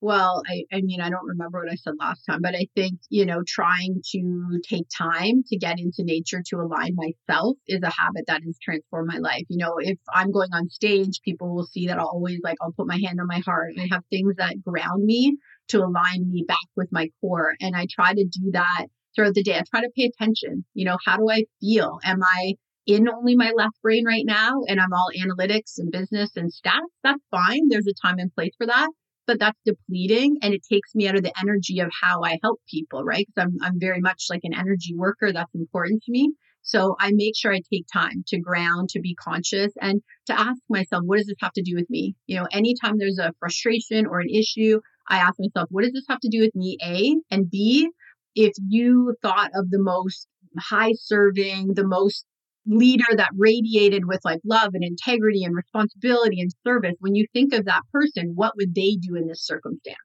Well, 0.00 0.42
I, 0.46 0.62
I 0.72 0.80
mean, 0.80 1.00
I 1.00 1.10
don't 1.10 1.26
remember 1.26 1.58
what 1.58 1.72
I 1.72 1.74
said 1.74 1.94
last 1.98 2.22
time, 2.24 2.40
but 2.40 2.54
I 2.54 2.68
think, 2.76 3.00
you 3.10 3.26
know, 3.26 3.42
trying 3.44 4.00
to 4.12 4.60
take 4.62 4.86
time 4.96 5.42
to 5.48 5.58
get 5.58 5.80
into 5.80 6.04
nature 6.04 6.40
to 6.46 6.56
align 6.58 6.94
myself 6.94 7.56
is 7.66 7.82
a 7.82 7.90
habit 7.90 8.24
that 8.28 8.42
has 8.44 8.56
transformed 8.62 9.10
my 9.12 9.18
life. 9.18 9.42
You 9.48 9.58
know, 9.58 9.74
if 9.78 9.98
I'm 10.14 10.30
going 10.30 10.50
on 10.52 10.68
stage, 10.68 11.20
people 11.24 11.52
will 11.52 11.66
see 11.66 11.88
that 11.88 11.98
I'll 11.98 12.06
always 12.06 12.38
like, 12.44 12.58
I'll 12.60 12.72
put 12.72 12.86
my 12.86 13.00
hand 13.04 13.20
on 13.20 13.26
my 13.26 13.40
heart 13.40 13.72
and 13.74 13.80
I 13.82 13.92
have 13.92 14.04
things 14.08 14.36
that 14.36 14.62
ground 14.62 15.04
me 15.04 15.36
to 15.68 15.78
align 15.78 16.30
me 16.30 16.44
back 16.46 16.58
with 16.76 16.92
my 16.92 17.10
core. 17.20 17.54
And 17.60 17.74
I 17.74 17.86
try 17.90 18.14
to 18.14 18.24
do 18.24 18.52
that 18.52 18.86
throughout 19.16 19.34
the 19.34 19.42
day. 19.42 19.58
I 19.58 19.64
try 19.68 19.80
to 19.80 19.90
pay 19.96 20.04
attention. 20.04 20.64
You 20.74 20.84
know, 20.84 20.98
how 21.04 21.16
do 21.16 21.28
I 21.28 21.42
feel? 21.60 21.98
Am 22.04 22.22
I 22.22 22.54
in 22.86 23.08
only 23.08 23.34
my 23.34 23.50
left 23.56 23.74
brain 23.82 24.04
right 24.06 24.24
now 24.24 24.62
and 24.68 24.80
I'm 24.80 24.92
all 24.92 25.10
analytics 25.18 25.78
and 25.78 25.90
business 25.90 26.36
and 26.36 26.52
stats? 26.52 26.86
That's 27.02 27.24
fine. 27.32 27.68
There's 27.68 27.88
a 27.88 28.06
time 28.06 28.20
and 28.20 28.32
place 28.32 28.52
for 28.56 28.66
that 28.68 28.90
but 29.28 29.38
that's 29.38 29.60
depleting 29.64 30.38
and 30.42 30.54
it 30.54 30.62
takes 30.72 30.94
me 30.94 31.06
out 31.06 31.14
of 31.14 31.22
the 31.22 31.32
energy 31.40 31.78
of 31.80 31.90
how 32.02 32.22
I 32.24 32.38
help 32.42 32.60
people, 32.68 33.04
right? 33.04 33.26
Because 33.28 33.50
I'm, 33.50 33.56
I'm 33.62 33.78
very 33.78 34.00
much 34.00 34.24
like 34.30 34.40
an 34.42 34.54
energy 34.54 34.94
worker. 34.96 35.32
That's 35.32 35.54
important 35.54 36.02
to 36.04 36.10
me. 36.10 36.32
So 36.62 36.96
I 36.98 37.12
make 37.12 37.36
sure 37.36 37.52
I 37.52 37.60
take 37.72 37.86
time 37.92 38.24
to 38.28 38.40
ground, 38.40 38.88
to 38.90 39.00
be 39.00 39.14
conscious, 39.14 39.72
and 39.80 40.02
to 40.26 40.38
ask 40.38 40.60
myself, 40.68 41.02
what 41.04 41.18
does 41.18 41.26
this 41.26 41.36
have 41.40 41.52
to 41.52 41.62
do 41.62 41.76
with 41.76 41.88
me? 41.88 42.16
You 42.26 42.38
know, 42.38 42.48
anytime 42.50 42.98
there's 42.98 43.18
a 43.18 43.32
frustration 43.38 44.06
or 44.06 44.20
an 44.20 44.30
issue, 44.30 44.80
I 45.08 45.18
ask 45.18 45.34
myself, 45.38 45.68
what 45.70 45.84
does 45.84 45.92
this 45.92 46.06
have 46.08 46.20
to 46.20 46.28
do 46.30 46.40
with 46.40 46.54
me? 46.54 46.78
A 46.82 47.14
and 47.30 47.50
B, 47.50 47.88
if 48.34 48.52
you 48.66 49.14
thought 49.22 49.50
of 49.54 49.70
the 49.70 49.80
most 49.80 50.26
high 50.58 50.92
serving, 50.94 51.74
the 51.74 51.86
most 51.86 52.24
leader 52.68 53.04
that 53.16 53.30
radiated 53.36 54.04
with 54.06 54.20
like 54.24 54.40
love 54.44 54.70
and 54.74 54.84
integrity 54.84 55.42
and 55.44 55.54
responsibility 55.54 56.40
and 56.40 56.50
service, 56.64 56.94
when 57.00 57.14
you 57.14 57.26
think 57.32 57.52
of 57.54 57.64
that 57.64 57.82
person, 57.92 58.32
what 58.34 58.54
would 58.56 58.74
they 58.74 58.96
do 58.96 59.16
in 59.16 59.26
this 59.26 59.44
circumstance? 59.44 59.96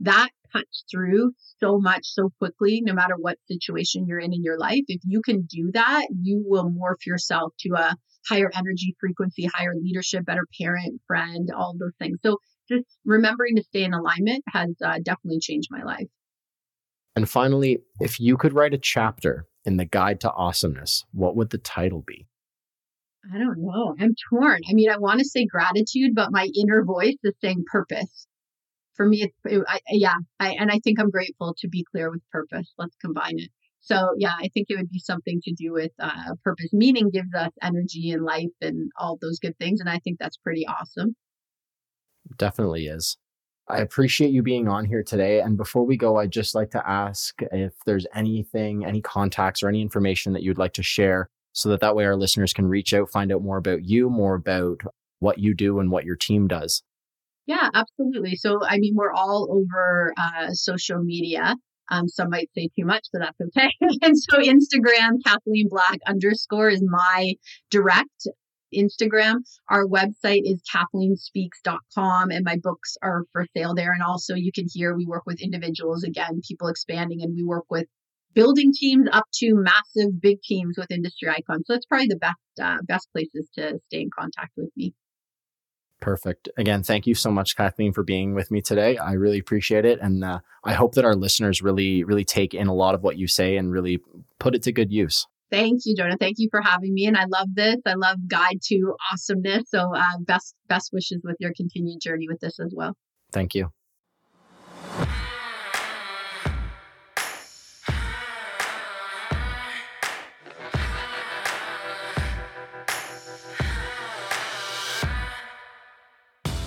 That 0.00 0.30
cuts 0.52 0.84
through 0.90 1.32
so 1.58 1.78
much 1.78 2.02
so 2.04 2.30
quickly, 2.38 2.80
no 2.82 2.92
matter 2.92 3.14
what 3.16 3.38
situation 3.48 4.06
you're 4.06 4.18
in 4.18 4.32
in 4.32 4.42
your 4.42 4.58
life. 4.58 4.82
If 4.88 5.00
you 5.04 5.22
can 5.22 5.42
do 5.42 5.70
that, 5.74 6.08
you 6.22 6.42
will 6.44 6.70
morph 6.70 7.06
yourself 7.06 7.52
to 7.60 7.74
a 7.76 7.94
higher 8.28 8.50
energy 8.54 8.96
frequency, 8.98 9.48
higher 9.52 9.74
leadership, 9.80 10.24
better 10.24 10.46
parent, 10.60 11.00
friend, 11.06 11.50
all 11.56 11.76
those 11.78 11.94
things. 11.98 12.18
So 12.24 12.38
just 12.68 12.86
remembering 13.04 13.56
to 13.56 13.62
stay 13.62 13.84
in 13.84 13.94
alignment 13.94 14.42
has 14.48 14.70
uh, 14.84 14.98
definitely 15.04 15.40
changed 15.40 15.68
my 15.70 15.82
life. 15.82 16.06
And 17.16 17.28
finally, 17.28 17.82
if 18.00 18.20
you 18.20 18.36
could 18.36 18.52
write 18.52 18.74
a 18.74 18.78
chapter 18.78 19.46
in 19.64 19.76
the 19.76 19.84
Guide 19.84 20.20
to 20.20 20.32
Awesomeness, 20.32 21.04
what 21.12 21.36
would 21.36 21.50
the 21.50 21.58
title 21.58 22.02
be? 22.06 22.26
I 23.32 23.38
don't 23.38 23.58
know. 23.58 23.94
I'm 24.00 24.14
torn. 24.30 24.60
I 24.68 24.72
mean, 24.72 24.90
I 24.90 24.96
want 24.96 25.18
to 25.18 25.24
say 25.24 25.44
gratitude, 25.44 26.14
but 26.14 26.32
my 26.32 26.48
inner 26.58 26.82
voice 26.84 27.16
is 27.22 27.34
saying 27.42 27.64
purpose. 27.70 28.26
For 28.94 29.06
me, 29.06 29.22
it's 29.22 29.36
it, 29.44 29.62
I, 29.68 29.80
yeah, 29.90 30.16
I, 30.38 30.52
and 30.52 30.70
I 30.70 30.78
think 30.82 30.98
I'm 30.98 31.10
grateful 31.10 31.54
to 31.58 31.68
be 31.68 31.84
clear 31.90 32.10
with 32.10 32.22
purpose. 32.32 32.72
Let's 32.78 32.96
combine 32.96 33.38
it. 33.38 33.50
So 33.80 34.10
yeah, 34.18 34.34
I 34.38 34.48
think 34.52 34.66
it 34.68 34.76
would 34.76 34.90
be 34.90 34.98
something 34.98 35.40
to 35.44 35.52
do 35.52 35.72
with 35.72 35.92
uh, 35.98 36.34
purpose. 36.44 36.72
Meaning 36.72 37.10
gives 37.10 37.32
us 37.34 37.50
energy 37.62 38.10
and 38.10 38.24
life 38.24 38.48
and 38.60 38.90
all 38.98 39.18
those 39.20 39.38
good 39.38 39.56
things, 39.58 39.80
and 39.80 39.88
I 39.88 39.98
think 39.98 40.18
that's 40.18 40.36
pretty 40.38 40.66
awesome. 40.66 41.14
Definitely 42.36 42.86
is. 42.86 43.16
I 43.70 43.78
appreciate 43.78 44.30
you 44.30 44.42
being 44.42 44.68
on 44.68 44.84
here 44.84 45.02
today. 45.02 45.40
And 45.40 45.56
before 45.56 45.84
we 45.84 45.96
go, 45.96 46.16
I'd 46.16 46.32
just 46.32 46.54
like 46.54 46.70
to 46.72 46.88
ask 46.88 47.34
if 47.52 47.72
there's 47.86 48.06
anything, 48.14 48.84
any 48.84 49.00
contacts 49.00 49.62
or 49.62 49.68
any 49.68 49.80
information 49.80 50.32
that 50.32 50.42
you'd 50.42 50.58
like 50.58 50.74
to 50.74 50.82
share 50.82 51.30
so 51.52 51.68
that 51.70 51.80
that 51.80 51.96
way 51.96 52.04
our 52.04 52.16
listeners 52.16 52.52
can 52.52 52.66
reach 52.66 52.94
out, 52.94 53.10
find 53.10 53.32
out 53.32 53.42
more 53.42 53.56
about 53.56 53.84
you, 53.84 54.08
more 54.10 54.34
about 54.34 54.80
what 55.18 55.38
you 55.38 55.54
do 55.54 55.78
and 55.80 55.90
what 55.90 56.04
your 56.04 56.16
team 56.16 56.48
does. 56.48 56.82
Yeah, 57.46 57.68
absolutely. 57.74 58.36
So, 58.36 58.60
I 58.64 58.78
mean, 58.78 58.94
we're 58.94 59.12
all 59.12 59.48
over 59.50 60.12
uh, 60.16 60.52
social 60.52 61.02
media. 61.02 61.56
Um, 61.90 62.08
some 62.08 62.30
might 62.30 62.48
say 62.54 62.68
too 62.78 62.84
much, 62.84 63.02
so 63.12 63.18
that's 63.18 63.40
okay. 63.40 63.70
and 64.02 64.16
so 64.16 64.38
Instagram, 64.38 65.18
Kathleen 65.26 65.66
Black 65.68 65.98
underscore 66.06 66.70
is 66.70 66.82
my 66.86 67.34
direct 67.70 68.28
Instagram. 68.74 69.36
Our 69.68 69.86
website 69.86 70.42
is 70.44 70.62
kathleenspeaks.com 70.74 72.30
and 72.30 72.44
my 72.44 72.56
books 72.62 72.96
are 73.02 73.24
for 73.32 73.46
sale 73.56 73.74
there. 73.74 73.92
And 73.92 74.02
also 74.02 74.34
you 74.34 74.52
can 74.52 74.66
hear 74.72 74.94
we 74.94 75.06
work 75.06 75.24
with 75.26 75.40
individuals 75.40 76.04
again, 76.04 76.40
people 76.46 76.68
expanding 76.68 77.22
and 77.22 77.34
we 77.34 77.44
work 77.44 77.64
with 77.70 77.86
building 78.34 78.72
teams 78.72 79.08
up 79.12 79.24
to 79.34 79.54
massive 79.54 80.20
big 80.20 80.40
teams 80.42 80.76
with 80.78 80.90
industry 80.90 81.28
icons. 81.28 81.64
So 81.66 81.74
it's 81.74 81.86
probably 81.86 82.08
the 82.08 82.16
best 82.16 82.36
uh, 82.60 82.78
best 82.82 83.08
places 83.12 83.48
to 83.54 83.80
stay 83.86 84.02
in 84.02 84.10
contact 84.16 84.52
with 84.56 84.70
me. 84.76 84.94
Perfect. 86.00 86.48
Again, 86.56 86.82
thank 86.82 87.06
you 87.06 87.14
so 87.14 87.30
much, 87.30 87.56
Kathleen, 87.56 87.92
for 87.92 88.02
being 88.02 88.34
with 88.34 88.50
me 88.50 88.62
today. 88.62 88.96
I 88.96 89.12
really 89.12 89.38
appreciate 89.38 89.84
it, 89.84 90.00
and 90.00 90.24
uh, 90.24 90.40
I 90.64 90.72
hope 90.72 90.94
that 90.94 91.04
our 91.04 91.14
listeners 91.14 91.60
really, 91.60 92.04
really 92.04 92.24
take 92.24 92.54
in 92.54 92.68
a 92.68 92.74
lot 92.74 92.94
of 92.94 93.02
what 93.02 93.18
you 93.18 93.28
say 93.28 93.56
and 93.56 93.70
really 93.70 94.00
put 94.38 94.54
it 94.54 94.62
to 94.62 94.72
good 94.72 94.90
use. 94.90 95.26
Thank 95.50 95.80
you, 95.84 95.96
Jonah. 95.96 96.16
Thank 96.18 96.36
you 96.38 96.48
for 96.50 96.60
having 96.62 96.94
me. 96.94 97.06
And 97.06 97.16
I 97.16 97.24
love 97.24 97.48
this. 97.54 97.76
I 97.84 97.94
love 97.94 98.18
Guide 98.28 98.60
to 98.66 98.94
Awesomeness. 99.12 99.70
So 99.70 99.94
uh, 99.94 100.18
best 100.20 100.54
best 100.68 100.92
wishes 100.92 101.20
with 101.24 101.36
your 101.40 101.52
continued 101.54 102.00
journey 102.00 102.28
with 102.28 102.40
this 102.40 102.60
as 102.60 102.72
well. 102.74 102.96
Thank 103.32 103.54
you. 103.54 103.70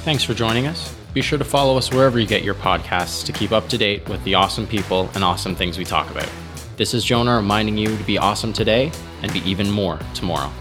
Thanks 0.04 0.26
for 0.26 0.34
joining 0.34 0.68
us. 0.68 0.94
Be 1.14 1.22
sure 1.22 1.40
to 1.40 1.46
follow 1.46 1.78
us 1.78 1.90
wherever 1.90 2.20
you 2.20 2.28
get 2.28 2.44
your 2.44 2.56
podcasts 2.56 3.26
to 3.26 3.32
keep 3.32 3.54
up 3.54 3.70
to 3.70 3.78
date 3.78 4.08
with 4.10 4.22
the 4.26 4.34
awesome 4.34 4.68
people 4.68 5.10
and 5.16 5.24
awesome 5.24 5.56
things 5.56 5.78
we 5.78 5.86
talk 5.86 6.12
about. 6.12 6.30
This 6.76 6.96
is 6.96 7.04
Jonah 7.04 7.36
reminding 7.36 7.78
you 7.78 7.96
to 7.96 8.04
be 8.04 8.18
awesome 8.18 8.52
today 8.52 8.92
and 9.22 9.32
be 9.32 9.48
even 9.48 9.70
more 9.70 10.00
tomorrow. 10.16 10.52